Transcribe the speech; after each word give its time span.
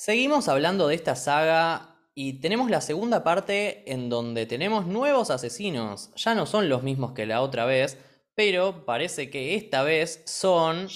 Seguimos 0.00 0.48
hablando 0.48 0.88
de 0.88 0.94
esta 0.94 1.14
saga 1.14 1.94
y 2.14 2.40
tenemos 2.40 2.70
la 2.70 2.80
segunda 2.80 3.22
parte 3.22 3.92
en 3.92 4.08
donde 4.08 4.46
tenemos 4.46 4.86
nuevos 4.86 5.28
asesinos. 5.28 6.10
Ya 6.16 6.34
no 6.34 6.46
son 6.46 6.70
los 6.70 6.82
mismos 6.82 7.12
que 7.12 7.26
la 7.26 7.42
otra 7.42 7.66
vez, 7.66 7.98
pero 8.34 8.86
parece 8.86 9.28
que 9.28 9.56
esta 9.56 9.82
vez 9.82 10.22
son... 10.24 10.88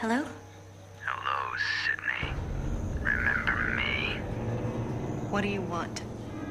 Hello? 0.00 0.24
Hello, 1.04 1.58
Sydney. 1.84 2.32
Remember 3.02 3.74
me? 3.74 4.18
What 5.30 5.42
do 5.42 5.48
you 5.48 5.60
want? 5.60 6.00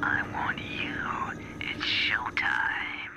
I 0.04 0.22
want 0.32 0.60
you. 0.60 1.42
It's 1.60 1.84
showtime. 1.84 3.10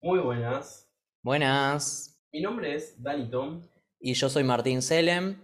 Muy 0.00 0.20
buenas. 0.20 0.88
Buenas. 1.22 2.18
Mi 2.32 2.40
nombre 2.40 2.74
es 2.74 2.94
Danny 3.02 3.28
Tom 3.28 3.60
Y 4.02 4.14
yo 4.14 4.30
soy 4.30 4.44
Martín 4.44 4.80
Selem. 4.80 5.36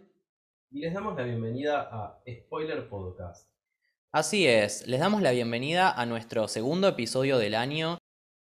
y 0.70 0.80
les 0.80 0.94
damos 0.94 1.14
la 1.14 1.24
bienvenida 1.24 1.90
a 1.92 2.22
Spoiler 2.26 2.88
Podcast. 2.88 3.50
Así 4.12 4.46
es, 4.46 4.86
les 4.86 4.98
damos 4.98 5.20
la 5.20 5.32
bienvenida 5.32 5.90
a 5.90 6.06
nuestro 6.06 6.48
segundo 6.48 6.88
episodio 6.88 7.36
del 7.36 7.54
año. 7.54 7.98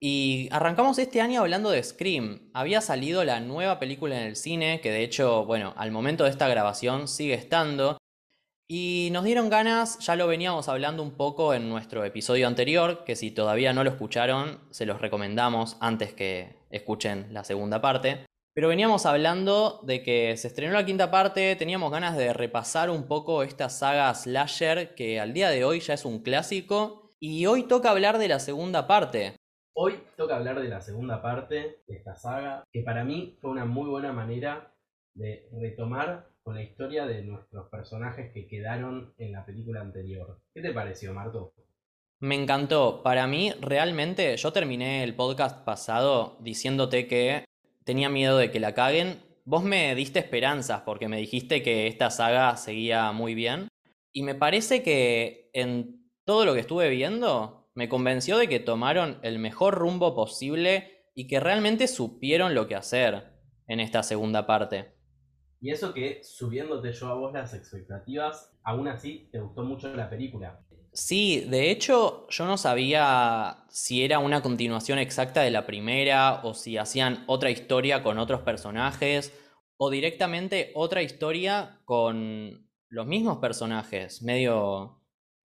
Y 0.00 0.48
arrancamos 0.52 0.98
este 0.98 1.20
año 1.20 1.42
hablando 1.42 1.68
de 1.68 1.82
Scream. 1.82 2.50
Había 2.54 2.80
salido 2.80 3.24
la 3.24 3.40
nueva 3.40 3.78
película 3.78 4.18
en 4.18 4.26
el 4.26 4.36
cine, 4.36 4.80
que 4.80 4.90
de 4.90 5.04
hecho, 5.04 5.44
bueno, 5.44 5.74
al 5.76 5.90
momento 5.90 6.24
de 6.24 6.30
esta 6.30 6.48
grabación 6.48 7.06
sigue 7.06 7.34
estando. 7.34 7.98
Y 8.66 9.10
nos 9.12 9.24
dieron 9.24 9.50
ganas, 9.50 9.98
ya 9.98 10.16
lo 10.16 10.26
veníamos 10.26 10.70
hablando 10.70 11.02
un 11.02 11.10
poco 11.10 11.52
en 11.52 11.68
nuestro 11.68 12.06
episodio 12.06 12.46
anterior, 12.46 13.04
que 13.04 13.16
si 13.16 13.32
todavía 13.32 13.74
no 13.74 13.84
lo 13.84 13.90
escucharon, 13.90 14.60
se 14.70 14.86
los 14.86 15.02
recomendamos 15.02 15.76
antes 15.80 16.14
que 16.14 16.56
escuchen 16.70 17.34
la 17.34 17.44
segunda 17.44 17.82
parte. 17.82 18.29
Pero 18.60 18.68
veníamos 18.68 19.06
hablando 19.06 19.80
de 19.84 20.02
que 20.02 20.36
se 20.36 20.48
estrenó 20.48 20.74
la 20.74 20.84
quinta 20.84 21.10
parte, 21.10 21.56
teníamos 21.56 21.90
ganas 21.90 22.14
de 22.14 22.34
repasar 22.34 22.90
un 22.90 23.08
poco 23.08 23.42
esta 23.42 23.70
saga 23.70 24.12
slasher 24.12 24.94
que 24.94 25.18
al 25.18 25.32
día 25.32 25.48
de 25.48 25.64
hoy 25.64 25.80
ya 25.80 25.94
es 25.94 26.04
un 26.04 26.22
clásico. 26.22 27.10
Y 27.18 27.46
hoy 27.46 27.62
toca 27.62 27.90
hablar 27.90 28.18
de 28.18 28.28
la 28.28 28.38
segunda 28.38 28.86
parte. 28.86 29.34
Hoy 29.72 30.02
toca 30.14 30.36
hablar 30.36 30.60
de 30.60 30.68
la 30.68 30.82
segunda 30.82 31.22
parte 31.22 31.80
de 31.88 31.96
esta 31.96 32.14
saga, 32.16 32.64
que 32.70 32.82
para 32.82 33.02
mí 33.02 33.38
fue 33.40 33.50
una 33.50 33.64
muy 33.64 33.88
buena 33.88 34.12
manera 34.12 34.74
de 35.14 35.48
retomar 35.58 36.28
con 36.42 36.54
la 36.54 36.62
historia 36.62 37.06
de 37.06 37.22
nuestros 37.22 37.66
personajes 37.70 38.30
que 38.34 38.46
quedaron 38.46 39.14
en 39.16 39.32
la 39.32 39.46
película 39.46 39.80
anterior. 39.80 40.38
¿Qué 40.52 40.60
te 40.60 40.74
pareció, 40.74 41.14
Marto? 41.14 41.54
Me 42.18 42.34
encantó. 42.34 43.02
Para 43.02 43.26
mí, 43.26 43.54
realmente, 43.62 44.36
yo 44.36 44.52
terminé 44.52 45.02
el 45.02 45.16
podcast 45.16 45.64
pasado 45.64 46.36
diciéndote 46.40 47.08
que 47.08 47.46
tenía 47.84 48.08
miedo 48.08 48.38
de 48.38 48.50
que 48.50 48.60
la 48.60 48.74
caguen. 48.74 49.22
Vos 49.44 49.64
me 49.64 49.94
diste 49.94 50.18
esperanzas 50.18 50.82
porque 50.82 51.08
me 51.08 51.18
dijiste 51.18 51.62
que 51.62 51.86
esta 51.86 52.10
saga 52.10 52.56
seguía 52.56 53.12
muy 53.12 53.34
bien. 53.34 53.68
Y 54.12 54.22
me 54.22 54.34
parece 54.34 54.82
que 54.82 55.50
en 55.52 56.10
todo 56.24 56.44
lo 56.44 56.54
que 56.54 56.60
estuve 56.60 56.88
viendo, 56.90 57.70
me 57.74 57.88
convenció 57.88 58.38
de 58.38 58.48
que 58.48 58.60
tomaron 58.60 59.18
el 59.22 59.38
mejor 59.38 59.74
rumbo 59.74 60.14
posible 60.14 61.06
y 61.14 61.26
que 61.26 61.40
realmente 61.40 61.88
supieron 61.88 62.54
lo 62.54 62.66
que 62.66 62.74
hacer 62.74 63.32
en 63.66 63.80
esta 63.80 64.02
segunda 64.02 64.46
parte. 64.46 64.94
Y 65.60 65.70
eso 65.70 65.92
que 65.92 66.22
subiéndote 66.24 66.92
yo 66.92 67.08
a 67.08 67.14
vos 67.14 67.32
las 67.32 67.54
expectativas, 67.54 68.52
aún 68.62 68.88
así 68.88 69.28
te 69.30 69.40
gustó 69.40 69.62
mucho 69.62 69.94
la 69.94 70.08
película. 70.08 70.64
Sí, 70.92 71.46
de 71.48 71.70
hecho 71.70 72.26
yo 72.30 72.46
no 72.46 72.58
sabía 72.58 73.64
si 73.68 74.04
era 74.04 74.18
una 74.18 74.42
continuación 74.42 74.98
exacta 74.98 75.42
de 75.42 75.50
la 75.50 75.64
primera 75.66 76.40
o 76.42 76.54
si 76.54 76.78
hacían 76.78 77.24
otra 77.28 77.50
historia 77.50 78.02
con 78.02 78.18
otros 78.18 78.40
personajes 78.40 79.32
o 79.76 79.90
directamente 79.90 80.72
otra 80.74 81.02
historia 81.02 81.80
con 81.84 82.68
los 82.88 83.06
mismos 83.06 83.38
personajes, 83.38 84.22
medio 84.22 85.00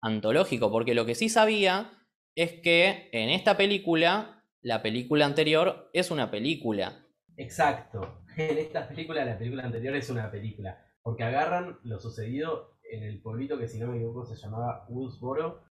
antológico, 0.01 0.71
porque 0.71 0.93
lo 0.93 1.05
que 1.05 1.15
sí 1.15 1.29
sabía 1.29 1.91
es 2.35 2.53
que 2.61 3.09
en 3.11 3.29
esta 3.29 3.57
película, 3.57 4.43
la 4.61 4.81
película 4.81 5.25
anterior 5.25 5.89
es 5.93 6.11
una 6.11 6.29
película. 6.31 7.05
Exacto. 7.37 8.19
En 8.35 8.57
esta 8.57 8.87
película, 8.87 9.23
la 9.23 9.37
película 9.37 9.63
anterior 9.63 9.95
es 9.95 10.09
una 10.09 10.31
película. 10.31 10.83
Porque 11.03 11.23
agarran 11.23 11.77
lo 11.83 11.99
sucedido 11.99 12.72
en 12.93 13.03
el 13.03 13.21
pueblito 13.21 13.57
que 13.57 13.67
si 13.67 13.79
no 13.79 13.87
me 13.87 13.97
equivoco 13.97 14.25
se 14.25 14.35
llamaba 14.35 14.85
Woodsboro 14.87 15.63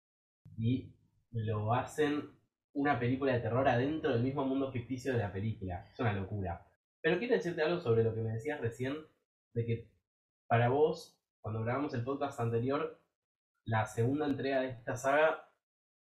y 0.58 0.94
lo 1.32 1.74
hacen 1.74 2.30
una 2.74 3.00
película 3.00 3.34
de 3.34 3.42
terror 3.42 3.68
adentro 3.68 4.12
del 4.12 4.24
mismo 4.24 4.46
mundo 4.46 4.72
ficticio 4.72 5.14
de 5.14 5.20
la 5.20 5.32
película. 5.32 5.86
Es 5.92 6.00
una 6.00 6.14
locura. 6.14 6.68
Pero 7.02 7.20
quiero 7.20 7.36
decirte 7.36 7.62
algo 7.62 7.80
sobre 7.80 8.04
lo 8.04 8.14
que 8.14 8.22
me 8.22 8.34
decías 8.34 8.60
recién, 8.62 8.96
de 9.54 9.66
que 9.66 9.92
para 10.48 10.70
vos, 10.70 11.20
cuando 11.42 11.64
grabamos 11.64 11.94
el 11.94 12.04
podcast 12.04 12.40
anterior, 12.40 13.00
la 13.66 13.86
segunda 13.86 14.26
entrega 14.26 14.62
de 14.62 14.70
esta 14.70 14.96
saga 14.96 15.50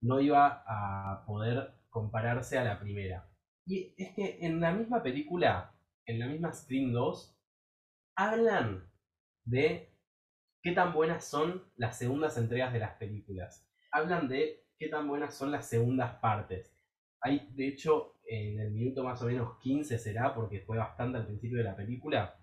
no 0.01 0.19
iba 0.19 0.63
a 0.67 1.25
poder 1.25 1.73
compararse 1.89 2.57
a 2.57 2.63
la 2.63 2.79
primera. 2.79 3.29
Y 3.65 3.93
es 3.97 4.13
que 4.15 4.39
en 4.41 4.59
la 4.59 4.73
misma 4.73 5.01
película, 5.03 5.73
en 6.05 6.19
la 6.19 6.27
misma 6.27 6.51
Scream 6.51 6.91
2, 6.91 7.37
hablan 8.15 8.91
de 9.45 9.92
qué 10.63 10.71
tan 10.71 10.93
buenas 10.93 11.25
son 11.25 11.61
las 11.75 11.97
segundas 11.97 12.37
entregas 12.37 12.71
de 12.71 12.79
las 12.79 12.95
películas. 12.95 13.67
Hablan 13.91 14.29
de 14.29 14.65
qué 14.79 14.87
tan 14.87 15.07
buenas 15.07 15.35
son 15.35 15.51
las 15.51 15.67
segundas 15.67 16.15
partes. 16.15 16.73
Hay, 17.19 17.49
de 17.51 17.67
hecho, 17.67 18.15
en 18.25 18.59
el 18.59 18.71
minuto 18.71 19.03
más 19.03 19.21
o 19.21 19.25
menos 19.25 19.59
15 19.59 19.99
será, 19.99 20.33
porque 20.33 20.61
fue 20.61 20.77
bastante 20.77 21.17
al 21.17 21.27
principio 21.27 21.57
de 21.57 21.65
la 21.65 21.75
película, 21.75 22.39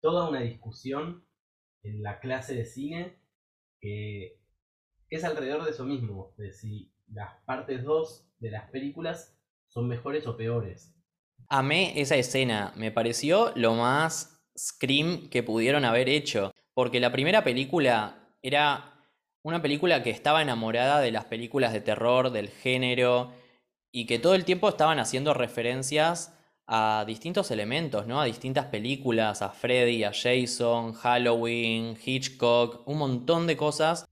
toda 0.00 0.28
una 0.28 0.40
discusión 0.40 1.26
en 1.82 2.02
la 2.02 2.20
clase 2.20 2.54
de 2.54 2.64
cine 2.64 3.18
que, 3.80 4.40
es 5.10 5.24
alrededor 5.24 5.64
de 5.64 5.72
eso 5.72 5.84
mismo, 5.84 6.32
de 6.38 6.52
si 6.52 6.94
las 7.08 7.34
partes 7.44 7.82
2 7.82 8.30
de 8.38 8.50
las 8.50 8.70
películas 8.70 9.36
son 9.68 9.86
mejores 9.86 10.26
o 10.26 10.36
peores. 10.36 10.94
Amé 11.48 12.00
esa 12.00 12.16
escena, 12.16 12.72
me 12.76 12.92
pareció 12.92 13.52
lo 13.56 13.74
más 13.74 14.42
Scream 14.56 15.28
que 15.28 15.42
pudieron 15.42 15.84
haber 15.84 16.08
hecho, 16.08 16.51
porque 16.74 17.00
la 17.00 17.12
primera 17.12 17.44
película 17.44 18.28
era 18.42 18.92
una 19.42 19.60
película 19.60 20.02
que 20.02 20.10
estaba 20.10 20.42
enamorada 20.42 21.00
de 21.00 21.10
las 21.10 21.24
películas 21.24 21.72
de 21.72 21.80
terror, 21.80 22.30
del 22.30 22.48
género, 22.48 23.32
y 23.90 24.06
que 24.06 24.18
todo 24.18 24.34
el 24.34 24.44
tiempo 24.44 24.68
estaban 24.68 24.98
haciendo 24.98 25.34
referencias 25.34 26.38
a 26.66 27.04
distintos 27.06 27.50
elementos, 27.50 28.06
¿no? 28.06 28.20
A 28.20 28.24
distintas 28.24 28.66
películas, 28.66 29.42
a 29.42 29.50
Freddy, 29.50 30.04
a 30.04 30.12
Jason, 30.12 30.92
Halloween, 30.94 31.98
Hitchcock, 32.02 32.86
un 32.86 32.98
montón 32.98 33.46
de 33.46 33.56
cosas. 33.56 34.06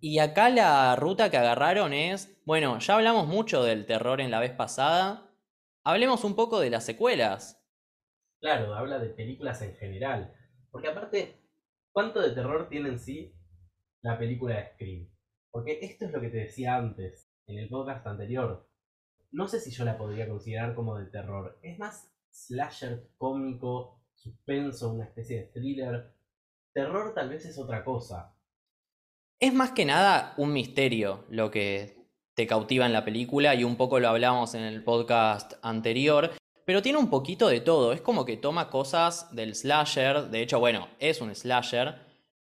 Y 0.00 0.18
acá 0.18 0.48
la 0.48 0.96
ruta 0.96 1.30
que 1.30 1.36
agarraron 1.36 1.92
es, 1.92 2.40
bueno, 2.46 2.78
ya 2.78 2.94
hablamos 2.94 3.26
mucho 3.26 3.62
del 3.62 3.86
terror 3.86 4.20
en 4.20 4.30
la 4.30 4.40
vez 4.40 4.52
pasada, 4.52 5.30
hablemos 5.84 6.24
un 6.24 6.34
poco 6.34 6.58
de 6.58 6.70
las 6.70 6.84
secuelas. 6.84 7.62
Claro, 8.40 8.74
habla 8.74 8.98
de 8.98 9.10
películas 9.10 9.60
en 9.60 9.76
general. 9.76 10.34
Porque 10.70 10.88
aparte, 10.88 11.38
¿cuánto 11.92 12.20
de 12.20 12.30
terror 12.30 12.68
tiene 12.68 12.90
en 12.90 12.98
sí 12.98 13.34
la 14.02 14.18
película 14.18 14.56
de 14.56 14.66
Scream? 14.72 15.08
Porque 15.50 15.78
esto 15.82 16.06
es 16.06 16.12
lo 16.12 16.20
que 16.20 16.28
te 16.28 16.38
decía 16.38 16.76
antes, 16.76 17.30
en 17.46 17.58
el 17.58 17.68
podcast 17.68 18.06
anterior. 18.06 18.68
No 19.32 19.48
sé 19.48 19.60
si 19.60 19.70
yo 19.70 19.84
la 19.84 19.98
podría 19.98 20.28
considerar 20.28 20.74
como 20.74 20.98
de 20.98 21.06
terror. 21.06 21.58
Es 21.62 21.78
más 21.78 22.10
slasher 22.30 23.08
cómico, 23.16 24.00
suspenso, 24.14 24.92
una 24.92 25.04
especie 25.04 25.38
de 25.38 25.46
thriller. 25.46 26.14
Terror 26.72 27.14
tal 27.14 27.28
vez 27.28 27.44
es 27.46 27.58
otra 27.58 27.84
cosa. 27.84 28.34
Es 29.40 29.54
más 29.54 29.72
que 29.72 29.84
nada 29.84 30.34
un 30.36 30.52
misterio 30.52 31.24
lo 31.30 31.50
que 31.50 32.00
te 32.34 32.46
cautiva 32.46 32.86
en 32.86 32.92
la 32.92 33.04
película 33.04 33.54
y 33.54 33.64
un 33.64 33.76
poco 33.76 33.98
lo 33.98 34.08
hablamos 34.08 34.54
en 34.54 34.62
el 34.62 34.84
podcast 34.84 35.54
anterior, 35.62 36.30
pero 36.70 36.82
tiene 36.82 37.00
un 37.00 37.10
poquito 37.10 37.48
de 37.48 37.60
todo, 37.60 37.92
es 37.92 38.00
como 38.00 38.24
que 38.24 38.36
toma 38.36 38.70
cosas 38.70 39.34
del 39.34 39.56
slasher, 39.56 40.30
de 40.30 40.40
hecho, 40.40 40.60
bueno, 40.60 40.86
es 41.00 41.20
un 41.20 41.34
slasher, 41.34 41.96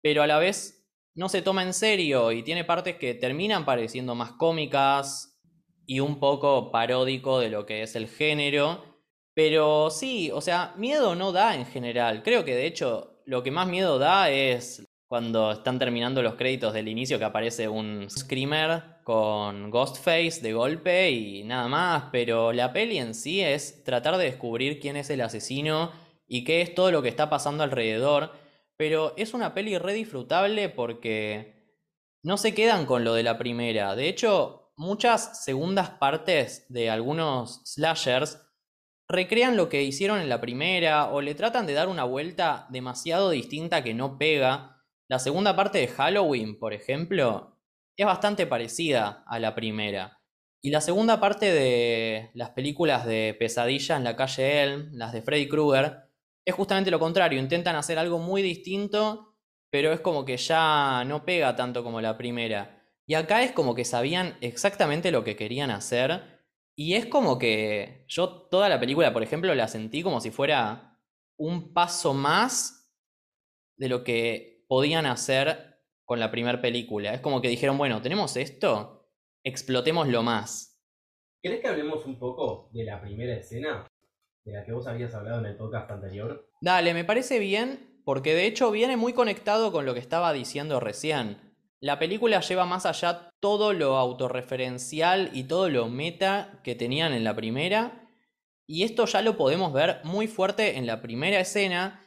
pero 0.01 0.23
a 0.23 0.29
la 0.29 0.39
vez 0.39 0.87
no 1.17 1.29
se 1.29 1.43
toma 1.43 1.65
en 1.65 1.75
serio. 1.75 2.31
Y 2.31 2.45
tiene 2.45 2.63
partes 2.63 2.95
que 2.95 3.15
terminan 3.15 3.65
pareciendo 3.65 4.15
más 4.15 4.31
cómicas 4.31 5.43
y 5.85 5.99
un 5.99 6.21
poco 6.21 6.71
paródico 6.71 7.41
de 7.41 7.49
lo 7.49 7.67
que 7.67 7.83
es 7.83 7.97
el 7.97 8.07
género, 8.07 8.85
pero 9.35 9.91
sí, 9.91 10.31
o 10.33 10.41
sea, 10.41 10.75
miedo 10.77 11.17
no 11.17 11.33
da 11.33 11.57
en 11.57 11.67
general, 11.67 12.23
creo 12.23 12.45
que 12.45 12.55
de 12.55 12.67
hecho 12.67 13.21
lo 13.27 13.43
que 13.43 13.51
más 13.51 13.67
miedo 13.67 13.99
da 13.99 14.31
es 14.31 14.87
cuando 15.15 15.53
están 15.53 15.79
terminando 15.79 16.23
los 16.23 16.35
créditos 16.35 16.75
del 16.75 16.89
inicio 16.89 17.21
que 17.21 17.25
aparece 17.25 17.69
un 17.69 18.11
screamer 18.11 18.97
con 19.05 19.71
Ghostface 19.71 20.41
de 20.43 20.53
golpe 20.53 21.13
y 21.13 21.45
nada 21.45 21.69
más, 21.69 22.07
pero 22.11 22.53
la 22.53 22.73
peli 22.73 22.99
en 22.99 23.15
sí 23.15 23.41
es 23.41 23.85
tratar 23.85 24.17
de 24.17 24.25
descubrir 24.25 24.81
quién 24.81 24.97
es 24.97 25.11
el 25.11 25.21
asesino 25.21 25.93
y 26.27 26.43
qué 26.43 26.63
es 26.63 26.75
todo 26.75 26.91
lo 26.91 27.01
que 27.01 27.11
está 27.11 27.31
pasando 27.31 27.63
alrededor, 27.63 28.33
pero 28.77 29.15
es 29.17 29.35
una 29.35 29.55
peli 29.55 29.79
re 29.79 29.93
disfrutable 29.93 30.69
porque 30.69 31.79
no 32.25 32.37
se 32.37 32.53
quedan 32.53 32.85
con 32.85 33.05
lo 33.05 33.15
de 33.15 33.23
la 33.23 33.39
primera, 33.39 33.95
de 33.95 34.09
hecho 34.09 34.73
muchas 34.77 35.45
segundas 35.45 35.91
partes 35.91 36.67
de 36.71 36.91
algunos 36.91 37.63
slashers 37.67 38.41
recrean 39.09 39.57
lo 39.57 39.69
que 39.69 39.85
hicieron 39.85 40.19
en 40.19 40.29
la 40.29 40.41
primera 40.41 41.07
o 41.13 41.21
le 41.21 41.37
tratan 41.37 41.69
de 41.69 41.75
dar 41.75 41.87
una 41.87 42.03
vuelta 42.03 42.67
demasiado 42.71 43.31
distinta 43.31 43.85
que 43.85 43.95
no 43.95 44.19
pega. 44.19 44.74
La 45.09 45.19
segunda 45.19 45.55
parte 45.55 45.79
de 45.79 45.89
Halloween, 45.89 46.59
por 46.59 46.73
ejemplo, 46.73 47.59
es 47.97 48.07
bastante 48.07 48.47
parecida 48.47 49.25
a 49.27 49.39
la 49.39 49.55
primera. 49.55 50.21
Y 50.63 50.71
la 50.71 50.81
segunda 50.81 51.21
parte 51.21 51.53
de 51.53 52.31
las 52.35 52.51
películas 52.51 53.05
de 53.05 53.37
Pesadilla 53.39 53.97
en 53.97 54.05
la 54.05 54.17
calle 54.17 54.63
Elm, 54.63 54.91
las 54.93 55.13
de 55.13 55.23
Freddy 55.23 55.49
Krueger, 55.49 56.11
es 56.47 56.55
justamente 56.55 56.91
lo 56.91 56.99
contrario. 56.99 57.39
Intentan 57.39 57.77
hacer 57.77 57.99
algo 57.99 58.19
muy 58.19 58.41
distinto, 58.41 59.37
pero 59.71 59.93
es 59.93 60.01
como 60.01 60.25
que 60.25 60.39
ya 60.39 61.05
no 61.07 61.25
pega 61.25 61.55
tanto 61.55 61.85
como 61.85 62.01
la 62.01 62.17
primera. 62.17 62.83
Y 63.07 63.15
acá 63.15 63.43
es 63.43 63.53
como 63.53 63.75
que 63.75 63.85
sabían 63.85 64.39
exactamente 64.41 65.11
lo 65.11 65.23
que 65.25 65.37
querían 65.37 65.71
hacer 65.71 66.35
y 66.77 66.95
es 66.95 67.07
como 67.07 67.39
que 67.39 68.05
yo 68.09 68.49
toda 68.51 68.69
la 68.69 68.81
película, 68.81 69.13
por 69.13 69.23
ejemplo, 69.23 69.55
la 69.55 69.69
sentí 69.69 70.03
como 70.03 70.21
si 70.21 70.31
fuera 70.31 71.01
un 71.39 71.73
paso 71.73 72.15
más 72.15 72.93
de 73.77 73.89
lo 73.89 74.03
que 74.03 74.54
podían 74.67 75.07
hacer 75.07 75.81
con 76.05 76.21
la 76.21 76.31
primera 76.31 76.61
película. 76.61 77.15
Es 77.15 77.21
como 77.21 77.41
que 77.41 77.49
dijeron, 77.49 77.79
bueno, 77.79 78.03
tenemos 78.03 78.37
esto, 78.37 79.09
explotémoslo 79.43 80.23
más. 80.23 80.81
¿Querés 81.43 81.61
que 81.61 81.69
hablemos 81.69 82.05
un 82.07 82.19
poco 82.19 82.71
de 82.73 82.85
la 82.85 83.01
primera 83.01 83.35
escena? 83.35 83.87
De 84.45 84.53
la 84.53 84.65
que 84.65 84.73
vos 84.73 84.87
habías 84.87 85.15
hablado 85.15 85.41
en 85.41 85.47
el 85.47 85.57
podcast 85.57 85.91
anterior. 85.91 86.51
Dale, 86.61 86.95
me 86.95 87.05
parece 87.05 87.39
bien, 87.39 88.01
porque 88.05 88.35
de 88.35 88.47
hecho 88.47 88.71
viene 88.71 88.97
muy 88.97 89.13
conectado 89.13 89.73
con 89.73 89.87
lo 89.87 89.95
que 89.95 90.01
estaba 90.01 90.33
diciendo 90.33 90.81
recién. 90.81 91.55
La 91.81 91.99
película 91.99 92.41
lleva 92.41 92.65
más 92.65 92.87
allá 92.87 93.31
todo 93.41 93.75
lo 93.75 93.97
autorreferencial 93.97 95.31
y 95.35 95.45
todo 95.45 95.69
lo 95.69 95.89
meta 95.89 96.61
que 96.65 96.75
tenían 96.75 97.13
en 97.13 97.25
la 97.25 97.37
primera. 97.37 98.09
Y 98.67 98.85
esto 98.85 99.05
ya 99.05 99.21
lo 99.21 99.37
podemos 99.37 99.73
ver 99.73 100.01
muy 100.05 100.27
fuerte 100.27 100.79
en 100.79 100.87
la 100.87 101.03
primera 101.03 101.41
escena, 101.41 102.04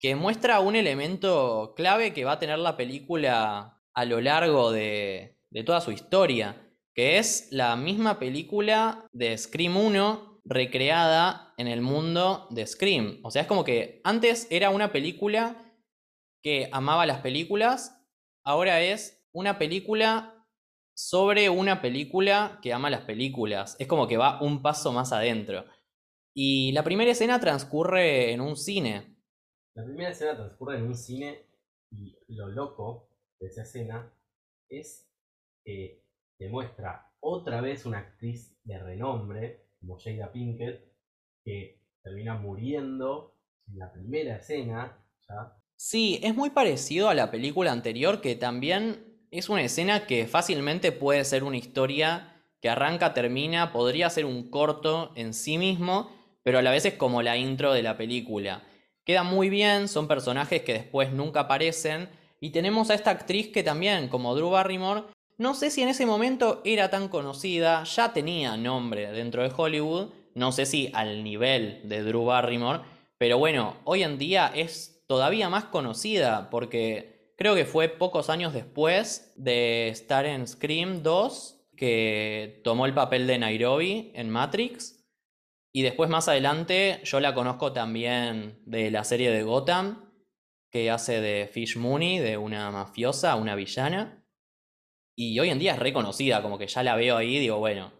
que 0.00 0.16
muestra 0.16 0.60
un 0.60 0.76
elemento 0.76 1.74
clave 1.76 2.14
que 2.14 2.24
va 2.24 2.32
a 2.32 2.38
tener 2.38 2.58
la 2.58 2.76
película 2.76 3.82
a 3.94 4.04
lo 4.06 4.20
largo 4.20 4.72
de, 4.72 5.38
toda 5.66 5.82
su 5.82 5.92
historia, 5.92 6.66
que 6.94 7.18
es 7.18 7.48
la 7.50 7.76
misma 7.76 8.18
película 8.18 9.06
de 9.12 9.36
Scream 9.36 9.76
1 9.76 10.40
recreada 10.44 11.52
en 11.58 11.68
el 11.68 11.82
mundo 11.82 12.48
de 12.50 12.66
Scream. 12.66 13.20
O 13.22 13.30
sea, 13.30 13.42
es 13.42 13.48
como 13.48 13.62
que 13.62 14.00
antes 14.02 14.46
era 14.50 14.70
una 14.70 14.90
película 14.90 15.76
que 16.42 16.70
amaba 16.72 17.04
las 17.04 17.20
películas, 17.20 18.02
ahora 18.42 18.80
es 18.80 19.28
una 19.32 19.58
película 19.58 20.46
sobre 20.94 21.50
una 21.50 21.82
película 21.82 22.58
que 22.62 22.72
ama 22.72 22.88
las 22.88 23.02
películas. 23.02 23.76
Es 23.78 23.86
como 23.86 24.08
que 24.08 24.16
va 24.16 24.40
un 24.40 24.62
paso 24.62 24.92
más 24.92 25.12
adentro. 25.12 25.66
Y 26.34 26.72
la 26.72 26.84
primera 26.84 27.10
escena 27.10 27.38
transcurre 27.38 28.32
en 28.32 28.40
un 28.40 28.56
cine. 28.56 29.09
La 29.74 29.84
primera 29.84 30.10
escena 30.10 30.36
transcurre 30.36 30.78
en 30.78 30.84
un 30.84 30.96
cine 30.96 31.46
y 31.90 32.16
lo 32.28 32.48
loco 32.48 33.08
de 33.38 33.48
esa 33.48 33.62
escena 33.62 34.12
es 34.68 35.08
que 35.64 36.04
demuestra 36.38 37.12
otra 37.20 37.60
vez 37.60 37.86
una 37.86 37.98
actriz 37.98 38.56
de 38.64 38.78
renombre, 38.78 39.66
como 39.78 39.98
Jada 39.98 40.32
Pinkett, 40.32 40.82
que 41.44 41.80
termina 42.02 42.34
muriendo 42.34 43.36
en 43.68 43.78
la 43.78 43.92
primera 43.92 44.36
escena. 44.36 44.96
Sí, 45.76 46.20
es 46.22 46.34
muy 46.34 46.50
parecido 46.50 47.08
a 47.08 47.14
la 47.14 47.30
película 47.30 47.72
anterior 47.72 48.20
que 48.20 48.34
también 48.36 49.26
es 49.30 49.48
una 49.48 49.62
escena 49.62 50.06
que 50.06 50.26
fácilmente 50.26 50.92
puede 50.92 51.24
ser 51.24 51.44
una 51.44 51.56
historia 51.56 52.44
que 52.60 52.68
arranca, 52.68 53.14
termina, 53.14 53.72
podría 53.72 54.10
ser 54.10 54.26
un 54.26 54.50
corto 54.50 55.12
en 55.14 55.32
sí 55.32 55.56
mismo, 55.56 56.10
pero 56.42 56.58
a 56.58 56.62
la 56.62 56.70
vez 56.70 56.84
es 56.84 56.94
como 56.94 57.22
la 57.22 57.36
intro 57.36 57.72
de 57.72 57.82
la 57.82 57.96
película. 57.96 58.62
Queda 59.10 59.24
muy 59.24 59.50
bien, 59.50 59.88
son 59.88 60.06
personajes 60.06 60.62
que 60.62 60.72
después 60.72 61.10
nunca 61.10 61.40
aparecen, 61.40 62.08
y 62.40 62.50
tenemos 62.50 62.90
a 62.90 62.94
esta 62.94 63.10
actriz 63.10 63.48
que 63.48 63.64
también, 63.64 64.06
como 64.06 64.36
Drew 64.36 64.50
Barrymore, 64.50 65.02
no 65.36 65.54
sé 65.54 65.72
si 65.72 65.82
en 65.82 65.88
ese 65.88 66.06
momento 66.06 66.60
era 66.64 66.90
tan 66.90 67.08
conocida, 67.08 67.82
ya 67.82 68.12
tenía 68.12 68.56
nombre 68.56 69.10
dentro 69.10 69.42
de 69.42 69.52
Hollywood, 69.52 70.10
no 70.36 70.52
sé 70.52 70.64
si 70.64 70.92
al 70.94 71.24
nivel 71.24 71.80
de 71.88 72.04
Drew 72.04 72.24
Barrymore, 72.24 72.82
pero 73.18 73.36
bueno, 73.36 73.78
hoy 73.82 74.04
en 74.04 74.16
día 74.16 74.52
es 74.54 75.02
todavía 75.08 75.48
más 75.48 75.64
conocida 75.64 76.48
porque 76.48 77.34
Creo 77.40 77.54
que 77.54 77.64
fue 77.64 77.88
pocos 77.88 78.28
años 78.28 78.52
después 78.52 79.32
de 79.34 79.88
estar 79.88 80.26
en 80.26 80.46
Scream 80.46 81.02
2 81.02 81.56
que 81.74 82.60
tomó 82.62 82.84
el 82.84 82.92
papel 82.92 83.26
de 83.26 83.38
Nairobi 83.38 84.12
en 84.14 84.28
Matrix. 84.28 84.99
Y 85.72 85.82
después 85.82 86.10
más 86.10 86.28
adelante 86.28 87.00
yo 87.04 87.20
la 87.20 87.34
conozco 87.34 87.72
también 87.72 88.62
de 88.66 88.90
la 88.90 89.04
serie 89.04 89.30
de 89.30 89.42
Gotham, 89.42 90.12
que 90.70 90.90
hace 90.90 91.20
de 91.20 91.48
Fish 91.48 91.76
Mooney, 91.76 92.18
de 92.18 92.36
una 92.36 92.70
mafiosa, 92.70 93.36
una 93.36 93.54
villana. 93.54 94.24
Y 95.16 95.38
hoy 95.38 95.50
en 95.50 95.58
día 95.58 95.74
es 95.74 95.78
reconocida, 95.78 96.42
como 96.42 96.58
que 96.58 96.66
ya 96.66 96.82
la 96.82 96.96
veo 96.96 97.16
ahí 97.16 97.36
y 97.36 97.40
digo, 97.40 97.58
bueno, 97.58 97.92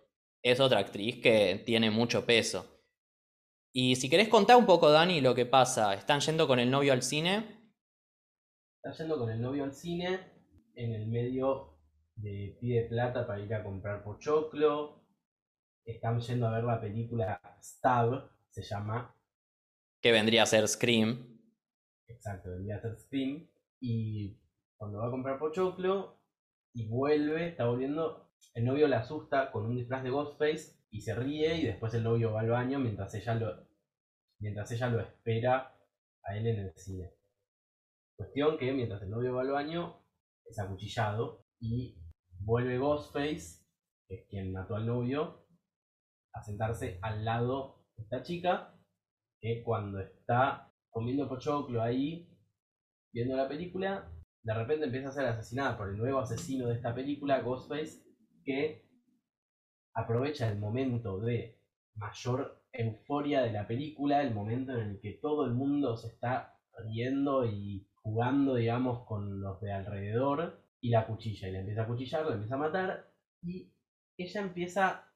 es 0.43 0.59
otra 0.61 0.81
actriz 0.81 1.21
que 1.21 1.63
tiene 1.67 1.91
mucho 1.91 2.25
peso. 2.25 2.67
Y 3.73 3.97
si 3.97 4.09
querés 4.11 4.29
contar 4.29 4.57
un 4.57 4.67
poco, 4.67 4.91
Dani, 4.91 5.21
lo 5.21 5.35
que 5.35 5.47
pasa, 5.47 5.95
están 5.95 6.21
yendo 6.21 6.49
con 6.49 6.59
el 6.59 6.71
novio 6.71 6.93
al 6.93 7.03
cine 7.03 7.61
Está 8.83 8.97
yendo 8.97 9.19
con 9.19 9.29
el 9.29 9.43
novio 9.43 9.65
al 9.65 9.75
cine, 9.75 10.21
en 10.75 10.95
el 10.95 11.07
medio 11.07 11.77
de 12.17 12.57
pide 12.63 12.85
plata 12.85 13.27
para 13.27 13.41
ir 13.41 13.53
a 13.53 13.63
comprar 13.63 14.03
pochoclo. 14.03 15.00
Están 15.85 16.21
yendo 16.21 16.47
a 16.47 16.53
ver 16.53 16.65
la 16.65 16.81
película 16.81 17.41
Stab, 17.63 18.31
se 18.51 18.63
llama. 18.63 19.15
Que 20.01 20.13
vendría 20.13 20.45
a 20.45 20.47
ser 20.47 20.67
Scream. 20.69 21.41
Exacto, 22.07 22.51
vendría 22.51 22.77
a 22.77 22.81
ser 22.81 22.99
Scream. 22.99 23.49
Y 23.81 24.39
cuando 24.77 24.99
va 24.99 25.09
a 25.09 25.11
comprar 25.11 25.39
pochoclo 25.39 26.21
y 26.73 26.89
vuelve, 26.89 27.49
está 27.49 27.67
volviendo, 27.67 28.33
el 28.55 28.65
novio 28.65 28.89
la 28.89 29.01
asusta 29.01 29.51
con 29.51 29.67
un 29.67 29.77
disfraz 29.77 30.03
de 30.03 30.11
Ghostface 30.11 30.81
y 30.91 31.01
se 31.03 31.15
ríe 31.15 31.57
y 31.57 31.67
después 31.67 31.95
el 31.95 32.05
novio 32.05 32.33
va 32.33 32.41
al 32.41 32.51
baño 32.51 32.79
mientras 32.79 33.15
ella 33.15 33.35
lo, 33.35 33.67
mientras 34.39 34.71
ella 34.73 34.89
lo 34.89 35.01
espera 35.01 35.77
a 36.25 36.37
él 36.37 36.47
en 36.47 36.59
el 36.61 36.73
cine. 36.77 37.13
Cuestión 38.17 38.59
que 38.59 38.73
mientras 38.73 39.03
el 39.03 39.11
novio 39.11 39.35
va 39.35 39.43
al 39.43 39.51
baño, 39.51 40.03
es 40.45 40.59
acuchillado 40.59 41.47
y 41.59 41.97
vuelve 42.41 42.79
Ghostface, 42.79 43.65
que 44.07 44.15
es 44.15 44.27
quien 44.29 44.53
mató 44.53 44.77
al 44.77 44.87
novio, 44.87 45.40
a 46.33 46.43
sentarse 46.43 46.99
al 47.03 47.25
lado 47.25 47.85
de 47.97 48.05
esta 48.05 48.23
chica, 48.23 48.75
que 49.41 49.63
cuando 49.63 50.01
está 50.01 50.73
comiendo 50.91 51.29
pochoclo 51.29 51.83
ahí, 51.83 52.29
viendo 53.13 53.37
la 53.37 53.49
película, 53.49 54.11
de 54.43 54.55
repente 54.55 54.87
empieza 54.87 55.09
a 55.09 55.13
ser 55.13 55.27
asesinada 55.27 55.77
por 55.77 55.89
el 55.89 55.99
nuevo 55.99 56.21
asesino 56.21 56.69
de 56.69 56.75
esta 56.75 56.95
película, 56.95 57.41
Ghostface, 57.41 58.03
que 58.45 58.87
aprovecha 59.95 60.49
el 60.51 60.59
momento 60.59 61.19
de 61.21 61.61
mayor 61.95 62.65
euforia 62.73 63.43
de 63.43 63.53
la 63.53 63.67
película, 63.67 64.23
el 64.23 64.35
momento 64.35 64.73
en 64.73 64.91
el 64.91 65.01
que 65.01 65.13
todo 65.15 65.45
el 65.45 65.53
mundo 65.53 65.97
se 65.97 66.09
está 66.09 66.59
riendo 66.85 67.45
y 67.45 67.87
jugando, 67.97 68.55
digamos, 68.55 69.05
con 69.07 69.41
los 69.41 69.61
de 69.61 69.73
alrededor 69.73 70.63
y 70.81 70.91
la 70.91 71.07
cuchilla. 71.07 71.49
Y 71.49 71.53
le 71.53 71.59
empieza 71.61 71.83
a 71.83 71.87
cuchillar, 71.87 72.27
le 72.27 72.35
empieza 72.35 72.55
a 72.55 72.59
matar 72.59 73.13
y 73.43 73.73
ella 74.17 74.41
empieza 74.41 75.10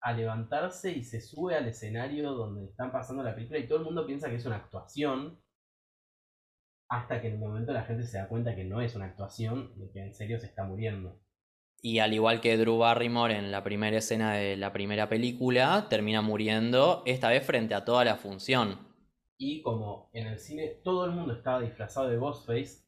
a 0.00 0.12
levantarse 0.12 0.92
y 0.92 1.02
se 1.02 1.20
sube 1.20 1.56
al 1.56 1.66
escenario 1.66 2.32
donde 2.32 2.64
están 2.64 2.92
pasando 2.92 3.22
la 3.22 3.34
película 3.34 3.58
y 3.58 3.66
todo 3.66 3.78
el 3.78 3.84
mundo 3.84 4.06
piensa 4.06 4.28
que 4.28 4.36
es 4.36 4.46
una 4.46 4.56
actuación 4.56 5.40
hasta 6.88 7.20
que 7.20 7.28
en 7.28 7.34
un 7.34 7.40
momento 7.40 7.72
la 7.72 7.84
gente 7.84 8.04
se 8.04 8.18
da 8.18 8.28
cuenta 8.28 8.54
que 8.54 8.64
no 8.64 8.80
es 8.80 8.94
una 8.94 9.06
actuación 9.06 9.72
y 9.76 9.92
que 9.92 10.00
en 10.00 10.14
serio 10.14 10.38
se 10.38 10.46
está 10.46 10.64
muriendo. 10.64 11.20
Y 11.80 12.00
al 12.00 12.12
igual 12.12 12.40
que 12.40 12.56
Drew 12.56 12.78
Barrymore 12.78 13.36
en 13.36 13.52
la 13.52 13.62
primera 13.62 13.98
escena 13.98 14.34
de 14.34 14.56
la 14.56 14.72
primera 14.72 15.08
película, 15.08 15.86
termina 15.88 16.22
muriendo, 16.22 17.02
esta 17.06 17.28
vez 17.28 17.44
frente 17.44 17.74
a 17.74 17.84
toda 17.84 18.04
la 18.04 18.16
función. 18.16 18.78
Y 19.36 19.62
como 19.62 20.10
en 20.12 20.26
el 20.26 20.38
cine 20.38 20.80
todo 20.82 21.04
el 21.04 21.12
mundo 21.12 21.34
estaba 21.34 21.60
disfrazado 21.60 22.08
de 22.08 22.16
Ghostface, 22.16 22.84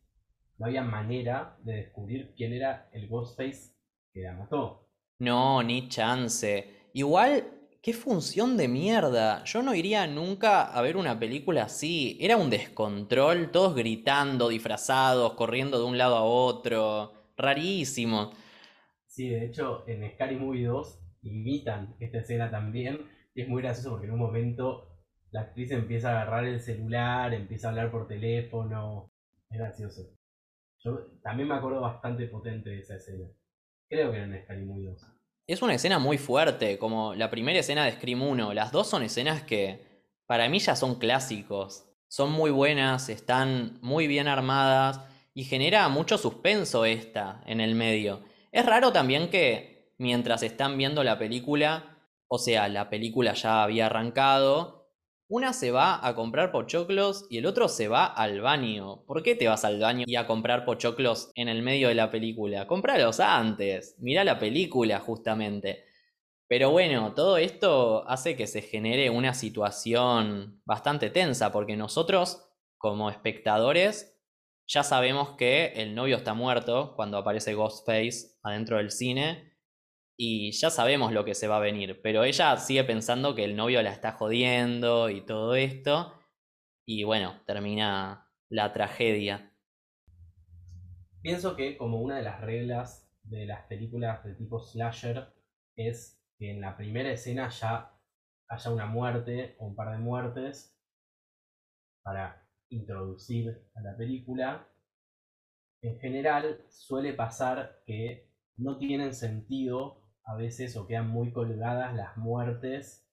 no 0.59 0.67
había 0.67 0.83
manera 0.83 1.57
de 1.63 1.75
descubrir 1.77 2.35
quién 2.37 2.53
era 2.53 2.89
el 2.93 3.09
Ghostface 3.09 3.77
que 4.13 4.23
la 4.23 4.33
mató. 4.33 4.89
No, 5.21 5.63
ni 5.63 5.89
chance. 5.89 6.80
Igual, 6.93 7.45
qué 7.83 7.93
función 7.93 8.57
de 8.57 8.69
mierda. 8.69 9.45
Yo 9.45 9.63
no 9.63 9.75
iría 9.75 10.07
nunca 10.07 10.63
a 10.63 10.83
ver 10.83 10.97
una 10.97 11.19
película 11.19 11.65
así. 11.65 12.19
Era 12.21 12.37
un 12.37 12.51
descontrol, 12.51 13.51
todos 13.51 13.75
gritando, 13.75 14.49
disfrazados, 14.49 15.35
corriendo 15.35 15.79
de 15.79 15.85
un 15.85 15.99
lado 15.99 16.17
a 16.17 16.25
otro. 16.25 17.13
Rarísimo. 17.37 18.33
Sí, 19.07 19.29
de 19.29 19.47
hecho, 19.47 19.85
en 19.87 20.09
Scary 20.13 20.37
Movie 20.37 20.67
2 20.67 20.99
imitan 21.23 21.95
esta 22.01 22.19
escena 22.19 22.51
también. 22.51 22.99
Y 23.35 23.43
es 23.43 23.49
muy 23.49 23.63
gracioso 23.63 23.91
porque 23.91 24.07
en 24.07 24.13
un 24.13 24.19
momento 24.19 24.89
la 25.31 25.43
actriz 25.43 25.71
empieza 25.71 26.09
a 26.09 26.23
agarrar 26.23 26.45
el 26.45 26.61
celular, 26.61 27.33
empieza 27.33 27.69
a 27.69 27.71
hablar 27.71 27.91
por 27.91 28.09
teléfono. 28.09 29.13
Es 29.49 29.59
gracioso. 29.59 30.03
Yo 30.81 31.07
también 31.23 31.49
me 31.49 31.55
acuerdo 31.55 31.81
bastante 31.81 32.27
potente 32.27 32.71
de 32.71 32.81
esa 32.81 32.97
escena. 32.97 33.29
Creo 33.89 34.11
que 34.11 34.17
era 34.17 34.27
en 34.27 34.43
Scary 34.45 34.65
Movie 34.65 34.87
2. 34.87 35.20
Es 35.53 35.63
una 35.63 35.75
escena 35.75 35.99
muy 35.99 36.17
fuerte, 36.17 36.79
como 36.79 37.15
la 37.15 37.31
primera 37.31 37.59
escena 37.59 37.85
de 37.85 37.93
Scream 37.93 38.23
1. 38.23 38.55
Las 38.55 38.71
dos 38.71 38.89
son 38.89 39.03
escenas 39.03 39.43
que 39.43 40.05
para 40.27 40.49
mí 40.49 40.61
ya 40.61 40.77
son 40.77 40.97
clásicos. 40.97 41.87
Son 42.09 42.31
muy 42.31 42.51
buenas, 42.51 43.09
están 43.09 43.79
muy 43.83 44.07
bien 44.07 44.29
armadas 44.29 45.01
y 45.35 45.45
genera 45.45 45.89
mucho 45.89 46.19
suspenso 46.19 46.85
esta 46.85 47.43
en 47.47 47.61
el 47.61 47.75
medio. 47.75 48.23
Es 48.53 48.65
raro 48.65 48.93
también 48.93 49.29
que 49.29 49.95
mientras 49.99 50.43
están 50.43 50.79
viendo 50.79 51.03
la 51.03 51.19
película, 51.19 51.99
o 52.29 52.39
sea, 52.39 52.69
la 52.69 52.89
película 52.89 53.35
ya 53.35 53.63
había 53.65 53.87
arrancado, 53.87 54.80
una 55.31 55.53
se 55.53 55.71
va 55.71 56.05
a 56.05 56.17
comprar 56.17 56.51
pochoclos 56.51 57.27
y 57.31 57.39
el 57.39 57.47
otro 57.47 57.69
se 57.69 57.87
va 57.87 58.05
al 58.05 58.41
baño. 58.41 59.05
¿Por 59.07 59.23
qué 59.23 59.37
te 59.37 59.47
vas 59.47 59.65
al 59.65 59.79
baño 59.79 60.05
y 60.09 60.17
a 60.17 60.27
comprar 60.27 60.65
pochoclos 60.65 61.31
en 61.37 61.49
el 61.49 61.63
medio 61.63 61.87
de 61.87 61.95
la 61.95 62.11
película? 62.11 62.67
Cómpralos 62.67 63.21
antes. 63.21 63.95
Mira 64.01 64.25
la 64.25 64.41
película 64.41 64.99
justamente. 64.99 65.85
Pero 66.49 66.73
bueno, 66.73 67.15
todo 67.15 67.39
esto 67.39 68.05
hace 68.09 68.35
que 68.35 68.49
se 68.49 68.61
genere 68.61 69.09
una 69.09 69.33
situación 69.33 70.61
bastante 70.65 71.11
tensa 71.11 71.53
porque 71.53 71.77
nosotros, 71.77 72.49
como 72.77 73.09
espectadores, 73.09 74.21
ya 74.67 74.83
sabemos 74.83 75.37
que 75.37 75.75
el 75.77 75.95
novio 75.95 76.17
está 76.17 76.35
muerto 76.35 76.95
cuando 76.97 77.19
aparece 77.19 77.55
Ghostface 77.55 78.37
adentro 78.43 78.79
del 78.79 78.91
cine 78.91 79.50
y 80.23 80.53
ya 80.53 80.69
sabemos 80.69 81.13
lo 81.13 81.25
que 81.25 81.35
se 81.35 81.49
va 81.49 81.57
a 81.57 81.61
venir, 81.61 82.03
pero 82.03 82.25
ella 82.25 82.55
sigue 82.59 82.85
pensando 82.85 83.35
que 83.35 83.43
el 83.43 83.57
novio 83.57 83.83
la 83.83 83.91
está 83.91 84.13
jodiendo 84.13 85.09
y 85.09 85.25
todo 85.25 85.55
esto, 85.55 86.13
y 86.87 87.05
bueno, 87.05 87.41
termina 87.47 88.31
la 88.51 88.75
tragedia. 88.75 89.51
Pienso 91.23 91.57
que 91.57 91.79
como 91.79 92.03
una 92.03 92.19
de 92.19 92.23
las 92.23 92.43
reglas 92.43 93.11
de 93.23 93.47
las 93.47 93.65
películas 93.65 94.23
de 94.23 94.35
tipo 94.35 94.61
slasher 94.61 95.33
es 95.75 96.23
que 96.39 96.51
en 96.51 96.61
la 96.61 96.77
primera 96.77 97.11
escena 97.11 97.49
ya 97.49 97.99
haya 98.51 98.71
una 98.71 98.85
muerte 98.85 99.57
o 99.59 99.69
un 99.69 99.75
par 99.75 99.91
de 99.91 99.99
muertes 100.05 100.79
para 102.03 102.47
introducir 102.69 103.67
a 103.75 103.81
la 103.81 103.97
película. 103.97 104.69
En 105.81 105.99
general 105.99 106.63
suele 106.69 107.15
pasar 107.15 107.81
que 107.87 108.31
no 108.59 108.77
tienen 108.77 109.15
sentido 109.15 110.00
a 110.31 110.37
veces 110.37 110.77
o 110.77 110.87
quedan 110.87 111.09
muy 111.09 111.33
colgadas 111.33 111.95
las 111.95 112.17
muertes 112.17 113.09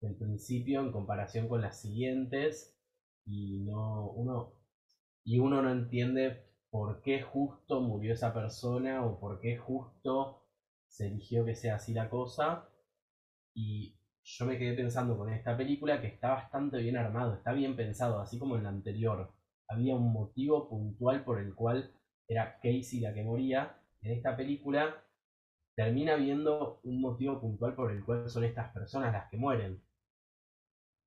del 0.00 0.16
principio 0.16 0.80
en 0.80 0.92
comparación 0.92 1.48
con 1.48 1.62
las 1.62 1.80
siguientes 1.80 2.78
y 3.24 3.60
no 3.60 4.10
uno 4.10 4.54
y 5.24 5.38
uno 5.38 5.62
no 5.62 5.70
entiende 5.70 6.44
por 6.70 7.00
qué 7.02 7.22
justo 7.22 7.80
murió 7.80 8.12
esa 8.12 8.34
persona 8.34 9.04
o 9.04 9.18
por 9.18 9.40
qué 9.40 9.56
justo 9.56 10.46
se 10.88 11.06
eligió 11.06 11.44
que 11.44 11.54
sea 11.54 11.76
así 11.76 11.94
la 11.94 12.10
cosa 12.10 12.68
y 13.54 13.96
yo 14.22 14.44
me 14.44 14.58
quedé 14.58 14.74
pensando 14.74 15.16
con 15.16 15.32
esta 15.32 15.56
película 15.56 16.02
que 16.02 16.08
está 16.08 16.30
bastante 16.30 16.78
bien 16.78 16.98
armado, 16.98 17.34
está 17.34 17.52
bien 17.52 17.76
pensado, 17.76 18.20
así 18.20 18.38
como 18.38 18.56
en 18.56 18.64
la 18.64 18.68
anterior. 18.68 19.32
Había 19.68 19.96
un 19.96 20.12
motivo 20.12 20.68
puntual 20.68 21.24
por 21.24 21.40
el 21.40 21.54
cual 21.54 21.94
era 22.28 22.58
Casey 22.60 23.00
la 23.00 23.14
que 23.14 23.24
moría. 23.24 23.80
En 24.02 24.12
esta 24.12 24.36
película 24.36 25.02
termina 25.78 26.16
viendo 26.16 26.80
un 26.82 27.00
motivo 27.00 27.40
puntual 27.40 27.76
por 27.76 27.92
el 27.92 28.04
cual 28.04 28.28
son 28.28 28.42
estas 28.42 28.72
personas 28.72 29.12
las 29.12 29.30
que 29.30 29.36
mueren. 29.36 29.80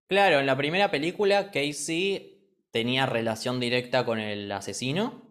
Claro, 0.07 0.39
en 0.39 0.45
la 0.45 0.55
primera 0.55 0.89
película 0.89 1.51
Casey 1.51 2.55
tenía 2.71 3.05
relación 3.05 3.59
directa 3.59 4.05
con 4.05 4.17
el 4.17 4.49
asesino. 4.49 5.23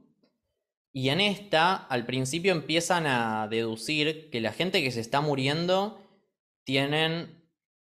Y 0.92 1.09
en 1.09 1.23
esta, 1.23 1.75
al 1.75 2.04
principio 2.04 2.52
empiezan 2.52 3.06
a 3.06 3.49
deducir 3.49 4.28
que 4.28 4.42
la 4.42 4.52
gente 4.52 4.82
que 4.82 4.90
se 4.90 5.00
está 5.00 5.23
muriendo 5.23 5.99
tienen 6.64 7.42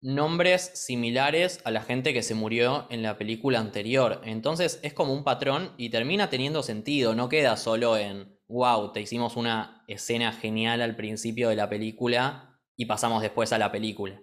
nombres 0.01 0.71
similares 0.73 1.61
a 1.63 1.69
la 1.69 1.83
gente 1.83 2.11
que 2.11 2.23
se 2.23 2.33
murió 2.33 2.87
en 2.89 3.03
la 3.03 3.19
película 3.19 3.59
anterior. 3.59 4.19
Entonces 4.23 4.79
es 4.81 4.93
como 4.93 5.13
un 5.13 5.23
patrón 5.23 5.73
y 5.77 5.89
termina 5.89 6.27
teniendo 6.31 6.63
sentido, 6.63 7.13
no 7.13 7.29
queda 7.29 7.55
solo 7.55 7.97
en 7.97 8.34
wow, 8.47 8.91
te 8.91 9.01
hicimos 9.01 9.35
una 9.35 9.83
escena 9.87 10.31
genial 10.31 10.81
al 10.81 10.95
principio 10.95 11.49
de 11.49 11.55
la 11.55 11.69
película 11.69 12.59
y 12.75 12.85
pasamos 12.85 13.21
después 13.21 13.51
a 13.53 13.57
la 13.57 13.71
película. 13.71 14.21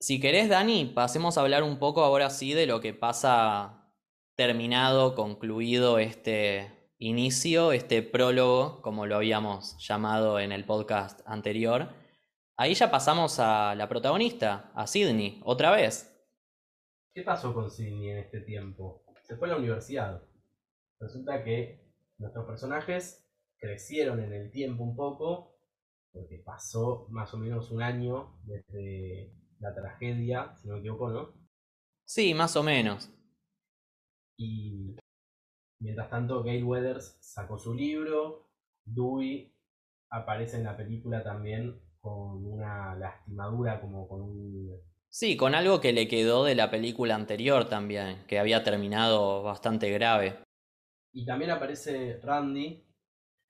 Si 0.00 0.20
querés, 0.20 0.48
Dani, 0.48 0.86
pasemos 0.86 1.36
a 1.36 1.40
hablar 1.40 1.62
un 1.62 1.78
poco 1.78 2.04
ahora 2.04 2.30
sí 2.30 2.52
de 2.54 2.66
lo 2.66 2.80
que 2.80 2.94
pasa 2.94 3.92
terminado, 4.36 5.14
concluido 5.14 5.98
este 5.98 6.92
inicio, 6.98 7.72
este 7.72 8.02
prólogo, 8.02 8.80
como 8.82 9.06
lo 9.06 9.16
habíamos 9.16 9.76
llamado 9.84 10.38
en 10.38 10.52
el 10.52 10.64
podcast 10.64 11.20
anterior. 11.26 11.88
Ahí 12.56 12.74
ya 12.74 12.90
pasamos 12.90 13.38
a 13.40 13.74
la 13.74 13.88
protagonista, 13.88 14.70
a 14.74 14.86
Sidney, 14.86 15.40
otra 15.44 15.70
vez. 15.70 16.14
¿Qué 17.14 17.22
pasó 17.22 17.52
con 17.52 17.70
Sidney 17.70 18.10
en 18.10 18.18
este 18.18 18.40
tiempo? 18.40 19.04
Se 19.24 19.36
fue 19.36 19.48
a 19.48 19.52
la 19.52 19.58
universidad. 19.58 20.22
Resulta 21.00 21.42
que 21.42 21.87
Nuestros 22.18 22.46
personajes 22.46 23.24
crecieron 23.58 24.20
en 24.20 24.32
el 24.32 24.50
tiempo 24.50 24.82
un 24.82 24.96
poco, 24.96 25.56
porque 26.12 26.42
pasó 26.44 27.06
más 27.10 27.32
o 27.32 27.38
menos 27.38 27.70
un 27.70 27.82
año 27.82 28.38
desde 28.42 29.32
la 29.60 29.74
tragedia, 29.74 30.56
si 30.56 30.68
no 30.68 30.74
me 30.74 30.80
equivoco, 30.80 31.10
¿no? 31.10 31.34
Sí, 32.04 32.34
más 32.34 32.56
o 32.56 32.62
menos. 32.62 33.10
Y 34.36 34.96
mientras 35.80 36.10
tanto, 36.10 36.42
Gail 36.42 36.64
Weathers 36.64 37.18
sacó 37.20 37.58
su 37.58 37.74
libro, 37.74 38.50
Dewey 38.84 39.54
aparece 40.10 40.56
en 40.56 40.64
la 40.64 40.76
película 40.76 41.22
también 41.22 41.80
con 42.00 42.44
una 42.46 42.94
lastimadura, 42.96 43.80
como 43.80 44.08
con 44.08 44.22
un... 44.22 44.80
Sí, 45.10 45.36
con 45.36 45.54
algo 45.54 45.80
que 45.80 45.92
le 45.92 46.08
quedó 46.08 46.44
de 46.44 46.54
la 46.54 46.70
película 46.70 47.14
anterior 47.14 47.68
también, 47.68 48.24
que 48.26 48.38
había 48.38 48.64
terminado 48.64 49.42
bastante 49.42 49.90
grave. 49.90 50.38
Y 51.12 51.24
también 51.24 51.50
aparece 51.50 52.20
Randy, 52.22 52.84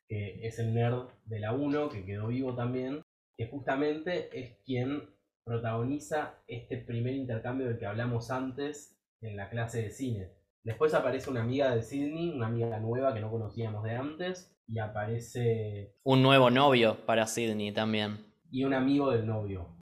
que 0.09 0.47
es 0.47 0.59
el 0.59 0.75
nerd 0.75 1.09
de 1.25 1.41
la 1.41 1.53
1, 1.53 1.89
que 1.89 2.05
quedó 2.05 2.29
vivo 2.29 2.55
también, 2.55 3.03
que 3.37 3.49
justamente 3.49 4.31
es 4.39 4.59
quien 4.65 5.11
protagoniza 5.45 6.43
este 6.47 6.79
primer 6.79 7.15
intercambio 7.15 7.69
del 7.69 7.79
que 7.79 7.87
hablamos 7.87 8.31
antes 8.31 8.99
en 9.21 9.37
la 9.37 9.49
clase 9.49 9.83
de 9.83 9.91
cine. 9.91 10.33
Después 10.65 10.93
aparece 10.95 11.31
una 11.31 11.43
amiga 11.43 11.75
de 11.75 11.83
Sidney, 11.83 12.31
una 12.31 12.49
amiga 12.49 12.79
nueva 12.81 13.15
que 13.15 13.21
no 13.21 13.31
conocíamos 13.31 13.85
de 13.85 13.93
antes, 13.93 14.55
y 14.67 14.79
aparece... 14.79 15.95
Un 16.05 16.23
nuevo 16.23 16.51
novio 16.51 17.07
para 17.07 17.27
Sidney 17.27 17.73
también. 17.73 18.27
Y 18.51 18.65
un 18.65 18.75
amigo 18.75 19.11
del 19.11 19.27
novio, 19.27 19.79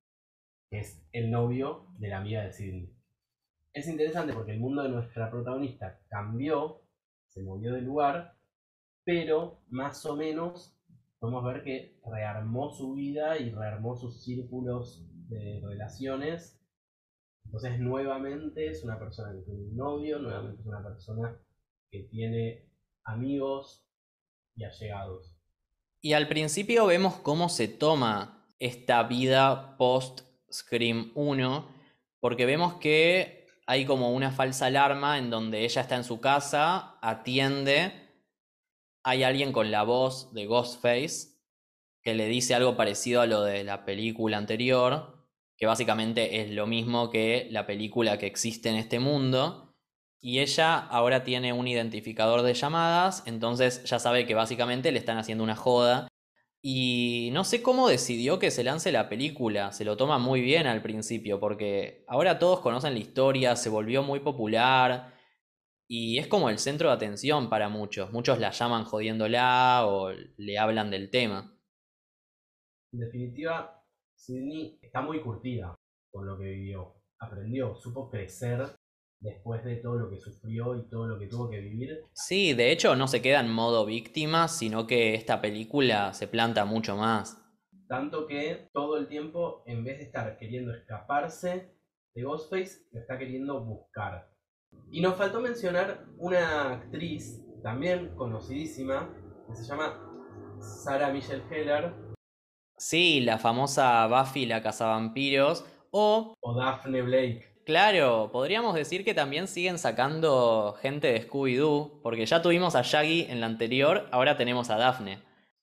que 0.71 0.81
es 0.81 1.05
el 1.13 1.31
novio 1.31 1.89
de 1.99 2.09
la 2.09 2.19
amiga 2.19 2.45
de 2.45 2.53
Sidney. 2.53 2.93
Es 3.73 3.89
interesante 3.89 4.33
porque 4.33 4.53
el 4.53 4.61
mundo 4.61 4.83
de 4.83 4.89
nuestra 4.89 5.31
protagonista 5.31 6.01
cambió 6.09 6.86
se 7.29 7.43
movió 7.43 7.73
del 7.73 7.85
lugar, 7.85 8.37
pero 9.05 9.63
más 9.69 10.05
o 10.07 10.17
menos 10.17 10.77
podemos 11.19 11.45
ver 11.45 11.63
que 11.63 12.01
rearmó 12.05 12.71
su 12.71 12.95
vida 12.95 13.39
y 13.39 13.51
rearmó 13.51 13.97
sus 13.97 14.23
círculos 14.25 15.07
de 15.29 15.61
relaciones. 15.65 16.61
Entonces 17.45 17.79
nuevamente 17.79 18.69
es 18.69 18.85
una 18.85 18.99
persona 18.99 19.33
que 19.33 19.43
tiene 19.43 19.63
un 19.63 19.77
novio, 19.77 20.19
nuevamente 20.19 20.61
es 20.61 20.67
una 20.67 20.83
persona 20.83 21.41
que 21.91 22.01
tiene 22.11 22.69
amigos 23.05 23.87
y 24.57 24.65
allegados. 24.65 25.37
Y 26.01 26.13
al 26.13 26.29
principio 26.29 26.87
vemos 26.87 27.15
cómo 27.17 27.49
se 27.49 27.69
toma 27.69 28.47
esta 28.59 29.03
vida 29.05 29.77
post 29.77 30.23
Scream 30.51 31.13
1, 31.15 31.69
porque 32.21 32.47
vemos 32.47 32.75
que 32.75 33.46
hay 33.67 33.85
como 33.85 34.13
una 34.13 34.31
falsa 34.31 34.67
alarma 34.67 35.19
en 35.19 35.29
donde 35.29 35.65
ella 35.65 35.83
está 35.83 35.97
en 35.97 36.05
su 36.05 36.21
casa, 36.21 36.99
atiende, 37.03 37.93
hay 39.03 39.25
alguien 39.25 39.53
con 39.53 39.71
la 39.71 39.83
voz 39.83 40.33
de 40.33 40.47
Ghostface 40.47 41.37
que 42.03 42.15
le 42.15 42.27
dice 42.27 42.55
algo 42.55 42.77
parecido 42.77 43.21
a 43.21 43.27
lo 43.27 43.43
de 43.43 43.65
la 43.65 43.85
película 43.85 44.37
anterior, 44.37 45.29
que 45.57 45.67
básicamente 45.67 46.41
es 46.41 46.51
lo 46.51 46.67
mismo 46.67 47.11
que 47.11 47.49
la 47.51 47.67
película 47.67 48.19
que 48.19 48.27
existe 48.27 48.69
en 48.69 48.77
este 48.77 49.01
mundo. 49.01 49.75
Y 50.21 50.39
ella 50.39 50.79
ahora 50.79 51.25
tiene 51.25 51.53
un 51.53 51.67
identificador 51.67 52.43
de 52.43 52.55
llamadas, 52.55 53.25
entonces 53.27 53.83
ya 53.85 53.99
sabe 53.99 54.27
que 54.27 54.35
básicamente 54.35 54.93
le 54.93 54.99
están 54.99 55.19
haciendo 55.19 55.43
una 55.43 55.57
joda 55.57 56.09
y 56.69 57.31
no 57.33 57.45
sé 57.45 57.63
cómo 57.63 57.89
decidió 57.89 58.41
que 58.41 58.51
se 58.51 58.65
lance 58.65 58.91
la 58.91 59.09
película, 59.09 59.71
se 59.71 59.85
lo 59.85 59.97
toma 59.97 60.19
muy 60.19 60.41
bien 60.41 60.67
al 60.67 60.83
principio, 60.83 61.39
porque 61.39 62.05
ahora 62.09 62.41
todos 62.41 62.59
conocen 62.59 62.95
la 62.95 62.99
historia, 62.99 63.55
se 63.55 63.69
volvió 63.69 64.03
muy 64.03 64.19
popular 64.19 65.15
y 65.87 66.19
es 66.19 66.27
como 66.27 66.51
el 66.51 66.59
centro 66.59 66.89
de 66.89 66.97
atención 66.97 67.49
para 67.49 67.69
muchos. 67.69 68.13
Muchos 68.13 68.41
la 68.41 68.51
llaman 68.51 68.83
jodiéndola 68.83 69.87
o 69.87 70.11
le 70.11 70.59
hablan 70.59 70.91
del 70.91 71.09
tema. 71.09 71.57
En 72.93 72.99
definitiva, 72.99 73.87
Sidney 74.17 74.81
está 74.83 75.03
muy 75.03 75.23
curtida 75.23 75.73
con 76.11 76.27
lo 76.27 76.37
que 76.37 76.47
vivió. 76.47 76.97
Aprendió, 77.21 77.77
supo 77.77 78.11
crecer 78.11 78.77
después 79.27 79.65
de 79.65 79.77
todo 79.77 79.99
lo 79.99 80.09
que 80.09 80.19
sufrió 80.19 80.77
y 80.77 80.89
todo 80.89 81.07
lo 81.07 81.19
que 81.19 81.27
tuvo 81.27 81.51
que 81.51 81.61
vivir. 81.61 82.05
Sí, 82.13 82.55
de 82.55 82.71
hecho 82.71 82.95
no 82.97 83.09
se 83.09 83.21
queda 83.21 83.41
en 83.41 83.51
modo 83.51 83.85
víctima, 83.85 84.49
sino 84.49 84.87
que 84.87 85.15
esta 85.15 85.41
película 85.41 86.15
se 86.15 86.29
planta 86.29 86.65
mucho 86.65 86.97
más. 86.97 87.43
Tanto 87.89 88.27
que 88.27 88.69
todo 88.73 88.97
el 88.97 89.09
tiempo, 89.09 89.63
en 89.67 89.85
vez 89.85 89.99
de 89.99 90.05
estar 90.05 90.39
queriendo 90.39 90.73
escaparse 90.73 91.77
de 92.15 92.23
Ghostface, 92.23 92.87
lo 92.93 93.01
está 93.01 93.19
queriendo 93.19 93.65
buscar. 93.65 94.31
Y 94.91 95.01
nos 95.01 95.17
faltó 95.17 95.41
mencionar 95.41 96.07
una 96.19 96.73
actriz, 96.73 97.45
también 97.63 98.15
conocidísima, 98.17 99.15
que 99.49 99.55
se 99.55 99.65
llama 99.65 100.03
Sarah 100.59 101.13
Michelle 101.13 101.45
Gellar 101.49 102.07
Sí, 102.79 103.21
la 103.21 103.39
famosa 103.39 104.07
Buffy 104.07 104.45
la 104.45 104.63
cazavampiros. 104.63 105.65
O, 105.91 106.35
o 106.41 106.55
Daphne 106.55 107.03
Blake. 107.03 107.56
Claro, 107.67 108.31
podríamos 108.33 108.75
decir 108.75 109.05
que 109.05 109.13
también 109.13 109.49
siguen 109.49 109.79
sacando 109.79 110.79
gente 110.81 111.09
de 111.09 111.29
Scooby-Doo, 111.29 112.01
porque 112.03 112.25
ya 112.25 112.41
tuvimos 112.41 112.75
a 112.75 112.83
Shaggy 112.83 113.27
en 113.29 113.41
la 113.41 113.47
anterior, 113.47 114.09
ahora 114.13 114.39
tenemos 114.39 114.71
a 114.71 114.79
Daphne. 114.79 115.19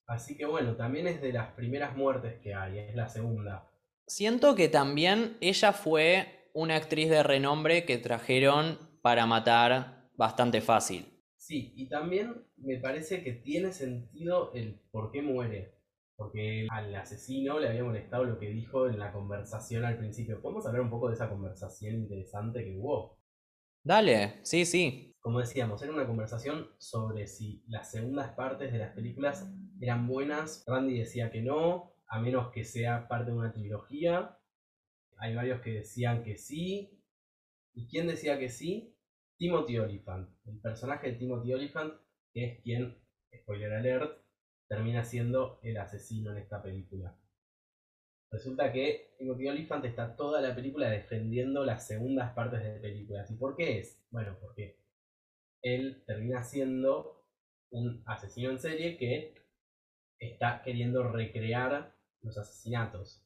Así 0.06 0.36
que 0.36 0.44
bueno, 0.44 0.76
también 0.76 1.08
es 1.08 1.20
de 1.20 1.32
las 1.32 1.52
primeras 1.54 1.96
muertes 1.96 2.38
que 2.42 2.54
hay, 2.54 2.78
es 2.78 2.94
la 2.94 3.08
segunda. 3.08 3.70
Siento 4.06 4.54
que 4.54 4.68
también 4.68 5.36
ella 5.40 5.72
fue 5.72 6.50
una 6.52 6.76
actriz 6.76 7.08
de 7.08 7.22
renombre 7.22 7.84
que 7.84 7.98
trajeron 7.98 8.78
para 9.02 9.26
matar 9.26 10.10
bastante 10.14 10.60
fácil. 10.60 11.06
Sí, 11.36 11.72
y 11.74 11.88
también 11.88 12.46
me 12.56 12.76
parece 12.78 13.22
que 13.22 13.32
tiene 13.32 13.72
sentido 13.72 14.52
el 14.54 14.80
por 14.90 15.10
qué 15.10 15.22
muere. 15.22 15.73
Porque 16.16 16.66
al 16.70 16.94
asesino 16.94 17.58
le 17.58 17.68
había 17.68 17.82
molestado 17.82 18.24
lo 18.24 18.38
que 18.38 18.48
dijo 18.48 18.88
en 18.88 18.98
la 18.98 19.12
conversación 19.12 19.84
al 19.84 19.98
principio. 19.98 20.40
¿Podemos 20.40 20.66
hablar 20.66 20.82
un 20.82 20.90
poco 20.90 21.08
de 21.08 21.14
esa 21.14 21.28
conversación 21.28 21.94
interesante 21.94 22.64
que 22.64 22.76
hubo? 22.76 23.18
Dale, 23.82 24.40
sí, 24.42 24.64
sí. 24.64 25.14
Como 25.20 25.40
decíamos, 25.40 25.82
era 25.82 25.92
una 25.92 26.06
conversación 26.06 26.68
sobre 26.78 27.26
si 27.26 27.64
las 27.66 27.90
segundas 27.90 28.32
partes 28.32 28.72
de 28.72 28.78
las 28.78 28.94
películas 28.94 29.50
eran 29.80 30.06
buenas. 30.06 30.64
Randy 30.66 30.98
decía 30.98 31.30
que 31.30 31.42
no, 31.42 31.94
a 32.08 32.20
menos 32.20 32.50
que 32.52 32.64
sea 32.64 33.08
parte 33.08 33.30
de 33.30 33.36
una 33.36 33.52
trilogía. 33.52 34.38
Hay 35.18 35.34
varios 35.34 35.60
que 35.60 35.72
decían 35.72 36.22
que 36.22 36.36
sí. 36.36 37.02
¿Y 37.74 37.88
quién 37.88 38.06
decía 38.06 38.38
que 38.38 38.48
sí? 38.48 38.96
Timothy 39.36 39.78
Olyphant. 39.78 40.30
El 40.46 40.60
personaje 40.60 41.12
de 41.12 41.18
Timothy 41.18 41.52
Olyphant, 41.52 41.94
que 42.32 42.44
es 42.44 42.62
quien, 42.62 42.96
spoiler 43.34 43.72
alert, 43.72 44.23
termina 44.68 45.04
siendo 45.04 45.60
el 45.62 45.76
asesino 45.76 46.32
en 46.32 46.38
esta 46.38 46.62
película. 46.62 47.16
Resulta 48.30 48.72
que 48.72 49.14
Timothy 49.18 49.48
Olyphant 49.48 49.84
está 49.84 50.16
toda 50.16 50.40
la 50.40 50.54
película 50.54 50.90
defendiendo 50.90 51.64
las 51.64 51.86
segundas 51.86 52.32
partes 52.34 52.62
de 52.62 52.80
películas. 52.80 53.30
¿Y 53.30 53.36
por 53.36 53.54
qué 53.56 53.78
es? 53.78 54.04
Bueno, 54.10 54.36
porque 54.40 54.80
él 55.62 56.02
termina 56.06 56.42
siendo 56.42 57.24
un 57.70 58.02
asesino 58.06 58.50
en 58.50 58.58
serie 58.58 58.96
que 58.96 59.34
está 60.18 60.62
queriendo 60.62 61.10
recrear 61.10 61.94
los 62.22 62.36
asesinatos. 62.38 63.24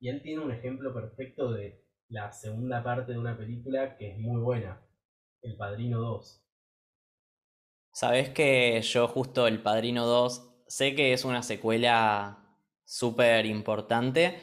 Y 0.00 0.08
él 0.08 0.22
tiene 0.22 0.42
un 0.42 0.52
ejemplo 0.52 0.92
perfecto 0.94 1.52
de 1.52 1.84
la 2.08 2.32
segunda 2.32 2.82
parte 2.82 3.12
de 3.12 3.18
una 3.18 3.36
película 3.36 3.96
que 3.96 4.12
es 4.12 4.18
muy 4.18 4.40
buena, 4.40 4.80
El 5.42 5.56
Padrino 5.56 6.00
2. 6.00 6.43
Sabes 7.94 8.30
que 8.30 8.82
yo 8.82 9.06
justo 9.06 9.46
El 9.46 9.62
Padrino 9.62 10.04
2 10.04 10.64
sé 10.66 10.96
que 10.96 11.12
es 11.12 11.24
una 11.24 11.44
secuela 11.44 12.58
súper 12.84 13.46
importante, 13.46 14.36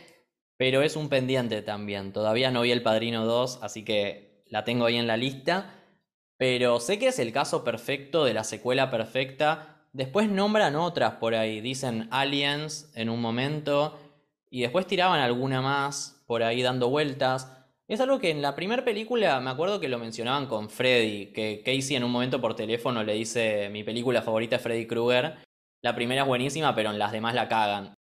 pero 0.56 0.82
es 0.82 0.96
un 0.96 1.10
pendiente 1.10 1.62
también. 1.62 2.14
Todavía 2.14 2.50
no 2.50 2.62
vi 2.62 2.72
El 2.72 2.82
Padrino 2.82 3.26
2, 3.26 3.60
así 3.62 3.84
que 3.84 4.46
la 4.48 4.64
tengo 4.64 4.86
ahí 4.86 4.96
en 4.96 5.06
la 5.06 5.18
lista. 5.18 5.76
Pero 6.38 6.80
sé 6.80 6.98
que 6.98 7.10
es 7.10 7.20
el 7.20 7.34
caso 7.34 7.66
perfecto 7.66 8.24
de 8.24 8.34
la 8.34 8.46
secuela 8.46 8.90
perfecta. 8.90 9.86
Después 9.92 10.30
nombran 10.30 10.78
otras 10.78 11.16
por 11.16 11.36
ahí. 11.36 11.60
Dicen 11.60 12.08
Aliens 12.10 12.90
en 12.96 13.10
un 13.10 13.20
momento. 13.20 14.00
Y 14.50 14.62
después 14.62 14.88
tiraban 14.88 15.20
alguna 15.20 15.62
más 15.62 16.24
por 16.26 16.42
ahí 16.42 16.62
dando 16.62 16.90
vueltas. 16.90 17.61
Es 17.88 18.00
algo 18.00 18.20
que 18.20 18.30
en 18.30 18.42
la 18.42 18.56
primera 18.56 18.86
película 18.86 19.40
me 19.40 19.50
acuerdo 19.50 19.80
que 19.80 19.90
lo 19.90 20.00
mencionaban 20.00 20.48
con 20.48 20.70
Freddy. 20.70 21.34
Que 21.34 21.62
Casey 21.64 21.96
en 21.96 22.04
un 22.04 22.12
momento 22.12 22.40
por 22.40 22.56
teléfono 22.56 23.04
le 23.04 23.14
dice 23.14 23.70
mi 23.70 23.84
película 23.84 24.22
favorita 24.22 24.56
es 24.56 24.62
Freddy 24.62 24.88
Krueger. 24.88 25.40
La 25.84 25.96
primera 25.96 26.22
es 26.22 26.28
buenísima, 26.28 26.74
pero 26.76 26.92
en 26.92 27.00
las 27.00 27.12
demás 27.12 27.36
la 27.36 27.50
cagan. 27.50 27.94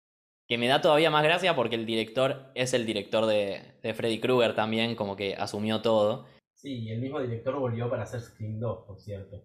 Que 0.47 0.59
me 0.59 0.69
da 0.69 0.81
todavía 0.81 1.11
más 1.11 1.25
gracia 1.25 1.57
porque 1.57 1.77
el 1.77 1.87
director 1.87 2.51
es 2.55 2.75
el 2.75 2.87
director 2.87 3.27
de, 3.27 3.79
de 3.83 3.95
Freddy 3.95 4.21
Krueger 4.21 4.55
también, 4.55 4.95
como 4.95 5.17
que 5.17 5.35
asumió 5.35 5.81
todo. 5.81 6.27
Sí, 6.55 6.85
y 6.85 6.91
el 6.91 7.01
mismo 7.01 7.21
director 7.21 7.59
volvió 7.59 7.89
para 7.89 8.03
hacer 8.03 8.21
Scream 8.21 8.61
2, 8.61 8.87
por 8.87 9.01
cierto. 9.01 9.43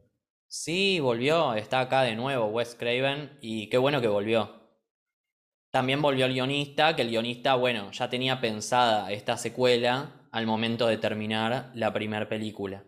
Sí, 0.48 1.00
volvió, 1.00 1.54
está 1.54 1.80
acá 1.80 2.02
de 2.04 2.16
nuevo 2.16 2.48
Wes 2.48 2.76
Craven 2.76 3.38
y 3.42 3.70
qué 3.70 3.78
bueno 3.78 4.02
que 4.02 4.08
volvió. 4.08 4.66
También 5.72 6.02
volvió 6.02 6.26
el 6.26 6.34
guionista, 6.34 6.96
que 6.96 7.02
el 7.02 7.10
guionista, 7.10 7.56
bueno, 7.56 7.92
ya 7.92 8.10
tenía 8.10 8.40
pensada 8.40 9.12
esta 9.12 9.38
secuela 9.38 10.25
al 10.36 10.48
momento 10.48 10.88
de 10.88 10.98
terminar 10.98 11.72
la 11.76 11.94
primera 11.94 12.28
película. 12.28 12.84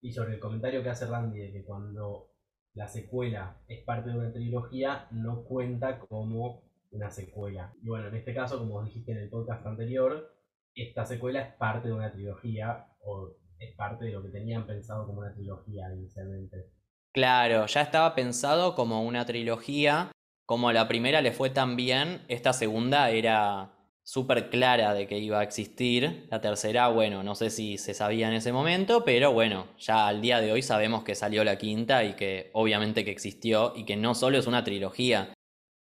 Y 0.00 0.12
sobre 0.12 0.34
el 0.34 0.38
comentario 0.38 0.84
que 0.84 0.90
hace 0.90 1.06
Randy 1.06 1.40
de 1.40 1.52
que 1.52 1.64
cuando 1.64 2.30
la 2.74 2.86
secuela 2.86 3.60
es 3.66 3.82
parte 3.82 4.10
de 4.10 4.18
una 4.18 4.32
trilogía, 4.32 5.08
no 5.10 5.42
cuenta 5.42 5.98
como 5.98 6.62
una 6.92 7.10
secuela. 7.10 7.74
Y 7.82 7.88
bueno, 7.88 8.06
en 8.06 8.14
este 8.14 8.32
caso, 8.32 8.56
como 8.56 8.84
dijiste 8.84 9.10
en 9.10 9.18
el 9.18 9.30
podcast 9.30 9.66
anterior, 9.66 10.32
esta 10.76 11.04
secuela 11.04 11.40
es 11.42 11.52
parte 11.56 11.88
de 11.88 11.94
una 11.94 12.12
trilogía 12.12 12.86
o 13.00 13.34
es 13.58 13.74
parte 13.74 14.04
de 14.04 14.12
lo 14.12 14.22
que 14.22 14.28
tenían 14.28 14.64
pensado 14.64 15.04
como 15.04 15.22
una 15.22 15.34
trilogía 15.34 15.92
inicialmente. 15.92 16.70
Claro, 17.12 17.66
ya 17.66 17.82
estaba 17.82 18.14
pensado 18.14 18.76
como 18.76 19.02
una 19.02 19.26
trilogía. 19.26 20.12
Como 20.46 20.70
la 20.70 20.86
primera 20.86 21.20
le 21.20 21.32
fue 21.32 21.50
tan 21.50 21.74
bien, 21.74 22.22
esta 22.28 22.52
segunda 22.52 23.10
era 23.10 23.81
súper 24.04 24.50
clara 24.50 24.94
de 24.94 25.06
que 25.06 25.18
iba 25.18 25.40
a 25.40 25.42
existir. 25.42 26.26
La 26.30 26.40
tercera, 26.40 26.88
bueno, 26.88 27.22
no 27.22 27.34
sé 27.34 27.50
si 27.50 27.78
se 27.78 27.94
sabía 27.94 28.28
en 28.28 28.34
ese 28.34 28.52
momento, 28.52 29.04
pero 29.04 29.32
bueno, 29.32 29.66
ya 29.78 30.06
al 30.08 30.20
día 30.20 30.40
de 30.40 30.52
hoy 30.52 30.62
sabemos 30.62 31.04
que 31.04 31.14
salió 31.14 31.44
la 31.44 31.58
quinta 31.58 32.04
y 32.04 32.14
que 32.14 32.50
obviamente 32.52 33.04
que 33.04 33.10
existió 33.10 33.72
y 33.76 33.84
que 33.84 33.96
no 33.96 34.14
solo 34.14 34.38
es 34.38 34.46
una 34.46 34.64
trilogía, 34.64 35.32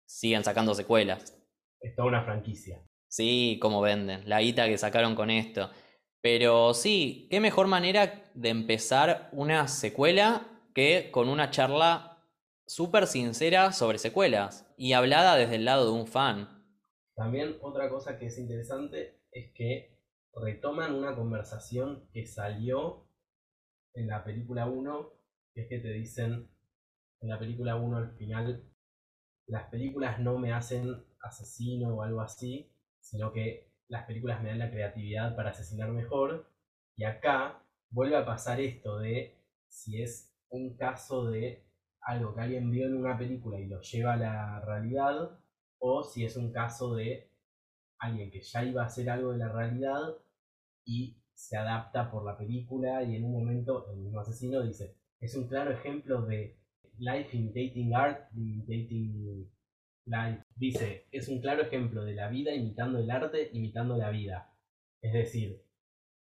siguen 0.06 0.44
sacando 0.44 0.74
secuelas. 0.76 1.38
Es 1.80 1.96
toda 1.96 2.10
una 2.10 2.24
franquicia. 2.24 2.82
Sí, 3.08 3.58
como 3.62 3.82
venden, 3.82 4.28
la 4.28 4.42
guita 4.42 4.68
que 4.68 4.78
sacaron 4.78 5.16
con 5.16 5.30
esto. 5.30 5.70
Pero 6.22 6.74
sí, 6.74 7.28
qué 7.32 7.40
mejor 7.40 7.68
manera 7.68 8.30
de 8.34 8.50
empezar 8.50 9.30
una 9.32 9.68
secuela 9.68 10.48
que 10.76 11.10
con 11.12 11.30
una 11.30 11.50
charla 11.50 12.18
súper 12.68 13.08
sincera 13.08 13.72
sobre 13.72 13.98
secuelas 13.98 14.68
y 14.78 14.94
hablada 14.94 15.36
desde 15.36 15.56
el 15.56 15.66
lado 15.66 15.86
de 15.86 16.00
un 16.00 16.08
fan. 16.08 16.59
También 17.20 17.58
otra 17.60 17.90
cosa 17.90 18.18
que 18.18 18.28
es 18.28 18.38
interesante 18.38 19.20
es 19.34 19.52
que 19.54 20.00
retoman 20.34 20.96
una 20.96 21.18
conversación 21.18 22.08
que 22.14 22.26
salió 22.26 23.10
en 23.94 24.08
la 24.08 24.24
película 24.24 24.68
1, 24.68 25.12
que 25.54 25.64
es 25.64 25.68
que 25.68 25.80
te 25.80 25.92
dicen 25.92 26.50
en 27.20 27.28
la 27.28 27.38
película 27.38 27.76
1 27.76 27.98
al 27.98 28.12
final, 28.16 28.64
las 29.48 29.70
películas 29.70 30.22
no 30.22 30.40
me 30.40 30.54
hacen 30.54 31.04
asesino 31.22 31.94
o 31.94 32.04
algo 32.04 32.22
así, 32.22 32.72
sino 33.02 33.34
que 33.34 33.70
las 33.90 34.06
películas 34.06 34.42
me 34.42 34.48
dan 34.48 34.60
la 34.60 34.72
creatividad 34.72 35.36
para 35.36 35.50
asesinar 35.50 35.92
mejor. 35.92 36.50
Y 36.96 37.04
acá 37.04 37.62
vuelve 37.90 38.16
a 38.16 38.26
pasar 38.26 38.62
esto 38.62 38.98
de 38.98 39.36
si 39.68 40.02
es 40.02 40.34
un 40.48 40.78
caso 40.78 41.30
de 41.30 41.66
algo 42.00 42.34
que 42.34 42.40
alguien 42.40 42.72
vio 42.72 42.86
en 42.88 42.96
una 42.96 43.18
película 43.18 43.60
y 43.60 43.68
lo 43.68 43.82
lleva 43.82 44.14
a 44.14 44.18
la 44.18 44.62
realidad, 44.62 45.38
o 45.80 46.04
si 46.04 46.26
es 46.26 46.36
un 46.36 46.52
caso 46.52 46.96
de 46.96 47.30
alguien 48.00 48.32
que 48.32 48.42
ya 48.42 48.64
iba 48.64 48.84
a 48.84 48.86
hacer 48.86 49.10
algo 49.10 49.32
de 49.32 49.40
la 49.40 49.50
realidad 49.50 50.16
y 50.86 51.18
se 51.34 51.58
adapta 51.58 52.12
por 52.12 52.26
la 52.26 52.38
película 52.38 53.04
y 53.04 53.16
en 53.16 53.26
un 53.26 53.32
momento 53.32 53.90
el 53.92 53.98
mismo 53.98 54.20
asesino 54.20 54.62
dice, 54.62 54.96
es 55.20 55.36
un 55.36 55.48
claro 55.48 55.72
ejemplo 55.72 56.22
de 56.24 56.58
life 56.98 57.36
imitating 57.36 57.94
art, 57.96 58.30
imitating 58.36 59.50
life. 60.06 60.44
Dice, 60.56 61.08
es 61.12 61.28
un 61.28 61.40
claro 61.40 61.62
ejemplo 61.62 62.04
de 62.04 62.14
la 62.14 62.30
vida 62.30 62.54
imitando 62.54 63.00
el 63.00 63.10
arte, 63.10 63.50
imitando 63.54 63.98
la 63.98 64.10
vida. 64.10 64.54
Es 65.02 65.14
decir, 65.14 65.62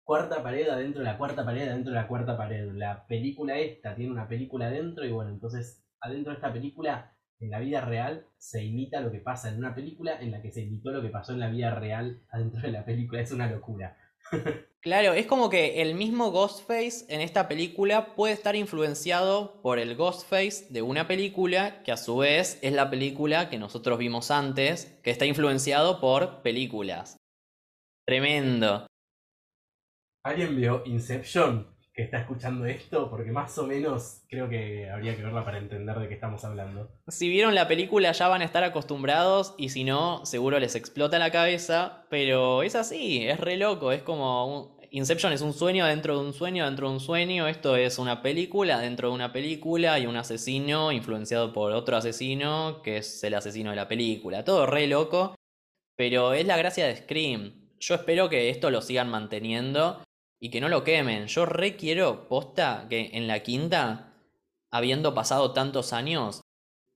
cuarta 0.03 0.43
pared 0.43 0.67
adentro 0.67 0.99
de 0.99 1.05
la 1.05 1.17
cuarta 1.17 1.45
pared 1.45 1.67
adentro 1.67 1.93
de 1.93 1.99
la 1.99 2.07
cuarta 2.07 2.37
pared. 2.37 2.71
La 2.73 3.07
película 3.07 3.57
esta 3.57 3.95
tiene 3.95 4.11
una 4.11 4.27
película 4.27 4.67
adentro 4.67 5.05
y 5.05 5.11
bueno, 5.11 5.31
entonces 5.31 5.85
adentro 6.01 6.31
de 6.31 6.35
esta 6.35 6.51
película, 6.51 7.16
en 7.39 7.51
la 7.51 7.59
vida 7.59 7.81
real, 7.81 8.25
se 8.37 8.63
imita 8.63 9.01
lo 9.01 9.11
que 9.11 9.19
pasa 9.19 9.49
en 9.49 9.57
una 9.57 9.75
película 9.75 10.19
en 10.19 10.31
la 10.31 10.41
que 10.41 10.51
se 10.51 10.61
imitó 10.61 10.91
lo 10.91 11.01
que 11.01 11.09
pasó 11.09 11.33
en 11.33 11.39
la 11.39 11.49
vida 11.49 11.75
real 11.75 12.21
adentro 12.29 12.61
de 12.61 12.71
la 12.71 12.85
película. 12.85 13.21
Es 13.21 13.31
una 13.31 13.49
locura. 13.49 13.97
Claro, 14.79 15.11
es 15.11 15.25
como 15.25 15.49
que 15.49 15.81
el 15.81 15.95
mismo 15.95 16.31
Ghostface 16.31 17.07
en 17.09 17.19
esta 17.19 17.49
película 17.49 18.15
puede 18.15 18.33
estar 18.33 18.55
influenciado 18.55 19.61
por 19.61 19.79
el 19.79 19.97
Ghostface 19.97 20.67
de 20.69 20.81
una 20.81 21.07
película 21.07 21.83
que 21.83 21.91
a 21.91 21.97
su 21.97 22.15
vez 22.15 22.57
es 22.61 22.71
la 22.71 22.89
película 22.89 23.49
que 23.49 23.57
nosotros 23.57 23.97
vimos 23.97 24.31
antes, 24.31 24.97
que 25.03 25.11
está 25.11 25.25
influenciado 25.25 25.99
por 25.99 26.41
películas. 26.41 27.17
Tremendo. 28.05 28.87
¿Alguien 30.23 30.55
vio 30.55 30.83
Inception? 30.85 31.67
Que 31.97 32.03
está 32.03 32.19
escuchando 32.19 32.67
esto, 32.67 33.09
porque 33.09 33.31
más 33.31 33.57
o 33.57 33.65
menos 33.65 34.21
creo 34.29 34.47
que 34.47 34.87
habría 34.87 35.15
que 35.15 35.23
verla 35.23 35.43
para 35.43 35.57
entender 35.57 35.97
de 35.97 36.07
qué 36.07 36.13
estamos 36.13 36.45
hablando. 36.45 36.91
Si 37.07 37.27
vieron 37.27 37.55
la 37.55 37.67
película 37.67 38.11
ya 38.11 38.27
van 38.27 38.43
a 38.43 38.45
estar 38.45 38.63
acostumbrados 38.63 39.55
y 39.57 39.69
si 39.69 39.83
no, 39.83 40.23
seguro 40.23 40.59
les 40.59 40.75
explota 40.75 41.17
la 41.17 41.31
cabeza, 41.31 42.05
pero 42.11 42.61
es 42.61 42.75
así, 42.75 43.25
es 43.25 43.39
re 43.39 43.57
loco, 43.57 43.91
es 43.91 44.03
como 44.03 44.45
un... 44.45 44.77
Inception 44.89 45.33
es 45.33 45.41
un 45.41 45.53
sueño 45.53 45.85
dentro 45.85 46.17
de 46.17 46.25
un 46.25 46.33
sueño 46.33 46.65
dentro 46.65 46.87
de 46.87 46.93
un 46.93 46.99
sueño, 47.01 47.47
esto 47.47 47.75
es 47.75 47.97
una 47.97 48.21
película 48.21 48.79
dentro 48.79 49.09
de 49.09 49.15
una 49.15 49.33
película 49.33 49.99
y 49.99 50.05
un 50.05 50.15
asesino 50.15 50.93
influenciado 50.93 51.51
por 51.51 51.73
otro 51.73 51.97
asesino 51.97 52.81
que 52.83 52.97
es 52.97 53.23
el 53.23 53.33
asesino 53.33 53.71
de 53.71 53.75
la 53.75 53.87
película, 53.87 54.45
todo 54.45 54.65
re 54.65 54.87
loco, 54.87 55.35
pero 55.97 56.33
es 56.33 56.45
la 56.45 56.57
gracia 56.57 56.85
de 56.85 56.95
Scream. 56.95 57.69
Yo 57.79 57.95
espero 57.95 58.29
que 58.29 58.49
esto 58.49 58.71
lo 58.71 58.81
sigan 58.81 59.09
manteniendo 59.09 60.01
y 60.39 60.49
que 60.49 60.61
no 60.61 60.69
lo 60.69 60.83
quemen. 60.83 61.27
Yo 61.27 61.45
re 61.45 61.75
quiero, 61.75 62.27
posta, 62.27 62.87
que 62.89 63.11
en 63.13 63.27
la 63.27 63.41
quinta, 63.41 64.13
habiendo 64.71 65.13
pasado 65.13 65.53
tantos 65.53 65.93
años, 65.93 66.41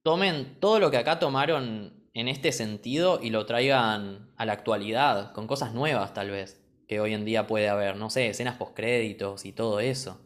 tomen 0.03 0.59
todo 0.59 0.79
lo 0.79 0.91
que 0.91 0.97
acá 0.97 1.19
tomaron 1.19 2.09
en 2.13 2.27
este 2.27 2.51
sentido 2.51 3.19
y 3.21 3.29
lo 3.29 3.45
traigan 3.45 4.33
a 4.35 4.45
la 4.45 4.53
actualidad, 4.53 5.33
con 5.33 5.47
cosas 5.47 5.73
nuevas 5.73 6.13
tal 6.13 6.29
vez, 6.29 6.61
que 6.87 6.99
hoy 6.99 7.13
en 7.13 7.25
día 7.25 7.47
puede 7.47 7.69
haber, 7.69 7.95
no 7.95 8.09
sé, 8.09 8.27
escenas 8.27 8.57
postcréditos 8.57 9.45
y 9.45 9.53
todo 9.53 9.79
eso. 9.79 10.19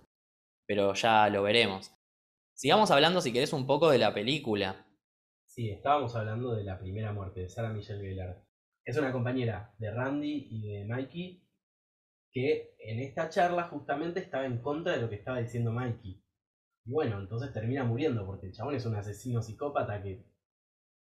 Pero 0.65 0.93
ya 0.93 1.29
lo 1.29 1.43
veremos. 1.43 1.91
Sigamos 2.53 2.89
hablando, 2.89 3.21
si 3.21 3.31
querés, 3.31 3.53
un 3.53 3.67
poco 3.67 3.89
de 3.89 3.99
la 3.99 4.13
película. 4.13 4.87
Sí, 5.45 5.69
estábamos 5.69 6.15
hablando 6.15 6.55
de 6.55 6.63
la 6.63 6.79
primera 6.79 7.13
muerte 7.13 7.41
de 7.41 7.49
Sarah 7.49 7.71
Michelle 7.71 8.01
Gellar. 8.01 8.43
Es 8.83 8.97
una 8.97 9.11
compañera 9.11 9.73
de 9.77 9.91
Randy 9.91 10.47
y 10.49 10.61
de 10.61 10.85
Mikey 10.85 11.44
que 12.35 12.75
en 12.79 12.99
esta 12.99 13.29
charla 13.29 13.63
justamente 13.69 14.19
estaba 14.19 14.45
en 14.45 14.57
contra 14.57 14.91
de 14.91 15.01
lo 15.01 15.09
que 15.09 15.15
estaba 15.15 15.39
diciendo 15.39 15.71
Mikey. 15.71 16.21
Y 16.85 16.91
bueno, 16.91 17.17
entonces 17.17 17.53
termina 17.53 17.85
muriendo 17.85 18.25
porque 18.25 18.47
el 18.47 18.51
chabón 18.51 18.75
es 18.75 18.85
un 18.85 18.93
asesino 18.95 19.41
psicópata 19.41 20.03
que 20.03 20.25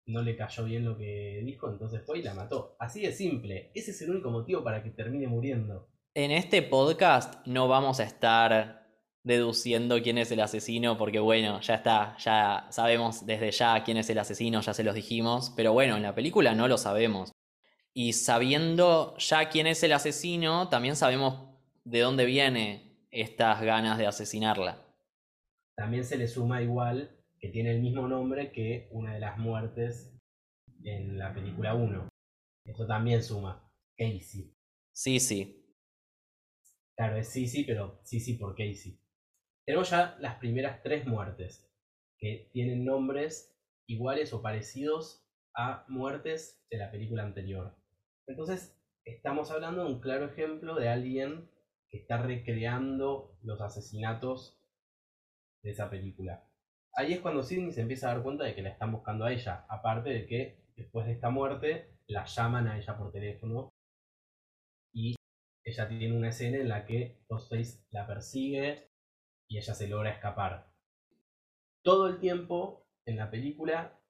no 0.06 0.22
le 0.22 0.36
cayó 0.36 0.64
bien 0.64 0.84
lo 0.84 0.96
que 0.96 1.42
dijo, 1.44 1.68
entonces 1.68 2.06
fue 2.06 2.20
y 2.20 2.22
la 2.22 2.32
mató. 2.32 2.76
Así 2.78 3.02
de 3.02 3.10
simple. 3.10 3.72
Ese 3.74 3.90
es 3.90 4.00
el 4.02 4.10
único 4.10 4.30
motivo 4.30 4.62
para 4.62 4.84
que 4.84 4.90
termine 4.90 5.26
muriendo. 5.26 5.88
En 6.14 6.30
este 6.30 6.62
podcast 6.62 7.44
no 7.44 7.66
vamos 7.66 7.98
a 7.98 8.04
estar 8.04 8.86
deduciendo 9.24 10.00
quién 10.00 10.18
es 10.18 10.30
el 10.30 10.38
asesino 10.38 10.96
porque 10.96 11.18
bueno, 11.18 11.60
ya 11.60 11.74
está, 11.74 12.16
ya 12.18 12.68
sabemos 12.70 13.26
desde 13.26 13.50
ya 13.50 13.82
quién 13.82 13.96
es 13.96 14.08
el 14.10 14.20
asesino, 14.20 14.60
ya 14.60 14.72
se 14.72 14.84
los 14.84 14.94
dijimos, 14.94 15.52
pero 15.56 15.72
bueno, 15.72 15.96
en 15.96 16.04
la 16.04 16.14
película 16.14 16.54
no 16.54 16.68
lo 16.68 16.78
sabemos. 16.78 17.32
Y 17.98 18.12
sabiendo 18.12 19.16
ya 19.16 19.48
quién 19.48 19.66
es 19.66 19.82
el 19.82 19.94
asesino, 19.94 20.68
también 20.68 20.96
sabemos 20.96 21.48
de 21.82 22.00
dónde 22.00 22.26
viene 22.26 23.08
estas 23.10 23.62
ganas 23.62 23.96
de 23.96 24.06
asesinarla. 24.06 24.86
También 25.78 26.04
se 26.04 26.18
le 26.18 26.28
suma 26.28 26.60
igual 26.60 27.24
que 27.40 27.48
tiene 27.48 27.70
el 27.70 27.80
mismo 27.80 28.06
nombre 28.06 28.52
que 28.52 28.90
una 28.92 29.14
de 29.14 29.20
las 29.20 29.38
muertes 29.38 30.14
en 30.84 31.16
la 31.16 31.32
película 31.32 31.74
1. 31.74 32.06
Eso 32.66 32.86
también 32.86 33.22
suma. 33.22 33.66
Casey. 33.96 34.54
Sí, 34.94 35.18
sí. 35.18 35.74
Claro, 36.98 37.16
es 37.16 37.30
Sisi, 37.30 37.64
pero 37.64 38.02
Sisi 38.04 38.34
por 38.34 38.54
Casey. 38.54 39.00
Tenemos 39.64 39.88
ya 39.88 40.18
las 40.20 40.36
primeras 40.36 40.82
tres 40.82 41.06
muertes, 41.06 41.66
que 42.18 42.50
tienen 42.52 42.84
nombres 42.84 43.56
iguales 43.88 44.34
o 44.34 44.42
parecidos 44.42 45.26
a 45.54 45.86
muertes 45.88 46.62
de 46.70 46.76
la 46.76 46.90
película 46.90 47.22
anterior. 47.22 47.74
Entonces, 48.26 48.76
estamos 49.04 49.50
hablando 49.50 49.84
de 49.84 49.92
un 49.92 50.00
claro 50.00 50.26
ejemplo 50.26 50.74
de 50.74 50.88
alguien 50.88 51.48
que 51.88 51.98
está 51.98 52.18
recreando 52.18 53.38
los 53.42 53.60
asesinatos 53.60 54.60
de 55.62 55.70
esa 55.70 55.88
película. 55.88 56.44
Ahí 56.94 57.12
es 57.12 57.20
cuando 57.20 57.42
Sidney 57.42 57.72
se 57.72 57.82
empieza 57.82 58.10
a 58.10 58.14
dar 58.14 58.22
cuenta 58.22 58.44
de 58.44 58.54
que 58.54 58.62
la 58.62 58.70
están 58.70 58.90
buscando 58.90 59.24
a 59.24 59.32
ella, 59.32 59.66
aparte 59.68 60.10
de 60.10 60.26
que 60.26 60.64
después 60.76 61.06
de 61.06 61.12
esta 61.12 61.30
muerte 61.30 61.98
la 62.08 62.24
llaman 62.24 62.66
a 62.66 62.78
ella 62.78 62.96
por 62.96 63.12
teléfono 63.12 63.70
y 64.92 65.14
ella 65.64 65.88
tiene 65.88 66.16
una 66.16 66.28
escena 66.30 66.58
en 66.58 66.68
la 66.68 66.86
que 66.86 67.20
Ghostface 67.28 67.84
la 67.90 68.06
persigue 68.06 68.90
y 69.48 69.58
ella 69.58 69.74
se 69.74 69.88
logra 69.88 70.10
escapar. 70.10 70.72
Todo 71.82 72.08
el 72.08 72.18
tiempo 72.18 72.86
en 73.04 73.16
la 73.16 73.30
película 73.30 74.00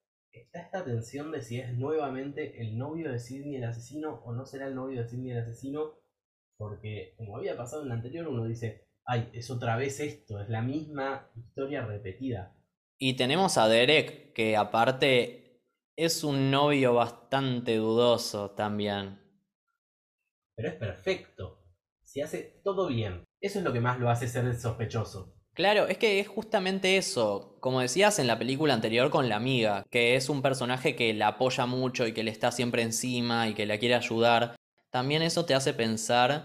está 0.42 0.60
esta 0.60 0.84
tensión 0.84 1.30
de 1.32 1.42
si 1.42 1.58
es 1.58 1.72
nuevamente 1.74 2.60
el 2.60 2.76
novio 2.78 3.10
de 3.10 3.18
Sidney 3.18 3.56
el 3.56 3.64
asesino 3.64 4.22
o 4.24 4.32
no 4.32 4.46
será 4.46 4.66
el 4.66 4.74
novio 4.74 5.02
de 5.02 5.08
Sidney 5.08 5.32
el 5.32 5.42
asesino, 5.42 5.94
porque 6.58 7.14
como 7.16 7.36
había 7.36 7.56
pasado 7.56 7.82
en 7.82 7.88
la 7.88 7.94
anterior, 7.94 8.28
uno 8.28 8.44
dice, 8.44 8.88
ay, 9.04 9.30
es 9.32 9.50
otra 9.50 9.76
vez 9.76 10.00
esto, 10.00 10.40
es 10.40 10.48
la 10.48 10.62
misma 10.62 11.30
historia 11.36 11.84
repetida. 11.84 12.56
Y 12.98 13.14
tenemos 13.14 13.58
a 13.58 13.68
Derek, 13.68 14.32
que 14.32 14.56
aparte 14.56 15.62
es 15.96 16.24
un 16.24 16.50
novio 16.50 16.94
bastante 16.94 17.76
dudoso 17.76 18.52
también. 18.52 19.20
Pero 20.54 20.68
es 20.68 20.74
perfecto, 20.74 21.66
se 22.02 22.22
hace 22.22 22.60
todo 22.64 22.88
bien. 22.88 23.24
Eso 23.40 23.58
es 23.58 23.64
lo 23.64 23.72
que 23.72 23.80
más 23.80 23.98
lo 23.98 24.08
hace 24.08 24.28
ser 24.28 24.54
sospechoso. 24.58 25.35
Claro, 25.56 25.88
es 25.88 25.96
que 25.96 26.20
es 26.20 26.28
justamente 26.28 26.98
eso, 26.98 27.56
como 27.60 27.80
decías 27.80 28.18
en 28.18 28.26
la 28.26 28.38
película 28.38 28.74
anterior 28.74 29.08
con 29.08 29.30
la 29.30 29.36
amiga, 29.36 29.86
que 29.90 30.14
es 30.14 30.28
un 30.28 30.42
personaje 30.42 30.94
que 30.94 31.14
la 31.14 31.28
apoya 31.28 31.64
mucho 31.64 32.06
y 32.06 32.12
que 32.12 32.22
le 32.22 32.30
está 32.30 32.52
siempre 32.52 32.82
encima 32.82 33.48
y 33.48 33.54
que 33.54 33.64
la 33.64 33.78
quiere 33.78 33.94
ayudar, 33.94 34.56
también 34.90 35.22
eso 35.22 35.46
te 35.46 35.54
hace 35.54 35.72
pensar 35.72 36.44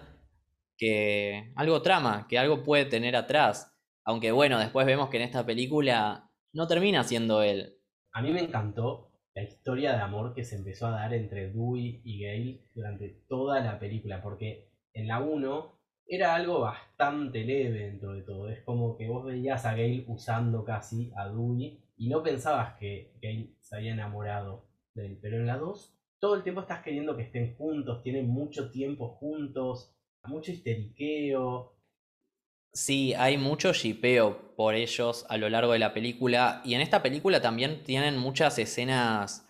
que 0.78 1.52
algo 1.58 1.82
trama, 1.82 2.26
que 2.30 2.40
algo 2.40 2.64
puede 2.64 2.86
tener 2.86 3.18
atrás. 3.18 3.76
Aunque 4.06 4.32
bueno, 4.32 4.58
después 4.58 4.86
vemos 4.86 5.10
que 5.10 5.18
en 5.18 5.24
esta 5.24 5.46
película 5.46 6.32
no 6.54 6.66
termina 6.70 7.04
siendo 7.04 7.44
él. 7.44 7.76
A 8.14 8.22
mí 8.22 8.32
me 8.32 8.40
encantó 8.40 9.12
la 9.36 9.44
historia 9.44 9.92
de 9.92 10.04
amor 10.04 10.34
que 10.34 10.46
se 10.46 10.56
empezó 10.56 10.88
a 10.88 10.92
dar 10.92 11.14
entre 11.14 11.52
Dewey 11.52 12.00
y 12.06 12.24
Gale 12.24 12.62
durante 12.74 13.10
toda 13.28 13.60
la 13.60 13.78
película, 13.78 14.22
porque 14.22 14.70
en 14.94 15.10
la 15.10 15.20
1 15.20 15.81
era 16.12 16.36
algo 16.36 16.60
bastante 16.60 17.42
leve 17.46 17.86
dentro 17.86 18.12
de 18.12 18.22
todo. 18.24 18.50
Es 18.50 18.62
como 18.64 18.98
que 18.98 19.08
vos 19.08 19.26
veías 19.26 19.66
a 19.66 19.72
Gale 19.72 20.04
usando 20.08 20.66
casi 20.66 21.10
a 21.16 21.30
Dewey 21.30 21.82
y 21.96 22.10
no 22.10 22.22
pensabas 22.22 22.78
que 22.78 23.14
Gale 23.22 23.56
se 23.62 23.78
había 23.78 23.94
enamorado 23.94 24.68
de 24.94 25.06
él. 25.06 25.20
Pero 25.22 25.38
en 25.38 25.48
la 25.48 25.58
2, 25.58 25.98
todo 26.20 26.36
el 26.36 26.44
tiempo 26.44 26.60
estás 26.60 26.84
queriendo 26.84 27.16
que 27.16 27.24
estén 27.24 27.56
juntos, 27.56 28.04
tienen 28.04 28.28
mucho 28.28 28.72
tiempo 28.72 29.08
juntos, 29.08 29.96
mucho 30.26 30.52
histeriqueo. 30.52 31.78
Sí, 32.74 33.14
hay 33.14 33.38
mucho 33.38 33.72
shipeo 33.72 34.54
por 34.58 34.76
ellos 34.76 35.26
a 35.30 35.38
lo 35.38 35.48
largo 35.48 35.72
de 35.72 35.80
la 35.80 35.94
película. 35.94 36.62
Y 36.66 36.74
en 36.74 36.82
esta 36.82 37.02
película 37.02 37.42
también 37.42 37.84
tienen 37.84 38.18
muchas 38.18 38.60
escenas 38.60 39.48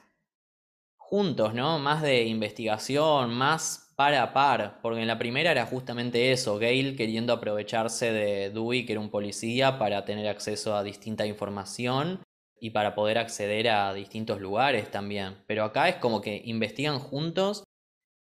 juntos, 0.95 1.55
¿no? 1.55 1.79
Más 1.79 2.03
de 2.03 2.25
investigación, 2.25 3.33
más 3.33 3.80
par 4.01 4.15
a 4.15 4.33
par. 4.33 4.79
Porque 4.81 4.99
en 5.01 5.07
la 5.07 5.19
primera 5.19 5.51
era 5.51 5.67
justamente 5.67 6.31
eso, 6.31 6.57
Gale 6.57 6.95
queriendo 6.95 7.33
aprovecharse 7.33 8.11
de 8.11 8.49
Dewey, 8.49 8.83
que 8.83 8.93
era 8.93 8.99
un 8.99 9.11
policía, 9.11 9.77
para 9.77 10.05
tener 10.05 10.27
acceso 10.27 10.75
a 10.75 10.81
distinta 10.81 11.27
información 11.27 12.19
y 12.59 12.71
para 12.71 12.95
poder 12.95 13.19
acceder 13.19 13.69
a 13.69 13.93
distintos 13.93 14.41
lugares 14.41 14.89
también. 14.89 15.43
Pero 15.45 15.63
acá 15.65 15.87
es 15.87 15.97
como 15.97 16.19
que 16.19 16.41
investigan 16.45 16.97
juntos 16.97 17.63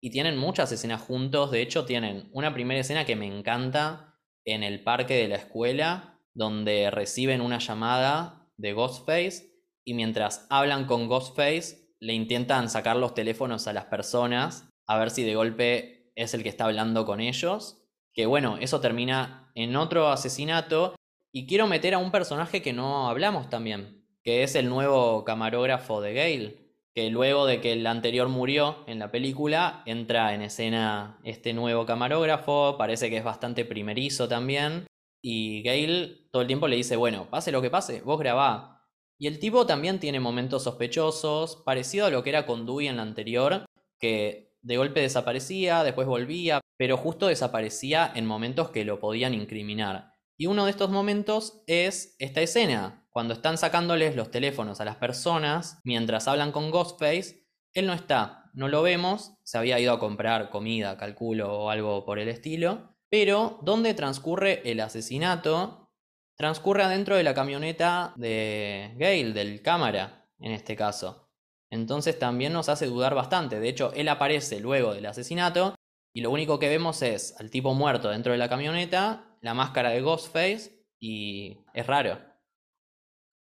y 0.03 0.11
tienen 0.11 0.37
muchas 0.37 0.71
escenas 0.71 1.01
juntos. 1.01 1.51
De 1.51 1.63
hecho, 1.63 1.87
tienen 1.87 2.29
una 2.35 2.53
primera 2.53 2.81
escena 2.81 3.07
que 3.07 3.17
me 3.17 3.27
encanta 3.27 4.19
en 4.45 4.63
el 4.63 4.83
parque 4.83 5.15
de 5.15 5.29
la 5.29 5.37
escuela, 5.37 6.21
donde 6.35 6.91
reciben 6.91 7.41
una 7.41 7.59
llamada 7.59 8.51
de 8.59 8.75
Ghostface 8.75 9.51
y 9.87 9.95
mientras 9.95 10.47
hablan 10.51 10.85
con 10.85 11.09
Ghostface 11.09 11.97
le 12.01 12.13
intentan 12.13 12.69
sacar 12.69 12.97
los 12.97 13.15
teléfonos 13.15 13.67
a 13.67 13.73
las 13.73 13.87
personas 13.87 14.70
a 14.91 14.99
ver 14.99 15.11
si 15.11 15.23
de 15.23 15.37
golpe 15.37 16.11
es 16.17 16.35
el 16.35 16.43
que 16.43 16.49
está 16.49 16.65
hablando 16.65 17.07
con 17.07 17.21
ellos. 17.21 17.81
Que 18.13 18.27
bueno, 18.27 18.59
eso 18.61 18.81
termina 18.81 19.53
en 19.55 19.77
otro 19.77 20.09
asesinato 20.09 20.97
y 21.31 21.47
quiero 21.47 21.69
meter 21.69 21.95
a 21.95 21.99
un 21.99 22.11
personaje 22.11 22.61
que 22.61 22.73
no 22.73 23.09
hablamos 23.09 23.49
también, 23.49 24.05
que 24.25 24.43
es 24.43 24.57
el 24.57 24.69
nuevo 24.69 25.25
camarógrafo 25.25 26.01
de 26.01 26.15
Gale, 26.15 26.57
que 26.93 27.09
luego 27.09 27.47
de 27.47 27.61
que 27.61 27.75
el 27.75 27.87
anterior 27.87 28.29
murió 28.29 28.79
en 28.89 28.99
la 28.99 29.13
película, 29.13 29.85
entra 29.87 30.35
en 30.35 30.43
escena 30.43 31.21
este 31.23 31.53
nuevo 31.53 31.87
camarógrafo, 31.87 32.77
parece 32.77 33.11
que 33.11 33.19
es 33.19 33.25
bastante 33.25 33.65
primerizo 33.65 34.27
también, 34.27 34.87
y 35.23 35.63
Gale 35.63 36.27
todo 36.33 36.43
el 36.43 36.49
tiempo 36.49 36.67
le 36.67 36.75
dice, 36.75 36.97
bueno, 36.97 37.31
pase 37.31 37.53
lo 37.53 37.63
que 37.63 37.71
pase, 37.71 38.01
vos 38.01 38.19
grabá. 38.19 38.89
Y 39.21 39.29
el 39.29 39.39
tipo 39.39 39.67
también 39.67 40.01
tiene 40.01 40.19
momentos 40.19 40.65
sospechosos, 40.65 41.63
parecido 41.65 42.07
a 42.07 42.11
lo 42.11 42.25
que 42.25 42.31
era 42.31 42.45
con 42.45 42.67
Dewey 42.67 42.89
en 42.89 42.97
la 42.97 43.03
anterior, 43.03 43.67
que 44.01 44.50
de 44.63 44.77
golpe 44.77 45.01
desaparecía, 45.01 45.83
después 45.83 46.07
volvía, 46.07 46.61
pero 46.77 46.97
justo 46.97 47.27
desaparecía 47.27 48.11
en 48.15 48.27
momentos 48.27 48.71
que 48.71 48.85
lo 48.85 49.01
podían 49.01 49.35
incriminar. 49.35 50.13
Y 50.37 50.47
uno 50.47 50.65
de 50.65 50.71
estos 50.71 50.91
momentos 50.91 51.63
es 51.67 52.17
esta 52.19 52.41
escena, 52.41 53.07
cuando 53.11 53.35
están 53.35 53.59
sacándoles 53.59 54.15
los 54.17 54.31
teléfonos 54.31 54.81
a 54.81 54.85
las 54.85 54.97
personas 54.97 55.81
mientras 55.85 56.29
hablan 56.29 56.53
con 56.53 56.71
Ghostface, 56.71 57.45
él 57.75 57.87
no 57.87 57.93
está, 57.93 58.51
no 58.55 58.69
lo 58.69 58.83
vemos, 58.83 59.35
se 59.43 59.59
había 59.59 59.79
ido 59.79 59.93
a 59.93 59.99
comprar 59.99 60.51
comida, 60.51 60.97
calculo, 60.97 61.53
o 61.53 61.71
algo 61.71 62.05
por 62.05 62.19
el 62.19 62.29
estilo, 62.29 62.97
Pero 63.09 63.59
donde 63.63 63.93
transcurre 63.95 64.63
el 64.71 64.79
asesinato, 64.79 65.91
transcurre 66.37 66.85
adentro 66.85 67.17
de 67.17 67.25
la 67.25 67.35
camioneta 67.35 68.15
de 68.17 68.95
Gale, 68.97 69.33
del 69.33 69.63
cámara, 69.63 70.29
en 70.39 70.53
este 70.53 70.77
caso. 70.77 71.30
Entonces 71.71 72.19
también 72.19 72.53
nos 72.53 72.69
hace 72.69 72.87
dudar 72.87 73.15
bastante. 73.15 73.61
De 73.61 73.69
hecho, 73.69 73.93
él 73.95 74.09
aparece 74.09 74.61
luego 74.61 74.93
del 74.93 75.07
asesinato 75.07 75.77
y 76.13 76.21
lo 76.21 76.31
único 76.31 76.59
que 76.59 76.69
vemos 76.69 77.03
es 77.03 77.39
al 77.41 77.51
tipo 77.51 77.75
muerto 77.75 78.11
dentro 78.11 78.33
de 78.33 78.39
la 78.39 78.49
camioneta, 78.49 79.37
la 79.41 79.55
máscara 79.55 79.91
de 79.91 80.01
Ghostface 80.01 80.85
y 80.99 81.59
es 81.73 81.87
raro. 81.87 82.19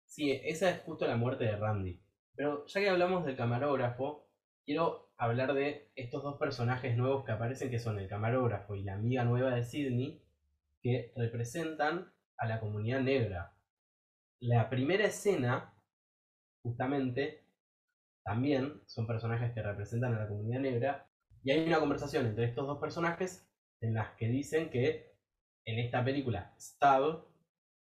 Sí, 0.06 0.32
esa 0.32 0.70
es 0.70 0.82
justo 0.82 1.08
la 1.08 1.18
muerte 1.18 1.46
de 1.46 1.56
Randy. 1.56 2.00
Pero 2.36 2.65
ya 2.68 2.80
que 2.80 2.89
hablamos 2.89 3.26
del 3.26 3.36
camarógrafo, 3.36 4.30
quiero 4.65 5.12
hablar 5.18 5.54
de 5.54 5.92
estos 5.96 6.24
dos 6.24 6.38
personajes 6.38 6.96
nuevos 6.96 7.26
que 7.26 7.32
aparecen, 7.32 7.70
que 7.70 7.80
son 7.80 8.00
el 8.00 8.08
camarógrafo 8.08 8.76
y 8.76 8.84
la 8.84 8.94
amiga 8.94 9.24
nueva 9.24 9.54
de 9.54 9.63
Sidney, 9.63 10.24
que 10.82 11.12
representan 11.15 12.13
a 12.38 12.48
la 12.48 12.60
comunidad 12.60 13.02
negra. 13.02 13.54
La 14.39 14.70
primera 14.70 15.06
escena, 15.06 15.74
justamente, 16.63 17.44
también 18.24 18.82
son 18.86 19.08
personajes 19.08 19.54
que 19.54 19.64
representan 19.64 20.14
a 20.14 20.20
la 20.20 20.28
comunidad 20.28 20.60
negra, 20.60 21.10
y 21.44 21.52
hay 21.52 21.66
una 21.66 21.80
conversación 21.80 22.26
entre 22.26 22.46
estos 22.46 22.68
dos 22.68 22.80
personajes 22.80 23.50
en 23.82 23.94
las 23.94 24.16
que 24.18 24.28
dicen 24.28 24.70
que 24.70 25.14
en 25.66 25.80
esta 25.80 26.04
película 26.04 26.54
Stab, 26.60 27.26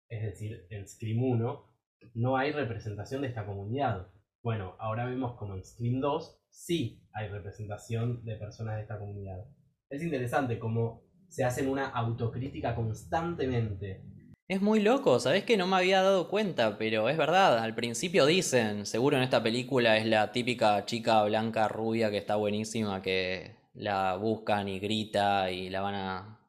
es 0.09 0.23
decir, 0.23 0.65
en 0.69 0.87
Scream 0.87 1.23
1, 1.23 1.69
no 2.13 2.37
hay 2.37 2.51
representación 2.51 3.21
de 3.21 3.27
esta 3.27 3.45
comunidad. 3.45 4.07
Bueno, 4.41 4.75
ahora 4.79 5.05
vemos 5.05 5.35
como 5.37 5.55
en 5.55 5.65
Scream 5.65 5.99
2 5.99 6.39
sí 6.49 7.03
hay 7.13 7.27
representación 7.27 8.23
de 8.23 8.35
personas 8.35 8.77
de 8.77 8.83
esta 8.83 8.97
comunidad. 8.97 9.45
Es 9.89 10.01
interesante 10.03 10.59
cómo 10.59 11.03
se 11.27 11.43
hacen 11.43 11.69
una 11.69 11.89
autocrítica 11.89 12.75
constantemente. 12.75 14.03
Es 14.49 14.63
muy 14.63 14.79
loco, 14.79 15.19
sabes 15.19 15.43
que 15.43 15.57
no 15.57 15.67
me 15.67 15.75
había 15.75 16.01
dado 16.01 16.27
cuenta, 16.27 16.75
pero 16.79 17.07
es 17.07 17.17
verdad, 17.17 17.59
al 17.59 17.75
principio 17.75 18.25
dicen, 18.25 18.87
seguro 18.87 19.15
en 19.15 19.21
esta 19.21 19.43
película 19.43 19.95
es 19.95 20.07
la 20.07 20.31
típica 20.31 20.85
chica 20.85 21.23
blanca 21.23 21.67
rubia 21.67 22.09
que 22.09 22.17
está 22.17 22.35
buenísima, 22.35 22.99
que 22.99 23.57
la 23.75 24.15
buscan 24.15 24.67
y 24.67 24.79
grita 24.79 25.51
y 25.51 25.69
la 25.69 25.81
van 25.81 25.93
a 25.93 26.39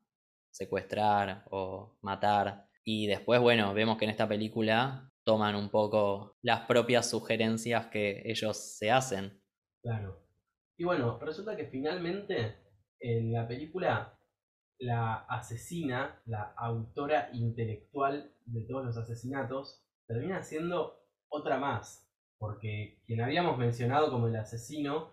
secuestrar 0.50 1.44
o 1.50 1.98
matar. 2.00 2.70
Y 2.86 3.06
después, 3.06 3.38
bueno, 3.38 3.74
vemos 3.74 3.98
que 3.98 4.06
en 4.06 4.12
esta 4.12 4.26
película 4.26 5.12
toman 5.22 5.54
un 5.54 5.68
poco 5.68 6.38
las 6.40 6.60
propias 6.60 7.10
sugerencias 7.10 7.88
que 7.88 8.22
ellos 8.24 8.56
se 8.78 8.90
hacen. 8.90 9.42
Claro. 9.82 10.26
Y 10.78 10.84
bueno, 10.84 11.18
resulta 11.18 11.54
que 11.54 11.66
finalmente 11.66 12.56
en 12.98 13.30
la 13.30 13.46
película 13.46 14.18
la 14.80 15.26
asesina, 15.28 16.20
la 16.26 16.54
autora 16.56 17.30
intelectual 17.34 18.34
de 18.46 18.62
todos 18.62 18.84
los 18.84 18.96
asesinatos, 18.96 19.84
termina 20.06 20.42
siendo 20.42 21.04
otra 21.28 21.58
más. 21.58 22.10
Porque 22.38 23.02
quien 23.06 23.20
habíamos 23.20 23.58
mencionado 23.58 24.10
como 24.10 24.26
el 24.26 24.36
asesino 24.36 25.12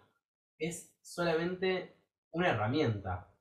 es 0.58 0.98
solamente 1.02 1.98
una 2.32 2.50
herramienta. 2.50 3.34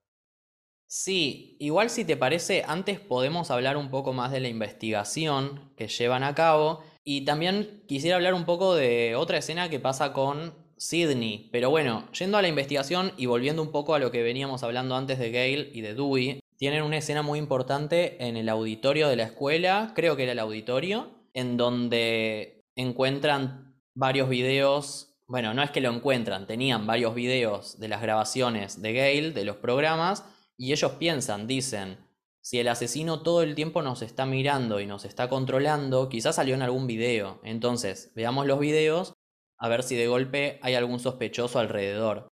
Sí, 0.88 1.56
igual 1.60 1.90
si 1.90 2.04
te 2.04 2.16
parece, 2.16 2.64
antes 2.66 3.00
podemos 3.00 3.50
hablar 3.50 3.76
un 3.76 3.90
poco 3.90 4.12
más 4.12 4.30
de 4.30 4.40
la 4.40 4.48
investigación 4.48 5.72
que 5.76 5.88
llevan 5.88 6.22
a 6.22 6.34
cabo 6.34 6.82
y 7.02 7.24
también 7.24 7.84
quisiera 7.86 8.16
hablar 8.16 8.34
un 8.34 8.44
poco 8.44 8.74
de 8.74 9.14
otra 9.16 9.38
escena 9.38 9.68
que 9.68 9.80
pasa 9.80 10.12
con 10.12 10.54
Sidney. 10.76 11.48
Pero 11.52 11.70
bueno, 11.70 12.10
yendo 12.12 12.38
a 12.38 12.42
la 12.42 12.48
investigación 12.48 13.12
y 13.16 13.26
volviendo 13.26 13.62
un 13.62 13.72
poco 13.72 13.94
a 13.94 13.98
lo 13.98 14.10
que 14.10 14.22
veníamos 14.22 14.62
hablando 14.62 14.96
antes 14.96 15.18
de 15.18 15.30
Gale 15.30 15.70
y 15.72 15.80
de 15.80 15.94
Dewey, 15.94 16.40
tienen 16.56 16.82
una 16.82 16.98
escena 16.98 17.22
muy 17.22 17.38
importante 17.38 18.24
en 18.26 18.36
el 18.36 18.48
auditorio 18.48 19.08
de 19.08 19.16
la 19.16 19.24
escuela, 19.24 19.92
creo 19.94 20.16
que 20.16 20.22
era 20.22 20.32
el 20.32 20.38
auditorio, 20.38 21.10
en 21.34 21.56
donde 21.56 22.64
encuentran 22.76 23.78
varios 23.94 24.28
videos, 24.28 25.18
bueno, 25.26 25.52
no 25.54 25.62
es 25.62 25.70
que 25.70 25.80
lo 25.80 25.90
encuentran, 25.90 26.46
tenían 26.46 26.86
varios 26.86 27.14
videos 27.14 27.78
de 27.78 27.88
las 27.88 28.00
grabaciones 28.00 28.80
de 28.80 28.92
Gale, 28.92 29.30
de 29.32 29.44
los 29.44 29.56
programas, 29.56 30.24
y 30.56 30.72
ellos 30.72 30.92
piensan, 30.92 31.46
dicen, 31.46 31.98
si 32.40 32.58
el 32.58 32.68
asesino 32.68 33.22
todo 33.22 33.42
el 33.42 33.54
tiempo 33.54 33.82
nos 33.82 34.02
está 34.02 34.24
mirando 34.24 34.80
y 34.80 34.86
nos 34.86 35.04
está 35.04 35.28
controlando, 35.28 36.08
quizás 36.08 36.36
salió 36.36 36.54
en 36.54 36.62
algún 36.62 36.86
video. 36.86 37.40
Entonces, 37.42 38.12
veamos 38.14 38.46
los 38.46 38.60
videos 38.60 39.14
a 39.58 39.68
ver 39.68 39.82
si 39.82 39.96
de 39.96 40.06
golpe 40.06 40.58
hay 40.62 40.74
algún 40.74 41.00
sospechoso 41.00 41.58
alrededor. 41.58 42.28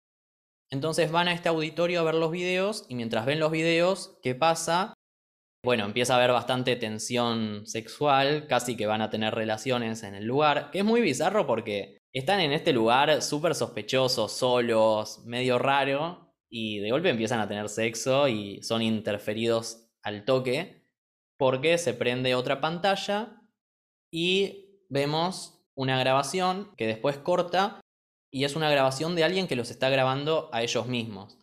Entonces 0.70 1.10
van 1.10 1.28
a 1.28 1.32
este 1.32 1.48
auditorio 1.48 2.00
a 2.00 2.04
ver 2.04 2.14
los 2.14 2.30
videos 2.30 2.86
y 2.88 2.94
mientras 2.94 3.26
ven 3.26 3.40
los 3.40 3.50
videos, 3.50 4.18
¿qué 4.22 4.34
pasa? 4.34 4.94
Bueno, 5.64 5.84
empieza 5.84 6.14
a 6.14 6.16
haber 6.18 6.32
bastante 6.32 6.76
tensión 6.76 7.66
sexual, 7.66 8.46
casi 8.48 8.76
que 8.76 8.86
van 8.86 9.00
a 9.00 9.10
tener 9.10 9.34
relaciones 9.34 10.02
en 10.02 10.14
el 10.14 10.26
lugar, 10.26 10.70
que 10.70 10.80
es 10.80 10.84
muy 10.84 11.00
bizarro 11.00 11.46
porque 11.46 11.98
están 12.12 12.40
en 12.40 12.52
este 12.52 12.72
lugar 12.72 13.22
súper 13.22 13.54
sospechosos, 13.54 14.32
solos, 14.32 15.24
medio 15.24 15.58
raro, 15.58 16.24
y 16.50 16.78
de 16.78 16.90
golpe 16.90 17.08
empiezan 17.08 17.40
a 17.40 17.48
tener 17.48 17.68
sexo 17.68 18.28
y 18.28 18.62
son 18.62 18.82
interferidos 18.82 19.88
al 20.02 20.24
toque 20.24 20.84
porque 21.36 21.78
se 21.78 21.94
prende 21.94 22.34
otra 22.34 22.60
pantalla 22.60 23.40
y 24.12 24.84
vemos 24.88 25.63
una 25.74 25.98
grabación 25.98 26.70
que 26.76 26.86
después 26.86 27.18
corta 27.18 27.80
y 28.30 28.44
es 28.44 28.56
una 28.56 28.70
grabación 28.70 29.14
de 29.14 29.24
alguien 29.24 29.46
que 29.46 29.56
los 29.56 29.70
está 29.70 29.88
grabando 29.90 30.48
a 30.52 30.62
ellos 30.62 30.86
mismos. 30.86 31.38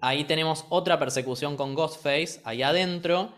Ahí 0.00 0.24
tenemos 0.24 0.66
otra 0.68 0.98
persecución 0.98 1.56
con 1.56 1.74
Ghostface 1.74 2.40
ahí 2.44 2.62
adentro, 2.62 3.32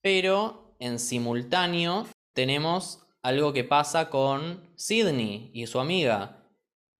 pero 0.00 0.76
en 0.78 0.98
simultáneo 0.98 2.06
tenemos 2.34 3.06
algo 3.22 3.52
que 3.52 3.64
pasa 3.64 4.10
con 4.10 4.70
Sidney 4.76 5.50
y 5.52 5.66
su 5.66 5.80
amiga, 5.80 6.48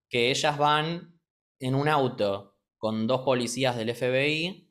que 0.09 0.31
ellas 0.31 0.59
van 0.59 1.21
en 1.61 1.75
un 1.75 1.89
auto 1.89 2.57
con 2.79 3.07
dos 3.07 3.23
policías 3.23 3.77
del 3.77 3.95
FBI 3.95 4.67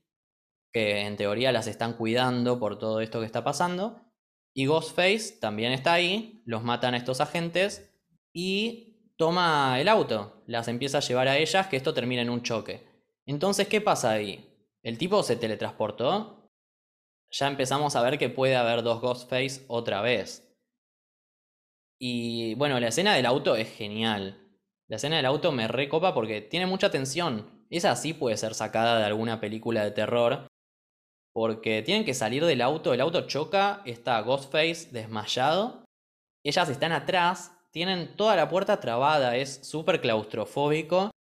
que 0.75 1.05
en 1.05 1.15
teoría 1.15 1.53
las 1.53 1.67
están 1.67 1.93
cuidando 1.93 2.59
por 2.59 2.77
todo 2.77 2.99
esto 2.99 3.21
que 3.21 3.25
está 3.25 3.45
pasando. 3.45 4.01
Y 4.53 4.65
Ghostface 4.65 5.37
también 5.39 5.71
está 5.71 5.93
ahí, 5.93 6.43
los 6.45 6.63
matan 6.63 6.93
a 6.93 6.97
estos 6.97 7.21
agentes 7.21 7.94
y 8.35 9.13
toma 9.15 9.79
el 9.79 9.87
auto, 9.87 10.43
las 10.45 10.67
empieza 10.67 10.97
a 10.97 11.01
llevar 11.01 11.29
a 11.29 11.37
ellas, 11.37 11.67
que 11.67 11.77
esto 11.77 11.93
termina 11.93 12.21
en 12.21 12.29
un 12.29 12.43
choque. 12.43 12.85
Entonces, 13.25 13.69
¿qué 13.69 13.79
pasa 13.79 14.11
ahí? 14.11 14.53
¿El 14.83 14.97
tipo 14.97 15.23
se 15.23 15.37
teletransportó? 15.37 16.51
Ya 17.31 17.47
empezamos 17.47 17.95
a 17.95 18.01
ver 18.01 18.19
que 18.19 18.27
puede 18.27 18.57
haber 18.57 18.83
dos 18.83 18.99
Ghostface 18.99 19.63
otra 19.69 20.01
vez. 20.01 20.53
Y 21.97 22.55
bueno, 22.55 22.77
la 22.81 22.89
escena 22.89 23.15
del 23.15 23.25
auto 23.25 23.55
es 23.55 23.73
genial. 23.73 24.45
La 24.89 24.97
escena 24.97 25.15
del 25.15 25.25
auto 25.27 25.53
me 25.53 25.69
recopa 25.69 26.13
porque 26.13 26.41
tiene 26.41 26.65
mucha 26.65 26.91
tensión. 26.91 27.65
Esa 27.69 27.95
sí 27.95 28.13
puede 28.13 28.35
ser 28.35 28.53
sacada 28.53 28.99
de 28.99 29.05
alguna 29.05 29.39
película 29.39 29.85
de 29.85 29.91
terror. 29.91 30.47
Porque 31.33 31.81
tienen 31.83 32.03
que 32.03 32.13
salir 32.13 32.43
del 32.43 32.61
auto, 32.61 32.93
el 32.93 32.99
auto 32.99 33.27
choca, 33.27 33.81
está 33.85 34.19
Ghostface 34.19 34.89
desmayado. 34.91 35.85
Ellas 36.43 36.69
están 36.69 36.91
atrás, 36.91 37.54
tienen 37.75 38.15
toda 38.15 38.37
la 38.37 38.47
puerta 38.47 38.79
trabada, 38.79 39.35
es 39.35 39.59
súper 39.67 39.99
claustrofóbico. 39.99 41.11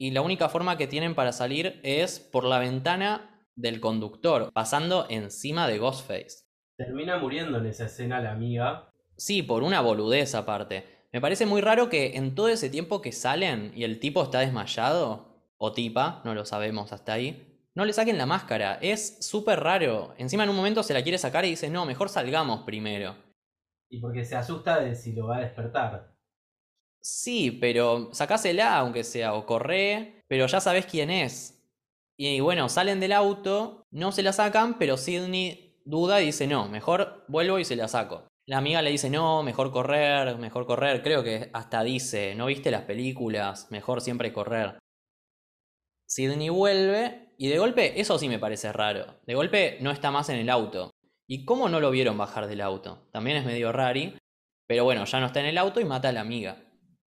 Y 0.00 0.12
la 0.12 0.22
única 0.22 0.48
forma 0.48 0.78
que 0.78 0.86
tienen 0.86 1.14
para 1.14 1.32
salir 1.32 1.80
es 1.82 2.18
por 2.18 2.44
la 2.44 2.58
ventana 2.58 3.44
del 3.56 3.78
conductor, 3.78 4.50
pasando 4.54 5.04
encima 5.10 5.68
de 5.68 5.76
Ghostface. 5.76 6.46
Termina 6.78 7.18
muriendo 7.18 7.58
en 7.58 7.66
esa 7.66 7.84
escena 7.84 8.22
la 8.22 8.32
amiga. 8.32 8.90
Sí, 9.18 9.42
por 9.42 9.62
una 9.62 9.82
boludez 9.82 10.34
aparte. 10.34 10.86
Me 11.12 11.20
parece 11.20 11.44
muy 11.44 11.60
raro 11.60 11.90
que 11.90 12.16
en 12.16 12.34
todo 12.34 12.48
ese 12.48 12.70
tiempo 12.70 13.02
que 13.02 13.12
salen 13.12 13.70
y 13.76 13.84
el 13.84 14.00
tipo 14.00 14.22
está 14.22 14.38
desmayado, 14.38 15.44
o 15.58 15.74
tipa, 15.74 16.22
no 16.24 16.34
lo 16.34 16.46
sabemos 16.46 16.90
hasta 16.94 17.12
ahí, 17.12 17.68
no 17.74 17.84
le 17.84 17.92
saquen 17.92 18.16
la 18.16 18.24
máscara. 18.24 18.78
Es 18.80 19.18
súper 19.20 19.60
raro. 19.60 20.14
Encima 20.16 20.44
en 20.44 20.48
un 20.48 20.56
momento 20.56 20.82
se 20.82 20.94
la 20.94 21.02
quiere 21.02 21.18
sacar 21.18 21.44
y 21.44 21.50
dice, 21.50 21.68
no, 21.68 21.84
mejor 21.84 22.08
salgamos 22.08 22.62
primero. 22.62 23.14
Y 23.92 23.98
porque 23.98 24.24
se 24.24 24.36
asusta 24.36 24.80
de 24.80 24.94
si 24.94 25.12
lo 25.12 25.26
va 25.26 25.36
a 25.36 25.40
despertar. 25.40 26.16
Sí, 27.02 27.50
pero 27.50 28.08
sacásela 28.14 28.78
aunque 28.78 29.04
sea, 29.04 29.34
o 29.34 29.44
corre, 29.44 30.22
pero 30.28 30.46
ya 30.46 30.60
sabes 30.60 30.86
quién 30.86 31.10
es. 31.10 31.62
Y 32.16 32.40
bueno, 32.40 32.70
salen 32.70 33.00
del 33.00 33.12
auto, 33.12 33.84
no 33.90 34.10
se 34.10 34.22
la 34.22 34.32
sacan, 34.32 34.78
pero 34.78 34.96
Sidney 34.96 35.82
duda 35.84 36.22
y 36.22 36.26
dice, 36.26 36.46
no, 36.46 36.68
mejor 36.68 37.26
vuelvo 37.28 37.58
y 37.58 37.66
se 37.66 37.76
la 37.76 37.86
saco. 37.86 38.26
La 38.46 38.56
amiga 38.56 38.80
le 38.80 38.90
dice, 38.90 39.10
no, 39.10 39.42
mejor 39.42 39.70
correr, 39.70 40.38
mejor 40.38 40.64
correr. 40.64 41.02
Creo 41.02 41.22
que 41.22 41.50
hasta 41.52 41.84
dice, 41.84 42.34
¿no 42.34 42.46
viste 42.46 42.70
las 42.70 42.82
películas? 42.82 43.70
Mejor 43.70 44.00
siempre 44.00 44.32
correr. 44.32 44.78
Sidney 46.08 46.48
vuelve 46.48 47.34
y 47.36 47.48
de 47.48 47.58
golpe, 47.58 48.00
eso 48.00 48.18
sí 48.18 48.28
me 48.30 48.38
parece 48.38 48.72
raro. 48.72 49.20
De 49.26 49.34
golpe 49.34 49.76
no 49.82 49.90
está 49.90 50.10
más 50.10 50.30
en 50.30 50.38
el 50.38 50.48
auto. 50.48 50.92
¿Y 51.32 51.46
cómo 51.46 51.70
no 51.70 51.80
lo 51.80 51.90
vieron 51.90 52.18
bajar 52.18 52.46
del 52.46 52.60
auto? 52.60 53.08
También 53.10 53.38
es 53.38 53.46
medio 53.46 53.72
rari. 53.72 54.18
Pero 54.68 54.84
bueno, 54.84 55.06
ya 55.06 55.18
no 55.18 55.24
está 55.24 55.40
en 55.40 55.46
el 55.46 55.56
auto 55.56 55.80
y 55.80 55.84
mata 55.86 56.10
a 56.10 56.12
la 56.12 56.20
amiga. 56.20 56.62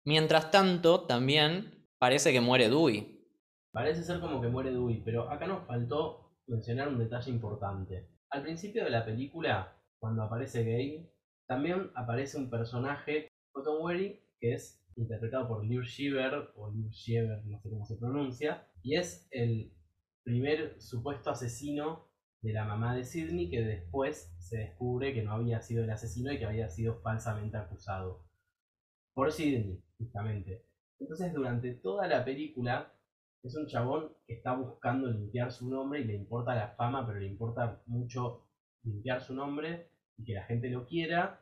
Mientras 0.06 0.50
tanto, 0.50 1.02
también 1.02 1.86
parece 1.98 2.32
que 2.32 2.40
muere 2.40 2.70
Dewey. 2.70 3.22
Parece 3.70 4.02
ser 4.02 4.20
como 4.20 4.40
que 4.40 4.48
muere 4.48 4.70
Dewey, 4.70 5.02
pero 5.04 5.30
acá 5.30 5.46
nos 5.46 5.66
faltó 5.66 6.38
mencionar 6.46 6.88
un 6.88 6.98
detalle 6.98 7.30
importante. 7.30 8.08
Al 8.30 8.42
principio 8.42 8.84
de 8.84 8.88
la 8.88 9.04
película, 9.04 9.78
cuando 9.98 10.22
aparece 10.22 10.64
Gay, 10.64 11.06
también 11.46 11.90
aparece 11.94 12.38
un 12.38 12.48
personaje, 12.48 13.28
Cotton 13.52 13.82
Weary, 13.82 14.26
que 14.40 14.54
es 14.54 14.82
interpretado 14.96 15.48
por 15.48 15.66
Liu 15.66 15.82
Shiver, 15.82 16.50
o 16.56 16.70
Liu 16.70 16.88
Shiver, 16.88 17.44
no 17.44 17.60
sé 17.60 17.68
cómo 17.68 17.84
se 17.84 17.98
pronuncia, 17.98 18.66
y 18.82 18.96
es 18.96 19.28
el 19.32 19.70
primer 20.24 20.80
supuesto 20.80 21.28
asesino 21.28 22.13
de 22.44 22.52
la 22.52 22.66
mamá 22.66 22.94
de 22.94 23.04
Sidney, 23.04 23.48
que 23.48 23.62
después 23.62 24.30
se 24.38 24.58
descubre 24.58 25.14
que 25.14 25.22
no 25.22 25.32
había 25.32 25.62
sido 25.62 25.82
el 25.82 25.90
asesino 25.90 26.30
y 26.30 26.38
que 26.38 26.44
había 26.44 26.68
sido 26.68 27.00
falsamente 27.00 27.56
acusado 27.56 28.22
por 29.14 29.32
Sidney, 29.32 29.82
justamente. 29.96 30.62
Entonces, 31.00 31.32
durante 31.32 31.72
toda 31.72 32.06
la 32.06 32.22
película, 32.22 32.92
es 33.42 33.56
un 33.56 33.66
chabón 33.66 34.12
que 34.26 34.34
está 34.34 34.54
buscando 34.54 35.10
limpiar 35.10 35.52
su 35.52 35.70
nombre 35.70 36.00
y 36.00 36.04
le 36.04 36.14
importa 36.14 36.54
la 36.54 36.68
fama, 36.68 37.06
pero 37.06 37.18
le 37.18 37.28
importa 37.28 37.82
mucho 37.86 38.46
limpiar 38.82 39.22
su 39.22 39.34
nombre 39.34 39.88
y 40.18 40.24
que 40.24 40.34
la 40.34 40.44
gente 40.44 40.68
lo 40.68 40.86
quiera, 40.86 41.40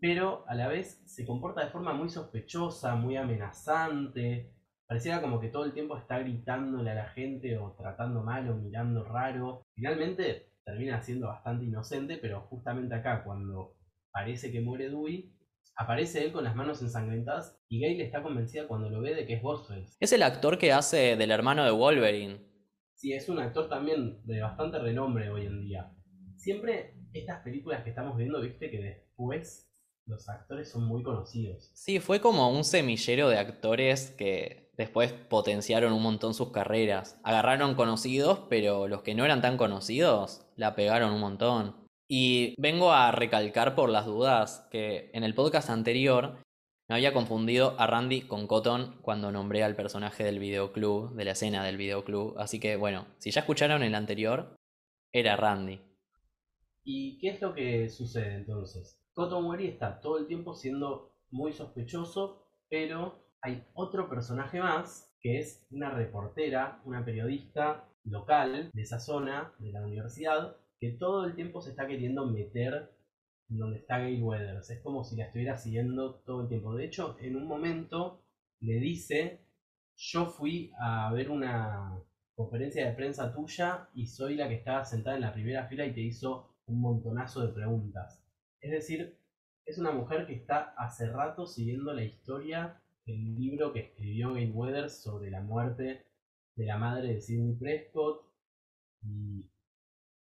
pero 0.00 0.44
a 0.48 0.56
la 0.56 0.66
vez 0.66 1.02
se 1.06 1.24
comporta 1.24 1.64
de 1.64 1.70
forma 1.70 1.92
muy 1.92 2.08
sospechosa, 2.08 2.96
muy 2.96 3.16
amenazante. 3.16 4.51
Pareciera 4.92 5.22
como 5.22 5.40
que 5.40 5.48
todo 5.48 5.64
el 5.64 5.72
tiempo 5.72 5.96
está 5.96 6.18
gritándole 6.18 6.90
a 6.90 6.94
la 6.94 7.08
gente 7.08 7.56
o 7.56 7.74
tratando 7.78 8.22
mal 8.22 8.46
o 8.50 8.56
mirando 8.56 9.02
raro. 9.02 9.62
Finalmente 9.74 10.50
termina 10.66 11.00
siendo 11.00 11.28
bastante 11.28 11.64
inocente, 11.64 12.18
pero 12.18 12.42
justamente 12.42 12.94
acá, 12.94 13.24
cuando 13.24 13.74
parece 14.12 14.52
que 14.52 14.60
muere 14.60 14.90
Dewey, 14.90 15.34
aparece 15.76 16.22
él 16.22 16.30
con 16.30 16.44
las 16.44 16.54
manos 16.54 16.82
ensangrentadas 16.82 17.58
y 17.70 17.80
Gale 17.80 18.04
está 18.04 18.22
convencida 18.22 18.68
cuando 18.68 18.90
lo 18.90 19.00
ve 19.00 19.14
de 19.14 19.24
que 19.24 19.32
es 19.32 19.42
Ghostface. 19.42 19.96
Es 19.98 20.12
el 20.12 20.22
actor 20.22 20.58
que 20.58 20.74
hace 20.74 21.16
del 21.16 21.30
hermano 21.30 21.64
de 21.64 21.70
Wolverine. 21.70 22.40
Sí, 22.94 23.14
es 23.14 23.30
un 23.30 23.38
actor 23.38 23.70
también 23.70 24.20
de 24.26 24.42
bastante 24.42 24.78
renombre 24.78 25.30
hoy 25.30 25.46
en 25.46 25.62
día. 25.62 25.90
Siempre 26.36 26.98
estas 27.14 27.40
películas 27.40 27.82
que 27.82 27.88
estamos 27.88 28.14
viendo, 28.18 28.42
viste 28.42 28.70
que 28.70 28.82
después 28.82 29.71
los 30.12 30.28
actores 30.28 30.70
son 30.70 30.84
muy 30.84 31.02
conocidos. 31.02 31.70
Sí, 31.74 31.98
fue 31.98 32.20
como 32.20 32.50
un 32.50 32.64
semillero 32.64 33.28
de 33.28 33.38
actores 33.38 34.10
que 34.10 34.70
después 34.76 35.12
potenciaron 35.12 35.92
un 35.92 36.02
montón 36.02 36.34
sus 36.34 36.52
carreras. 36.52 37.18
Agarraron 37.24 37.74
conocidos, 37.74 38.40
pero 38.48 38.88
los 38.88 39.02
que 39.02 39.14
no 39.14 39.24
eran 39.24 39.42
tan 39.42 39.56
conocidos 39.56 40.46
la 40.56 40.74
pegaron 40.74 41.12
un 41.12 41.20
montón. 41.20 41.76
Y 42.08 42.54
vengo 42.58 42.92
a 42.92 43.10
recalcar 43.10 43.74
por 43.74 43.88
las 43.88 44.06
dudas 44.06 44.68
que 44.70 45.10
en 45.14 45.24
el 45.24 45.34
podcast 45.34 45.70
anterior 45.70 46.36
me 46.88 46.96
había 46.96 47.14
confundido 47.14 47.74
a 47.80 47.86
Randy 47.86 48.22
con 48.22 48.46
Cotton 48.46 48.98
cuando 49.00 49.32
nombré 49.32 49.64
al 49.64 49.76
personaje 49.76 50.24
del 50.24 50.38
videoclub, 50.38 51.14
de 51.14 51.24
la 51.24 51.32
escena 51.32 51.64
del 51.64 51.78
videoclub. 51.78 52.38
Así 52.38 52.60
que 52.60 52.76
bueno, 52.76 53.06
si 53.18 53.30
ya 53.30 53.40
escucharon 53.40 53.82
el 53.82 53.94
anterior, 53.94 54.56
era 55.10 55.36
Randy. 55.36 55.80
¿Y 56.84 57.18
qué 57.18 57.28
es 57.28 57.40
lo 57.40 57.54
que 57.54 57.88
sucede 57.88 58.34
entonces? 58.34 59.01
Cotton 59.14 59.44
Weary 59.44 59.68
está 59.68 60.00
todo 60.00 60.18
el 60.18 60.26
tiempo 60.26 60.54
siendo 60.54 61.12
muy 61.30 61.52
sospechoso, 61.52 62.46
pero 62.68 63.26
hay 63.42 63.66
otro 63.74 64.08
personaje 64.08 64.60
más 64.60 65.14
que 65.20 65.38
es 65.38 65.66
una 65.70 65.90
reportera, 65.90 66.80
una 66.84 67.04
periodista 67.04 67.88
local 68.04 68.70
de 68.72 68.82
esa 68.82 68.98
zona, 68.98 69.52
de 69.58 69.70
la 69.70 69.82
universidad, 69.82 70.56
que 70.80 70.90
todo 70.92 71.26
el 71.26 71.34
tiempo 71.34 71.60
se 71.60 71.70
está 71.70 71.86
queriendo 71.86 72.26
meter 72.26 72.90
donde 73.48 73.78
está 73.78 73.98
Gail 73.98 74.22
Weathers. 74.22 74.70
Es 74.70 74.82
como 74.82 75.04
si 75.04 75.16
la 75.16 75.26
estuviera 75.26 75.56
siguiendo 75.56 76.16
todo 76.24 76.42
el 76.42 76.48
tiempo. 76.48 76.74
De 76.74 76.86
hecho, 76.86 77.16
en 77.20 77.36
un 77.36 77.46
momento 77.46 78.24
le 78.60 78.74
dice, 78.80 79.44
yo 79.96 80.26
fui 80.26 80.72
a 80.80 81.12
ver 81.12 81.30
una 81.30 81.98
conferencia 82.34 82.86
de 82.86 82.94
prensa 82.94 83.32
tuya 83.32 83.88
y 83.94 84.06
soy 84.06 84.36
la 84.36 84.48
que 84.48 84.56
estaba 84.56 84.84
sentada 84.84 85.16
en 85.16 85.22
la 85.22 85.34
primera 85.34 85.66
fila 85.68 85.84
y 85.84 85.92
te 85.92 86.00
hizo 86.00 86.56
un 86.66 86.80
montonazo 86.80 87.46
de 87.46 87.52
preguntas. 87.52 88.21
Es 88.62 88.70
decir, 88.70 89.18
es 89.66 89.76
una 89.78 89.90
mujer 89.90 90.26
que 90.26 90.34
está 90.34 90.72
hace 90.78 91.10
rato 91.10 91.46
siguiendo 91.46 91.92
la 91.92 92.04
historia 92.04 92.80
del 93.04 93.34
libro 93.34 93.72
que 93.72 93.80
escribió 93.80 94.34
Gail 94.34 94.52
Weathers 94.54 95.02
sobre 95.02 95.30
la 95.30 95.40
muerte 95.40 96.06
de 96.54 96.64
la 96.64 96.78
madre 96.78 97.14
de 97.14 97.20
Sidney 97.20 97.56
Prescott 97.56 98.24
y 99.02 99.50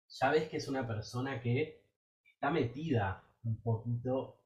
ya 0.09 0.31
ves 0.33 0.49
que 0.49 0.57
es 0.57 0.67
una 0.67 0.87
persona 0.89 1.41
que 1.41 1.85
está 2.25 2.51
metida 2.51 3.23
un 3.45 3.61
poquito 3.62 4.41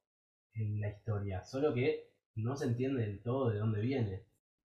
en 0.53 0.79
la 0.81 0.91
historia, 0.91 1.43
solo 1.43 1.73
que 1.73 2.11
no 2.35 2.57
se 2.57 2.67
entiende 2.67 3.03
del 3.03 3.23
todo 3.23 3.49
de 3.49 3.59
dónde 3.59 3.81
viene. 3.81 4.25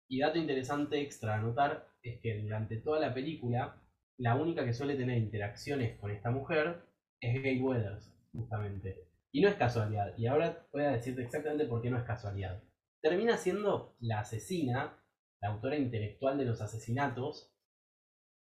Y 0.10 0.20
dato 0.20 0.38
interesante 0.38 1.00
extra 1.00 1.36
a 1.36 1.42
notar 1.42 1.88
es 2.04 2.20
que 2.20 2.42
durante 2.42 2.78
toda 2.78 3.00
la 3.00 3.14
película, 3.14 3.82
la 4.18 4.36
única 4.36 4.66
que 4.66 4.74
suele 4.74 4.96
tener 4.96 5.18
interacciones 5.18 5.98
con 6.00 6.12
esta 6.12 6.32
mujer 6.32 6.84
es 7.22 7.42
Gay 7.42 7.62
Weathers, 7.62 8.15
justamente. 8.36 9.08
Y 9.32 9.42
no 9.42 9.50
es 9.50 9.56
casualidad, 9.56 10.18
y 10.18 10.28
ahora 10.28 10.66
voy 10.72 10.84
a 10.84 10.92
decirte 10.92 11.24
exactamente 11.24 11.66
por 11.66 11.82
qué 11.82 11.90
no 11.90 11.98
es 11.98 12.06
casualidad. 12.06 12.64
Termina 13.02 13.38
siendo 13.38 13.96
la 14.00 14.22
asesina, 14.22 14.98
la 15.42 15.50
autora 15.50 15.76
intelectual 15.78 16.38
de 16.38 16.46
los 16.46 16.62
asesinatos, 16.62 17.52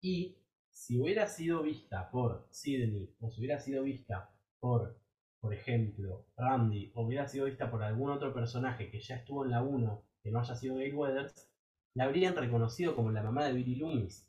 y 0.00 0.38
si 0.70 1.00
hubiera 1.00 1.28
sido 1.28 1.62
vista 1.62 2.10
por 2.10 2.48
Sidney 2.50 3.14
o 3.20 3.30
si 3.30 3.40
hubiera 3.40 3.60
sido 3.60 3.84
vista 3.84 4.34
por, 4.58 4.98
por 5.40 5.54
ejemplo, 5.54 6.26
Randy 6.36 6.92
o 6.94 7.06
hubiera 7.06 7.28
sido 7.28 7.46
vista 7.46 7.70
por 7.70 7.82
algún 7.82 8.10
otro 8.10 8.34
personaje 8.34 8.90
que 8.90 9.00
ya 9.00 9.16
estuvo 9.16 9.44
en 9.44 9.52
la 9.52 9.62
1 9.62 10.04
que 10.22 10.30
no 10.30 10.40
haya 10.40 10.54
sido 10.54 10.76
Gail 10.76 10.94
Weathers, 10.94 11.50
la 11.94 12.04
habrían 12.04 12.36
reconocido 12.36 12.94
como 12.94 13.10
la 13.10 13.22
mamá 13.22 13.44
de 13.44 13.52
Billy 13.52 13.76
Loomis, 13.76 14.28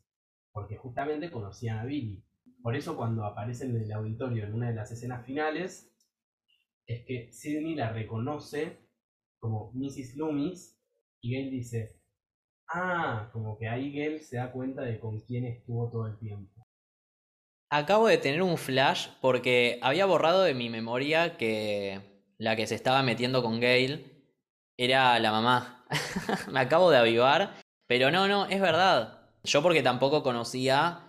porque 0.52 0.76
justamente 0.76 1.32
conocían 1.32 1.80
a 1.80 1.86
Billy. 1.86 2.24
Por 2.64 2.78
eso 2.78 2.96
cuando 2.96 3.26
aparecen 3.26 3.76
en 3.76 3.84
el 3.84 3.92
auditorio 3.92 4.46
en 4.46 4.54
una 4.54 4.70
de 4.70 4.76
las 4.76 4.90
escenas 4.90 5.26
finales, 5.26 5.94
es 6.88 7.06
que 7.06 7.30
Sidney 7.32 7.76
la 7.76 7.92
reconoce 7.92 8.88
como 9.38 9.72
Mrs. 9.74 10.16
Loomis 10.16 10.80
y 11.22 11.34
Gail 11.34 11.52
dice, 11.52 12.00
Ah, 12.70 13.30
como 13.34 13.58
que 13.58 13.68
ahí 13.68 13.92
Gale 13.92 14.20
se 14.20 14.38
da 14.38 14.52
cuenta 14.52 14.82
de 14.82 14.98
con 15.00 15.20
quién 15.20 15.46
estuvo 15.46 15.92
todo 15.92 16.08
el 16.08 16.18
tiempo. 16.18 16.66
Acabo 17.70 18.08
de 18.08 18.18
tener 18.18 18.42
un 18.42 18.58
flash 18.58 19.10
porque 19.20 19.78
había 19.82 20.06
borrado 20.06 20.44
de 20.44 20.54
mi 20.54 20.70
memoria 20.70 21.38
que 21.38 22.00
la 22.38 22.56
que 22.56 22.66
se 22.66 22.76
estaba 22.76 23.04
metiendo 23.04 23.44
con 23.44 23.60
Gale 23.60 24.06
era 24.78 25.20
la 25.20 25.32
mamá. 25.32 25.86
Me 26.52 26.62
acabo 26.62 26.90
de 26.90 26.98
avivar, 26.98 27.56
pero 27.88 28.10
no, 28.10 28.28
no, 28.28 28.46
es 28.46 28.62
verdad. 28.62 29.30
Yo 29.44 29.62
porque 29.62 29.84
tampoco 29.84 30.24
conocía 30.24 31.03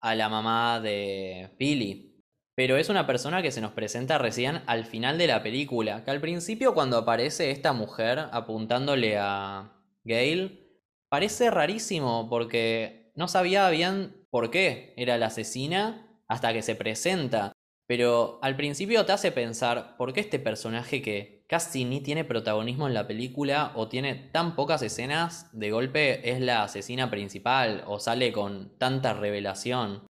a 0.00 0.14
la 0.14 0.28
mamá 0.28 0.80
de 0.80 1.50
Billy. 1.58 2.22
Pero 2.54 2.76
es 2.76 2.88
una 2.88 3.06
persona 3.06 3.42
que 3.42 3.52
se 3.52 3.60
nos 3.60 3.72
presenta 3.72 4.18
recién 4.18 4.62
al 4.66 4.84
final 4.84 5.16
de 5.18 5.28
la 5.28 5.42
película. 5.42 6.04
Que 6.04 6.10
al 6.10 6.20
principio 6.20 6.74
cuando 6.74 6.98
aparece 6.98 7.50
esta 7.50 7.72
mujer 7.72 8.18
apuntándole 8.32 9.16
a 9.16 9.72
Gale, 10.04 10.68
Parece 11.08 11.50
rarísimo 11.50 12.28
porque 12.28 13.12
no 13.14 13.28
sabía 13.28 13.68
bien 13.70 14.26
por 14.30 14.50
qué 14.50 14.92
era 14.96 15.16
la 15.16 15.26
asesina 15.26 16.22
hasta 16.28 16.52
que 16.52 16.62
se 16.62 16.74
presenta. 16.74 17.52
Pero 17.86 18.38
al 18.42 18.56
principio 18.56 19.06
te 19.06 19.12
hace 19.12 19.32
pensar 19.32 19.96
por 19.96 20.12
qué 20.12 20.20
este 20.20 20.38
personaje 20.38 21.00
que 21.00 21.37
casi 21.48 21.86
ni 21.86 22.00
tiene 22.02 22.24
protagonismo 22.24 22.86
en 22.86 22.94
la 22.94 23.06
película 23.06 23.72
o 23.74 23.88
tiene 23.88 24.14
tan 24.14 24.54
pocas 24.54 24.82
escenas 24.82 25.48
de 25.58 25.70
golpe 25.70 26.30
es 26.30 26.40
la 26.40 26.62
asesina 26.62 27.10
principal 27.10 27.82
o 27.86 27.98
sale 27.98 28.32
con 28.32 28.76
tanta 28.78 29.14
revelación. 29.14 30.06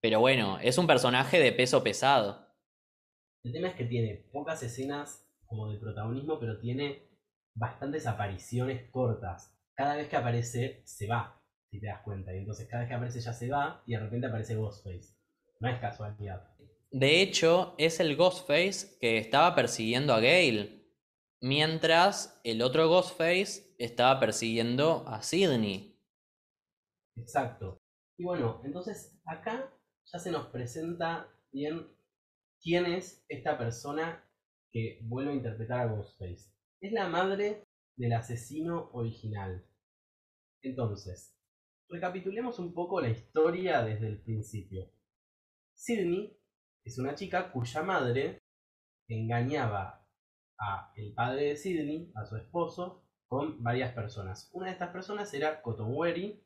Pero 0.00 0.20
bueno, 0.20 0.58
es 0.60 0.76
un 0.76 0.86
personaje 0.86 1.38
de 1.38 1.52
peso 1.52 1.82
pesado. 1.82 2.48
El 3.44 3.52
tema 3.52 3.68
es 3.68 3.74
que 3.74 3.84
tiene 3.84 4.28
pocas 4.32 4.62
escenas 4.62 5.24
como 5.46 5.70
de 5.70 5.78
protagonismo, 5.78 6.38
pero 6.40 6.58
tiene 6.58 7.08
bastantes 7.54 8.06
apariciones 8.06 8.90
cortas 8.90 9.54
cada 9.74 9.94
vez 9.94 10.08
que 10.08 10.16
aparece 10.16 10.82
se 10.84 11.06
va, 11.06 11.40
si 11.70 11.80
te 11.80 11.86
das 11.86 12.02
cuenta. 12.02 12.34
Y 12.34 12.38
entonces 12.38 12.66
cada 12.66 12.82
vez 12.82 12.88
que 12.88 12.96
aparece 12.96 13.20
ya 13.20 13.32
se 13.32 13.48
va 13.48 13.82
y 13.86 13.92
de 13.92 14.00
repente 14.00 14.26
aparece 14.26 14.56
Ghostface. 14.56 15.14
No 15.60 15.68
es 15.68 15.78
casualidad. 15.78 16.57
De 16.90 17.20
hecho, 17.20 17.74
es 17.76 18.00
el 18.00 18.16
Ghostface 18.16 18.98
que 18.98 19.18
estaba 19.18 19.54
persiguiendo 19.54 20.14
a 20.14 20.20
Gale. 20.20 20.86
Mientras 21.40 22.40
el 22.44 22.62
otro 22.62 22.88
Ghostface 22.88 23.74
estaba 23.78 24.18
persiguiendo 24.18 25.06
a 25.06 25.22
Sidney. 25.22 26.00
Exacto. 27.16 27.82
Y 28.16 28.24
bueno, 28.24 28.62
entonces 28.64 29.20
acá 29.26 29.70
ya 30.10 30.18
se 30.18 30.30
nos 30.30 30.46
presenta 30.46 31.28
bien 31.52 31.86
quién 32.60 32.86
es 32.86 33.24
esta 33.28 33.58
persona 33.58 34.24
que 34.72 35.00
vuelve 35.02 35.32
a 35.32 35.36
interpretar 35.36 35.80
a 35.80 35.92
Ghostface. 35.92 36.50
Es 36.80 36.92
la 36.92 37.08
madre 37.08 37.68
del 37.96 38.14
asesino 38.14 38.90
original. 38.92 39.66
Entonces, 40.62 41.36
recapitulemos 41.88 42.58
un 42.58 42.72
poco 42.72 43.00
la 43.00 43.10
historia 43.10 43.82
desde 43.82 44.08
el 44.08 44.22
principio. 44.22 44.90
Sidney 45.74 46.37
es 46.88 46.98
una 46.98 47.14
chica 47.14 47.52
cuya 47.52 47.82
madre 47.82 48.38
engañaba 49.08 50.06
a 50.58 50.90
el 50.96 51.12
padre 51.12 51.48
de 51.48 51.56
Sidney, 51.56 52.10
a 52.14 52.24
su 52.24 52.36
esposo, 52.36 53.04
con 53.28 53.62
varias 53.62 53.92
personas. 53.92 54.48
Una 54.54 54.66
de 54.66 54.72
estas 54.72 54.90
personas 54.90 55.32
era 55.34 55.60
Cotton 55.60 55.94
Weary 55.94 56.42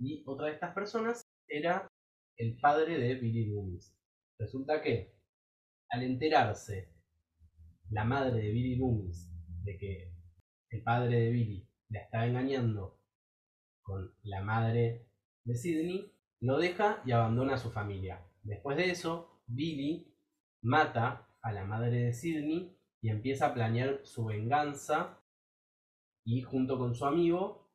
y 0.00 0.24
otra 0.26 0.46
de 0.46 0.54
estas 0.54 0.74
personas 0.74 1.22
era 1.46 1.88
el 2.36 2.58
padre 2.58 2.98
de 2.98 3.14
Billy 3.14 3.46
Loomis. 3.46 3.96
Resulta 4.38 4.82
que 4.82 5.14
al 5.90 6.02
enterarse 6.02 6.92
la 7.90 8.04
madre 8.04 8.42
de 8.42 8.50
Billy 8.50 8.76
Loomis 8.76 9.30
de 9.62 9.78
que 9.78 10.12
el 10.70 10.82
padre 10.82 11.20
de 11.20 11.30
Billy 11.30 11.70
la 11.90 12.00
está 12.00 12.26
engañando 12.26 12.98
con 13.82 14.12
la 14.24 14.42
madre 14.42 15.06
de 15.44 15.54
Sidney, 15.54 16.12
lo 16.40 16.58
deja 16.58 17.02
y 17.06 17.12
abandona 17.12 17.54
a 17.54 17.58
su 17.58 17.70
familia. 17.70 18.26
Después 18.42 18.76
de 18.76 18.90
eso, 18.90 19.35
Billy 19.46 20.12
mata 20.62 21.28
a 21.42 21.52
la 21.52 21.64
madre 21.64 22.04
de 22.04 22.12
Sidney 22.12 22.76
y 23.00 23.08
empieza 23.08 23.46
a 23.46 23.54
planear 23.54 24.00
su 24.04 24.24
venganza 24.24 25.20
y 26.24 26.42
junto 26.42 26.78
con 26.78 26.94
su 26.94 27.06
amigo 27.06 27.70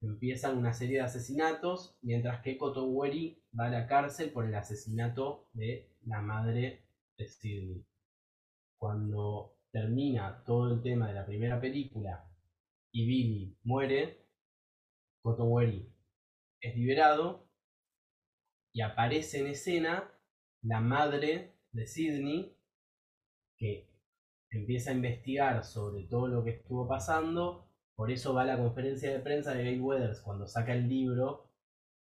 empiezan 0.00 0.58
una 0.58 0.72
serie 0.72 0.98
de 0.98 1.04
asesinatos 1.04 1.96
mientras 2.02 2.42
que 2.42 2.58
Kotoweri 2.58 3.42
va 3.58 3.66
a 3.66 3.70
la 3.70 3.86
cárcel 3.86 4.32
por 4.32 4.44
el 4.46 4.54
asesinato 4.54 5.48
de 5.52 5.90
la 6.04 6.20
madre 6.20 6.84
de 7.16 7.28
Sidney. 7.28 7.86
Cuando 8.78 9.56
termina 9.70 10.42
todo 10.44 10.74
el 10.74 10.82
tema 10.82 11.08
de 11.08 11.14
la 11.14 11.26
primera 11.26 11.60
película 11.60 12.28
y 12.92 13.06
Billy 13.06 13.56
muere, 13.62 14.26
Kotoweri 15.22 15.88
es 16.60 16.76
liberado 16.76 17.48
y 18.72 18.80
aparece 18.80 19.40
en 19.40 19.46
escena 19.48 20.15
la 20.66 20.80
madre 20.80 21.54
de 21.72 21.86
Sidney 21.86 22.56
que 23.56 23.88
empieza 24.50 24.90
a 24.90 24.94
investigar 24.94 25.64
sobre 25.64 26.04
todo 26.04 26.28
lo 26.28 26.44
que 26.44 26.50
estuvo 26.50 26.88
pasando. 26.88 27.70
Por 27.94 28.10
eso 28.10 28.34
va 28.34 28.42
a 28.42 28.46
la 28.46 28.58
conferencia 28.58 29.12
de 29.12 29.20
prensa 29.20 29.54
de 29.54 29.64
Gay 29.64 29.80
Weathers 29.80 30.20
cuando 30.20 30.46
saca 30.46 30.74
el 30.74 30.88
libro 30.88 31.50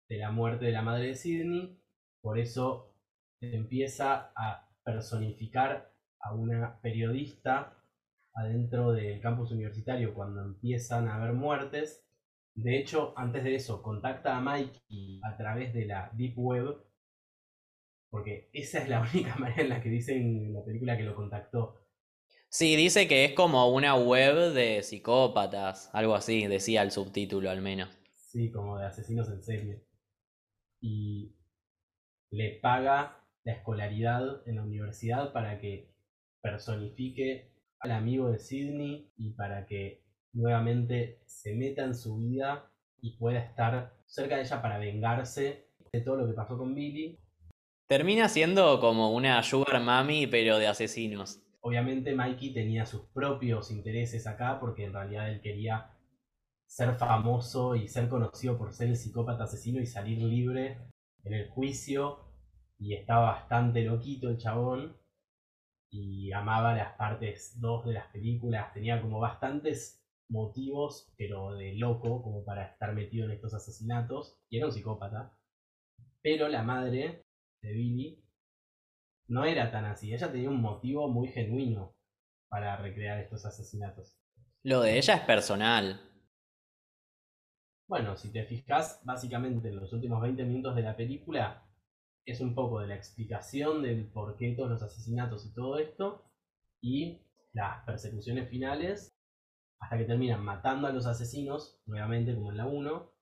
de 0.10 0.18
la 0.18 0.32
muerte 0.32 0.66
de 0.66 0.72
la 0.72 0.82
madre 0.82 1.08
de 1.08 1.16
Sidney. 1.16 1.80
Por 2.22 2.40
eso 2.40 2.96
empieza 3.42 4.32
a 4.36 4.68
personificar 4.84 5.94
a 6.20 6.34
una 6.34 6.82
periodista 6.82 7.78
adentro 8.34 8.92
del 8.92 9.22
campus 9.22 9.52
universitario 9.52 10.14
cuando 10.14 10.42
empiezan 10.42 11.08
a 11.08 11.16
haber 11.16 11.34
muertes. 11.34 12.06
De 12.56 12.80
hecho, 12.80 13.14
antes 13.16 13.44
de 13.44 13.56
eso, 13.56 13.84
contacta 13.84 14.36
a 14.36 14.42
Mikey 14.42 15.22
a 15.24 15.38
través 15.38 15.74
de 15.74 15.86
la 15.86 16.10
Deep 16.14 16.34
Web, 16.38 16.87
porque 18.10 18.50
esa 18.54 18.80
es 18.80 18.90
la 18.90 19.02
única 19.14 19.36
manera 19.36 19.62
en 19.62 19.70
la 19.70 19.82
que 19.82 19.90
dicen 19.90 20.18
en 20.18 20.54
la 20.54 20.64
película 20.64 20.98
que 20.98 21.04
lo 21.04 21.16
contactó. 21.16 21.82
Sí, 22.50 22.76
dice 22.76 23.08
que 23.08 23.26
es 23.26 23.34
como 23.34 23.70
una 23.70 23.96
web 23.96 24.54
de 24.54 24.82
psicópatas, 24.82 25.90
algo 25.94 26.16
así, 26.16 26.48
decía 26.48 26.82
el 26.82 26.92
subtítulo 26.92 27.50
al 27.50 27.62
menos. 27.62 27.90
Sí, 28.16 28.52
como 28.52 28.78
de 28.78 28.86
asesinos 28.86 29.28
en 29.30 29.44
serie. 29.44 29.84
Y 30.80 31.36
le 32.32 32.60
paga 32.62 33.24
la 33.44 33.54
escolaridad 33.54 34.48
en 34.48 34.56
la 34.56 34.64
universidad 34.64 35.34
para 35.34 35.60
que 35.60 35.94
personifique 36.42 37.52
al 37.80 37.92
amigo 37.92 38.32
de 38.32 38.40
Sidney 38.40 39.12
y 39.18 39.32
para 39.32 39.66
que 39.66 40.04
nuevamente 40.34 41.22
se 41.26 41.56
meta 41.56 41.84
en 41.84 41.96
su 41.96 42.18
vida 42.18 42.72
y 43.02 43.18
pueda 43.18 43.40
estar 43.40 43.94
cerca 44.06 44.36
de 44.36 44.44
ella 44.44 44.62
para 44.62 44.78
vengarse 44.80 45.70
de 45.92 46.02
todo 46.02 46.18
lo 46.18 46.28
que 46.28 46.34
pasó 46.34 46.58
con 46.58 46.74
Billy. 46.74 47.20
Termina 47.88 48.28
siendo 48.28 48.82
como 48.82 49.12
una 49.12 49.42
sugar 49.44 49.82
mami, 49.82 50.28
pero 50.28 50.60
de 50.60 50.68
asesinos. 50.68 51.40
Obviamente 51.62 52.14
Mikey 52.14 52.54
tenía 52.54 52.86
sus 52.86 53.06
propios 53.14 53.72
intereses 53.72 54.28
acá 54.28 54.60
porque 54.60 54.84
en 54.84 54.94
realidad 54.94 55.32
él 55.32 55.40
quería 55.40 55.94
ser 56.66 56.96
famoso 56.96 57.76
y 57.76 57.88
ser 57.88 58.10
conocido 58.10 58.58
por 58.58 58.74
ser 58.74 58.90
el 58.90 58.98
psicópata 58.98 59.46
asesino 59.46 59.80
y 59.80 59.86
salir 59.86 60.18
libre 60.18 60.80
en 61.24 61.34
el 61.34 61.48
juicio 61.48 62.26
y 62.78 62.94
estaba 62.94 63.32
bastante 63.32 63.84
loquito 63.84 64.30
el 64.30 64.38
chabón 64.38 64.98
y 65.90 66.34
amaba 66.34 66.76
las 66.76 66.94
partes 66.98 67.58
2 67.62 67.86
de 67.86 67.94
las 67.94 68.08
películas, 68.08 68.74
tenía 68.74 69.02
como 69.02 69.20
bastantes 69.20 70.04
motivos, 70.30 71.14
pero 71.18 71.56
de 71.56 71.76
loco, 71.76 72.22
como 72.22 72.44
para 72.44 72.66
estar 72.66 72.94
metido 72.94 73.26
en 73.26 73.32
estos 73.32 73.54
asesinatos, 73.54 74.38
y 74.50 74.58
era 74.58 74.66
un 74.66 74.74
psicópata. 74.74 75.32
Pero 76.22 76.50
la 76.50 76.64
madre 76.64 77.27
de 77.62 77.74
Billy 77.74 78.24
no 79.28 79.44
era 79.46 79.72
tan 79.72 79.86
así, 79.86 80.14
ella 80.14 80.32
tenía 80.32 80.50
un 80.50 80.62
motivo 80.62 81.10
muy 81.10 81.28
genuino 81.28 81.96
para 82.50 82.78
recrear 82.78 83.20
estos 83.20 83.46
asesinatos. 83.46 84.18
Lo 84.64 84.82
de 84.82 84.98
ella 84.98 85.16
es 85.16 85.22
personal. 85.22 86.02
Bueno, 87.88 88.18
si 88.18 88.32
te 88.32 88.44
fijas, 88.44 89.02
básicamente 89.04 89.70
en 89.70 89.78
los 89.78 89.92
últimos 89.94 90.22
20 90.22 90.44
minutos 90.44 90.76
de 90.76 90.82
la 90.82 90.96
película 90.96 91.64
es 92.26 92.42
un 92.42 92.54
poco 92.54 92.82
de 92.82 92.88
la 92.88 92.96
explicación 92.96 93.82
del 93.82 94.10
por 94.10 94.36
qué 94.36 94.54
todos 94.54 94.70
los 94.70 94.84
asesinatos 94.84 95.46
y 95.46 95.54
todo 95.54 95.80
esto, 95.80 96.30
y 96.82 97.22
las 97.54 97.86
persecuciones 97.86 98.50
finales, 98.50 99.18
hasta 99.80 99.98
que 99.98 100.04
terminan 100.04 100.44
matando 100.44 100.88
a 100.88 100.92
los 100.92 101.06
asesinos, 101.06 101.80
nuevamente 101.86 102.36
como 102.36 102.52
en 102.52 102.58
la 102.58 102.66
1. 102.66 103.14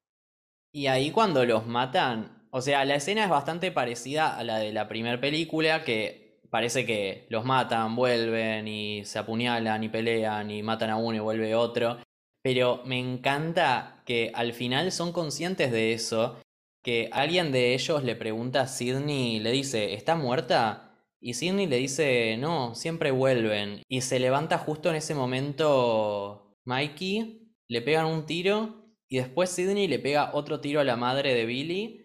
Y 0.71 0.88
ahí 0.88 1.11
cuando 1.11 1.45
los 1.45 1.67
matan, 1.67 2.45
o 2.56 2.62
sea, 2.62 2.86
la 2.86 2.95
escena 2.95 3.26
es 3.26 3.30
bastante 3.30 3.70
parecida 3.70 4.34
a 4.38 4.41
la 4.45 4.60
de 4.60 4.72
la 4.72 4.88
primera 4.88 5.20
película, 5.20 5.84
que 5.84 6.39
parece 6.49 6.86
que 6.86 7.28
los 7.28 7.43
matan, 7.43 7.97
vuelven 7.97 8.66
y 8.66 9.03
se 9.03 9.20
apuñalan 9.20 9.84
y 9.84 9.89
pelean 9.89 10.49
y 10.49 10.64
matan 10.64 10.89
a 10.89 10.95
uno 10.95 11.18
y 11.18 11.20
vuelve 11.20 11.53
otro. 11.53 11.97
Pero 12.41 12.82
me 12.86 12.97
encanta 12.97 14.01
que 14.06 14.32
al 14.34 14.53
final 14.53 14.93
son 14.93 15.12
conscientes 15.12 15.70
de 15.74 15.91
eso 15.91 16.38
que 16.82 17.10
alguien 17.12 17.51
de 17.51 17.74
ellos 17.74 18.06
le 18.06 18.16
pregunta 18.16 18.62
a 18.62 18.68
Sidney, 18.68 19.41
le 19.41 19.51
dice, 19.51 19.93
¿está 19.93 20.16
muerta? 20.16 20.97
Y 21.20 21.34
Sidney 21.34 21.68
le 21.68 21.76
dice, 21.76 22.38
no, 22.38 22.74
siempre 22.74 23.12
vuelven. 23.12 23.82
Y 23.89 23.99
se 23.99 24.18
levanta 24.18 24.60
justo 24.60 24.89
en 24.89 24.95
ese 24.95 25.14
momento 25.14 26.56
Mikey, 26.64 27.51
le 27.68 27.82
pegan 27.82 28.06
un 28.06 28.26
tiro 28.26 28.93
y 29.10 29.18
después 29.18 29.49
Sidney 29.49 29.89
le 29.89 29.99
pega 29.99 30.34
otro 30.34 30.62
tiro 30.62 30.80
a 30.80 30.86
la 30.86 30.95
madre 30.95 31.34
de 31.34 31.45
Billy 31.45 32.05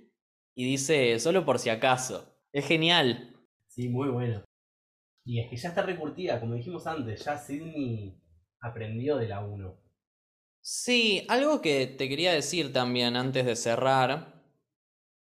y 0.55 0.65
dice, 0.65 1.19
solo 1.19 1.45
por 1.45 1.59
si 1.59 1.71
acaso. 1.71 2.37
Es 2.53 2.67
genial. 2.67 3.37
Sí, 3.69 3.89
muy 3.89 4.09
bueno. 4.09 4.43
Y 5.25 5.41
es 5.41 5.51
que 5.51 5.57
ya 5.57 5.69
está 5.69 5.83
recurtida, 5.83 6.41
como 6.41 6.55
dijimos 6.55 6.87
antes, 6.87 7.25
ya 7.25 7.37
Sidney 7.39 8.21
aprendió 8.61 9.17
de 9.17 9.29
la 9.29 9.45
1. 9.45 9.77
Sí, 10.63 11.25
algo 11.29 11.61
que 11.61 11.87
te 11.87 12.09
quería 12.09 12.33
decir 12.33 12.73
también 12.73 13.17
antes 13.17 13.47
de 13.47 13.57
cerrar 13.57 14.43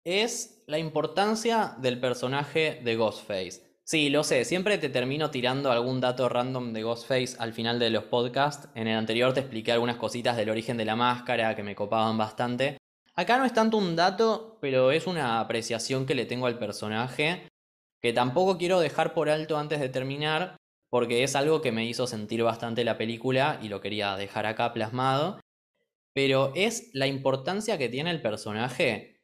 es 0.06 0.64
la 0.68 0.78
importancia 0.78 1.76
del 1.80 2.00
personaje 2.00 2.80
de 2.84 2.96
Ghostface. 2.96 3.66
Sí, 3.84 4.10
lo 4.10 4.24
sé, 4.24 4.46
siempre 4.46 4.78
te 4.78 4.90
termino 4.90 5.30
tirando 5.30 5.72
algún 5.72 6.02
dato 6.02 6.30
random 6.30 6.74
de 6.74 6.84
Ghostface 6.84 7.36
al 7.38 7.54
final 7.54 7.78
de 7.78 7.90
los 7.90 8.06
podcasts. 8.06 8.70
En 8.76 8.88
el 8.88 8.98
anterior 8.98 9.34
te 9.34 9.42
expliqué 9.42 9.72
algunas 9.72 9.98
cositas 9.98 10.38
del 10.38 10.50
origen 10.50 10.78
de 10.78 10.86
la 10.86 10.96
máscara 10.96 11.56
que 11.56 11.64
me 11.64 11.76
copaban 11.76 12.18
bastante. 12.18 12.78
Acá 13.18 13.38
no 13.38 13.46
es 13.46 13.54
tanto 13.54 13.78
un 13.78 13.96
dato, 13.96 14.58
pero 14.60 14.92
es 14.92 15.08
una 15.08 15.40
apreciación 15.40 16.06
que 16.06 16.16
le 16.16 16.26
tengo 16.26 16.48
al 16.48 16.60
personaje, 16.60 17.48
que 18.02 18.12
tampoco 18.12 18.58
quiero 18.58 18.80
dejar 18.80 19.14
por 19.14 19.30
alto 19.30 19.58
antes 19.58 19.80
de 19.80 19.90
terminar, 19.90 20.58
porque 20.90 21.24
es 21.24 21.36
algo 21.36 21.62
que 21.62 21.72
me 21.72 21.86
hizo 21.86 22.08
sentir 22.08 22.44
bastante 22.44 22.84
la 22.84 22.98
película 22.98 23.60
y 23.62 23.70
lo 23.70 23.80
quería 23.80 24.16
dejar 24.18 24.46
acá 24.46 24.74
plasmado. 24.74 25.40
Pero 26.14 26.52
es 26.56 26.90
la 26.94 27.08
importancia 27.08 27.78
que 27.78 27.90
tiene 27.90 28.12
el 28.12 28.22
personaje 28.22 29.22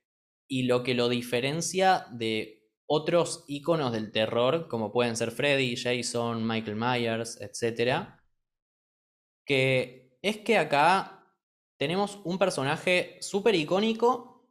y 0.48 0.64
lo 0.64 0.84
que 0.84 0.94
lo 0.94 1.10
diferencia 1.10 2.08
de 2.12 2.70
otros 2.88 3.46
iconos 3.48 3.94
del 3.94 4.12
terror, 4.12 4.68
como 4.68 4.92
pueden 4.92 5.16
ser 5.16 5.32
Freddy, 5.32 5.78
Jason, 5.78 6.46
Michael 6.46 6.76
Myers, 6.76 7.40
etc. 7.40 8.20
Que 9.46 10.18
es 10.22 10.38
que 10.38 10.58
acá 10.58 11.21
tenemos 11.82 12.20
un 12.26 12.38
personaje 12.38 13.18
súper 13.22 13.56
icónico 13.56 14.46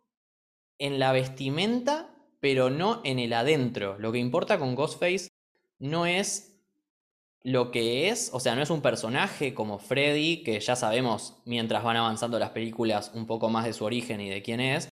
en 0.79 0.99
la 0.99 1.13
vestimenta, 1.13 2.13
pero 2.41 2.71
no 2.71 3.03
en 3.05 3.21
el 3.21 3.33
adentro. 3.35 3.97
Lo 4.01 4.11
que 4.11 4.19
importa 4.19 4.59
con 4.59 4.75
Ghostface 4.75 5.29
no 5.79 6.07
es 6.07 6.61
lo 7.45 7.71
que 7.71 8.09
es, 8.09 8.31
o 8.33 8.41
sea, 8.41 8.57
no 8.57 8.63
es 8.63 8.71
un 8.71 8.83
personaje 8.83 9.55
como 9.55 9.79
Freddy, 9.79 10.43
que 10.43 10.59
ya 10.59 10.75
sabemos 10.75 11.41
mientras 11.45 11.85
van 11.85 11.99
avanzando 11.99 12.37
las 12.41 12.51
películas 12.51 13.13
un 13.15 13.29
poco 13.29 13.49
más 13.49 13.65
de 13.65 13.75
su 13.75 13.85
origen 13.85 14.21
y 14.21 14.29
de 14.29 14.43
quién 14.43 14.59
es, 14.59 14.89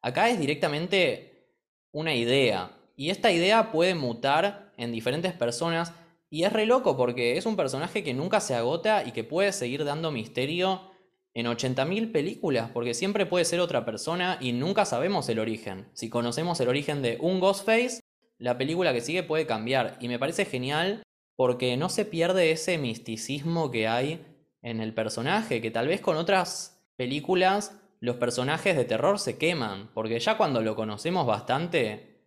Acá 0.00 0.30
es 0.30 0.38
directamente 0.38 1.48
una 1.90 2.14
idea. 2.14 2.78
Y 2.94 3.10
esta 3.10 3.32
idea 3.32 3.72
puede 3.72 3.96
mutar 3.96 4.72
en 4.76 4.92
diferentes 4.92 5.32
personas. 5.32 5.92
Y 6.30 6.44
es 6.44 6.52
re 6.52 6.64
loco 6.64 6.96
porque 6.96 7.38
es 7.38 7.44
un 7.44 7.56
personaje 7.56 8.04
que 8.04 8.14
nunca 8.14 8.38
se 8.38 8.54
agota 8.54 9.02
y 9.04 9.10
que 9.10 9.24
puede 9.24 9.52
seguir 9.52 9.84
dando 9.84 10.12
misterio 10.12 10.91
en 11.34 11.46
80.000 11.46 12.12
películas. 12.12 12.70
Porque 12.72 12.94
siempre 12.94 13.26
puede 13.26 13.44
ser 13.44 13.60
otra 13.60 13.84
persona 13.84 14.38
y 14.40 14.52
nunca 14.52 14.84
sabemos 14.84 15.28
el 15.28 15.38
origen. 15.38 15.88
Si 15.94 16.10
conocemos 16.10 16.60
el 16.60 16.68
origen 16.68 17.02
de 17.02 17.18
un 17.20 17.40
Ghostface, 17.40 18.00
la 18.38 18.58
película 18.58 18.92
que 18.92 19.00
sigue 19.00 19.22
puede 19.22 19.46
cambiar. 19.46 19.96
Y 20.00 20.08
me 20.08 20.18
parece 20.18 20.44
genial 20.44 21.02
porque 21.36 21.76
no 21.76 21.88
se 21.88 22.04
pierde 22.04 22.50
ese 22.50 22.78
misticismo 22.78 23.70
que 23.70 23.88
hay 23.88 24.24
en 24.62 24.80
el 24.80 24.94
personaje. 24.94 25.60
Que 25.60 25.70
tal 25.70 25.88
vez 25.88 26.00
con 26.00 26.16
otras 26.16 26.84
películas 26.96 27.78
los 28.02 28.16
personajes 28.16 28.76
de 28.76 28.84
terror 28.84 29.20
se 29.20 29.38
queman, 29.38 29.92
porque 29.94 30.18
ya 30.18 30.36
cuando 30.36 30.60
lo 30.60 30.74
conocemos 30.74 31.24
bastante, 31.24 32.20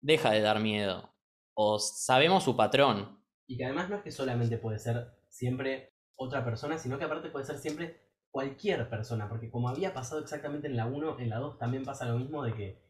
deja 0.00 0.30
de 0.30 0.40
dar 0.40 0.60
miedo. 0.60 1.16
O 1.52 1.80
sabemos 1.80 2.44
su 2.44 2.56
patrón. 2.56 3.20
Y 3.48 3.56
que 3.56 3.64
además 3.64 3.90
no 3.90 3.96
es 3.96 4.02
que 4.02 4.12
solamente 4.12 4.56
puede 4.56 4.78
ser 4.78 5.08
siempre 5.28 5.92
otra 6.14 6.44
persona, 6.44 6.78
sino 6.78 6.96
que 6.96 7.06
aparte 7.06 7.30
puede 7.30 7.44
ser 7.44 7.58
siempre 7.58 8.05
cualquier 8.36 8.90
persona, 8.90 9.30
porque 9.30 9.50
como 9.50 9.70
había 9.70 9.94
pasado 9.94 10.20
exactamente 10.20 10.66
en 10.66 10.76
la 10.76 10.84
1, 10.84 11.20
en 11.20 11.30
la 11.30 11.38
2 11.38 11.56
también 11.56 11.86
pasa 11.86 12.04
lo 12.04 12.18
mismo 12.18 12.44
de 12.44 12.52
que 12.52 12.82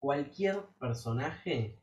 cualquier 0.00 0.64
personaje 0.80 1.80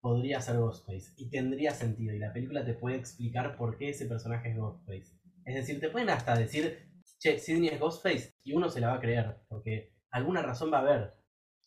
podría 0.00 0.40
ser 0.40 0.58
Ghostface 0.58 1.12
y 1.16 1.28
tendría 1.28 1.72
sentido 1.72 2.14
y 2.14 2.20
la 2.20 2.32
película 2.32 2.64
te 2.64 2.74
puede 2.74 2.94
explicar 2.94 3.56
por 3.56 3.76
qué 3.76 3.88
ese 3.88 4.06
personaje 4.06 4.50
es 4.50 4.56
Ghostface. 4.56 5.18
Es 5.44 5.56
decir, 5.56 5.80
te 5.80 5.90
pueden 5.90 6.08
hasta 6.08 6.36
decir, 6.36 6.88
che, 7.18 7.40
Sidney 7.40 7.70
es 7.70 7.80
Ghostface 7.80 8.36
y 8.44 8.52
uno 8.54 8.68
se 8.68 8.78
la 8.78 8.90
va 8.90 8.94
a 8.94 9.00
creer, 9.00 9.38
porque 9.48 9.96
alguna 10.12 10.40
razón 10.42 10.72
va 10.72 10.78
a 10.78 10.82
haber. 10.82 11.14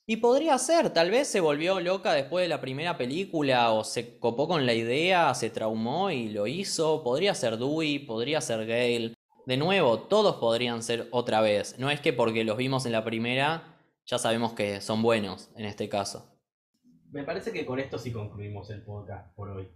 Y 0.07 0.15
podría 0.15 0.57
ser, 0.59 0.91
tal 0.91 1.11
vez 1.11 1.27
se 1.27 1.41
volvió 1.41 1.82
loca 1.82 2.13
después 2.13 2.45
de 2.45 2.47
la 2.49 2.61
primera 2.61 2.97
película 2.97 3.73
o 3.73 3.84
se 3.84 4.17
copó 4.17 4.47
con 4.47 4.65
la 4.65 4.73
idea, 4.73 5.34
se 5.34 5.49
traumó 5.49 6.09
y 6.09 6.30
lo 6.30 6.47
hizo. 6.47 7.03
Podría 7.03 7.36
ser 7.36 7.57
Dewey, 7.57 7.99
podría 7.99 8.39
ser 8.39 8.65
Gale. 8.65 9.18
De 9.49 9.57
nuevo, 9.57 9.97
todos 9.97 10.35
podrían 10.35 10.83
ser 10.83 11.07
otra 11.09 11.41
vez. 11.41 11.79
No 11.79 11.89
es 11.89 11.99
que 12.01 12.13
porque 12.13 12.43
los 12.43 12.55
vimos 12.55 12.85
en 12.85 12.91
la 12.91 13.03
primera 13.03 13.79
ya 14.05 14.19
sabemos 14.19 14.53
que 14.53 14.79
son 14.79 15.01
buenos 15.01 15.49
en 15.55 15.65
este 15.65 15.89
caso. 15.89 16.39
Me 17.09 17.23
parece 17.23 17.51
que 17.51 17.65
con 17.65 17.79
esto 17.79 17.97
sí 17.97 18.13
concluimos 18.13 18.69
el 18.69 18.83
podcast 18.83 19.33
por 19.33 19.49
hoy. 19.49 19.67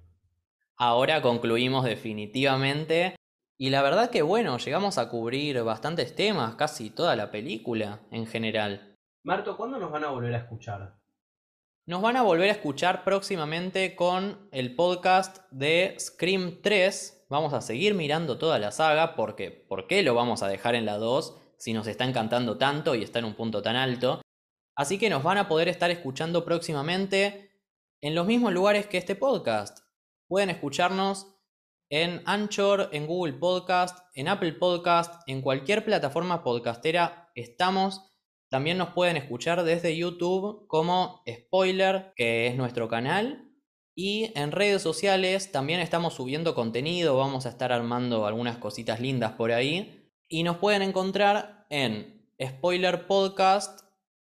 Ahora 0.77 1.23
concluimos 1.23 1.85
definitivamente. 1.85 3.15
Y 3.57 3.71
la 3.71 3.81
verdad 3.81 4.11
que 4.11 4.21
bueno, 4.21 4.59
llegamos 4.59 4.99
a 4.99 5.09
cubrir 5.09 5.63
bastantes 5.63 6.13
temas, 6.13 6.53
casi 6.53 6.91
toda 6.91 7.15
la 7.15 7.31
película 7.31 8.01
en 8.11 8.27
general. 8.27 8.95
Marto, 9.23 9.57
¿cuándo 9.57 9.79
nos 9.79 9.91
van 9.91 10.03
a 10.03 10.11
volver 10.11 10.35
a 10.35 10.37
escuchar? 10.37 10.99
Nos 11.85 12.01
van 12.01 12.15
a 12.15 12.21
volver 12.21 12.47
a 12.47 12.53
escuchar 12.53 13.03
próximamente 13.03 13.93
con 13.93 14.47
el 14.53 14.73
podcast 14.73 15.39
de 15.51 15.97
Scream 15.99 16.61
3. 16.61 17.25
Vamos 17.27 17.51
a 17.51 17.59
seguir 17.59 17.93
mirando 17.93 18.37
toda 18.37 18.57
la 18.57 18.71
saga 18.71 19.17
porque 19.17 19.51
¿por 19.51 19.85
qué 19.85 20.01
lo 20.01 20.15
vamos 20.15 20.43
a 20.43 20.47
dejar 20.47 20.75
en 20.75 20.85
la 20.85 20.97
2 20.97 21.35
si 21.57 21.73
nos 21.73 21.87
está 21.87 22.05
encantando 22.05 22.57
tanto 22.57 22.95
y 22.95 23.03
está 23.03 23.19
en 23.19 23.25
un 23.25 23.35
punto 23.35 23.61
tan 23.61 23.75
alto? 23.75 24.21
Así 24.77 24.97
que 24.97 25.09
nos 25.09 25.23
van 25.23 25.37
a 25.37 25.49
poder 25.49 25.67
estar 25.67 25.91
escuchando 25.91 26.45
próximamente 26.45 27.51
en 28.01 28.15
los 28.15 28.25
mismos 28.25 28.53
lugares 28.53 28.87
que 28.87 28.97
este 28.97 29.15
podcast. 29.15 29.79
Pueden 30.29 30.51
escucharnos 30.51 31.35
en 31.89 32.21
Anchor, 32.25 32.91
en 32.93 33.07
Google 33.07 33.33
Podcast, 33.33 34.07
en 34.15 34.29
Apple 34.29 34.53
Podcast, 34.53 35.21
en 35.27 35.41
cualquier 35.41 35.83
plataforma 35.83 36.45
podcastera 36.45 37.29
estamos. 37.35 38.12
También 38.53 38.77
nos 38.77 38.89
pueden 38.89 39.17
escuchar 39.17 39.63
desde 39.63 39.97
YouTube 39.97 40.67
como 40.67 41.23
Spoiler, 41.27 42.13
que 42.15 42.45
es 42.45 42.55
nuestro 42.55 42.87
canal. 42.87 43.49
Y 43.95 44.31
en 44.35 44.51
redes 44.51 44.83
sociales 44.83 45.51
también 45.51 45.79
estamos 45.79 46.13
subiendo 46.13 46.53
contenido, 46.53 47.17
vamos 47.17 47.47
a 47.47 47.49
estar 47.49 47.71
armando 47.71 48.27
algunas 48.27 48.57
cositas 48.57 48.99
lindas 48.99 49.31
por 49.31 49.51
ahí. 49.51 50.07
Y 50.27 50.43
nos 50.43 50.57
pueden 50.57 50.83
encontrar 50.83 51.65
en 51.71 52.27
Spoiler 52.39 53.07
Podcast 53.07 53.87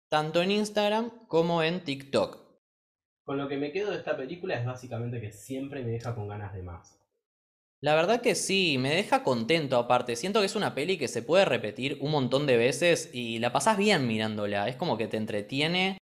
tanto 0.08 0.42
en 0.42 0.52
Instagram 0.52 1.10
como 1.26 1.64
en 1.64 1.82
TikTok. 1.82 2.38
Con 3.24 3.36
lo 3.36 3.48
que 3.48 3.56
me 3.56 3.72
quedo 3.72 3.90
de 3.90 3.96
esta 3.96 4.16
película 4.16 4.54
es 4.54 4.64
básicamente 4.64 5.20
que 5.20 5.32
siempre 5.32 5.82
me 5.82 5.90
deja 5.90 6.14
con 6.14 6.28
ganas 6.28 6.54
de 6.54 6.62
más. 6.62 7.03
La 7.84 7.94
verdad 7.94 8.22
que 8.22 8.34
sí, 8.34 8.78
me 8.78 8.94
deja 8.94 9.22
contento 9.22 9.76
aparte. 9.76 10.16
Siento 10.16 10.40
que 10.40 10.46
es 10.46 10.56
una 10.56 10.74
peli 10.74 10.96
que 10.96 11.06
se 11.06 11.20
puede 11.20 11.44
repetir 11.44 11.98
un 12.00 12.12
montón 12.12 12.46
de 12.46 12.56
veces 12.56 13.10
y 13.12 13.40
la 13.40 13.52
pasás 13.52 13.76
bien 13.76 14.06
mirándola. 14.06 14.68
Es 14.68 14.76
como 14.76 14.96
que 14.96 15.06
te 15.06 15.18
entretiene 15.18 15.98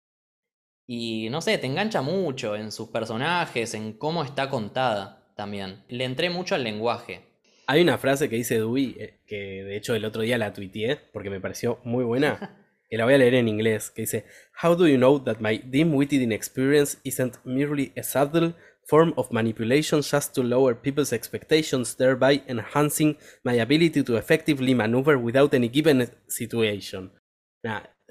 y 0.87 1.27
no 1.31 1.41
sé, 1.41 1.59
te 1.59 1.67
engancha 1.67 2.01
mucho 2.01 2.55
en 2.55 2.71
sus 2.71 2.91
personajes, 2.91 3.75
en 3.75 3.95
cómo 3.95 4.23
está 4.23 4.49
contada 4.49 5.25
también. 5.35 5.83
Le 5.89 6.05
entré 6.05 6.31
mucho 6.31 6.55
al 6.55 6.63
lenguaje. 6.63 7.23
Hay 7.67 7.83
una 7.83 7.99
frase 7.99 8.29
que 8.29 8.37
dice 8.37 8.59
Dewey, 8.59 8.95
eh, 9.01 9.19
que 9.27 9.65
de 9.65 9.77
hecho 9.77 9.97
el 9.97 10.05
otro 10.05 10.23
día 10.23 10.39
la 10.39 10.53
tuiteé 10.53 11.01
porque 11.13 11.31
me 11.31 11.41
pareció 11.41 11.81
muy 11.83 12.05
buena. 12.05 12.61
que 12.93 12.97
la 12.97 13.07
voy 13.07 13.15
a 13.15 13.19
leer 13.19 13.35
en 13.35 13.49
inglés, 13.49 13.91
que 13.91 14.03
dice, 14.03 14.25
How 14.63 14.77
do 14.77 14.87
you 14.87 14.99
know 14.99 15.19
that 15.25 15.39
my 15.41 15.59
dim-witted 15.59 16.21
inexperience 16.21 16.99
isn't 17.03 17.39
merely 17.43 17.91
a 17.97 18.05
subtle 18.05 18.55
form 18.87 19.13
of 19.17 19.31
manipulation 19.31 20.03
just 20.03 20.35
to 20.35 20.43
lower 20.43 20.75
people's 20.75 21.13
expectations, 21.13 21.97
thereby 21.97 22.43
enhancing 22.47 23.17
my 23.45 23.61
ability 23.61 24.03
to 24.03 24.17
effectively 24.17 24.75
maneuver 24.75 25.17
without 25.17 25.55
any 25.55 25.69
given 25.69 26.09
situation? 26.27 27.13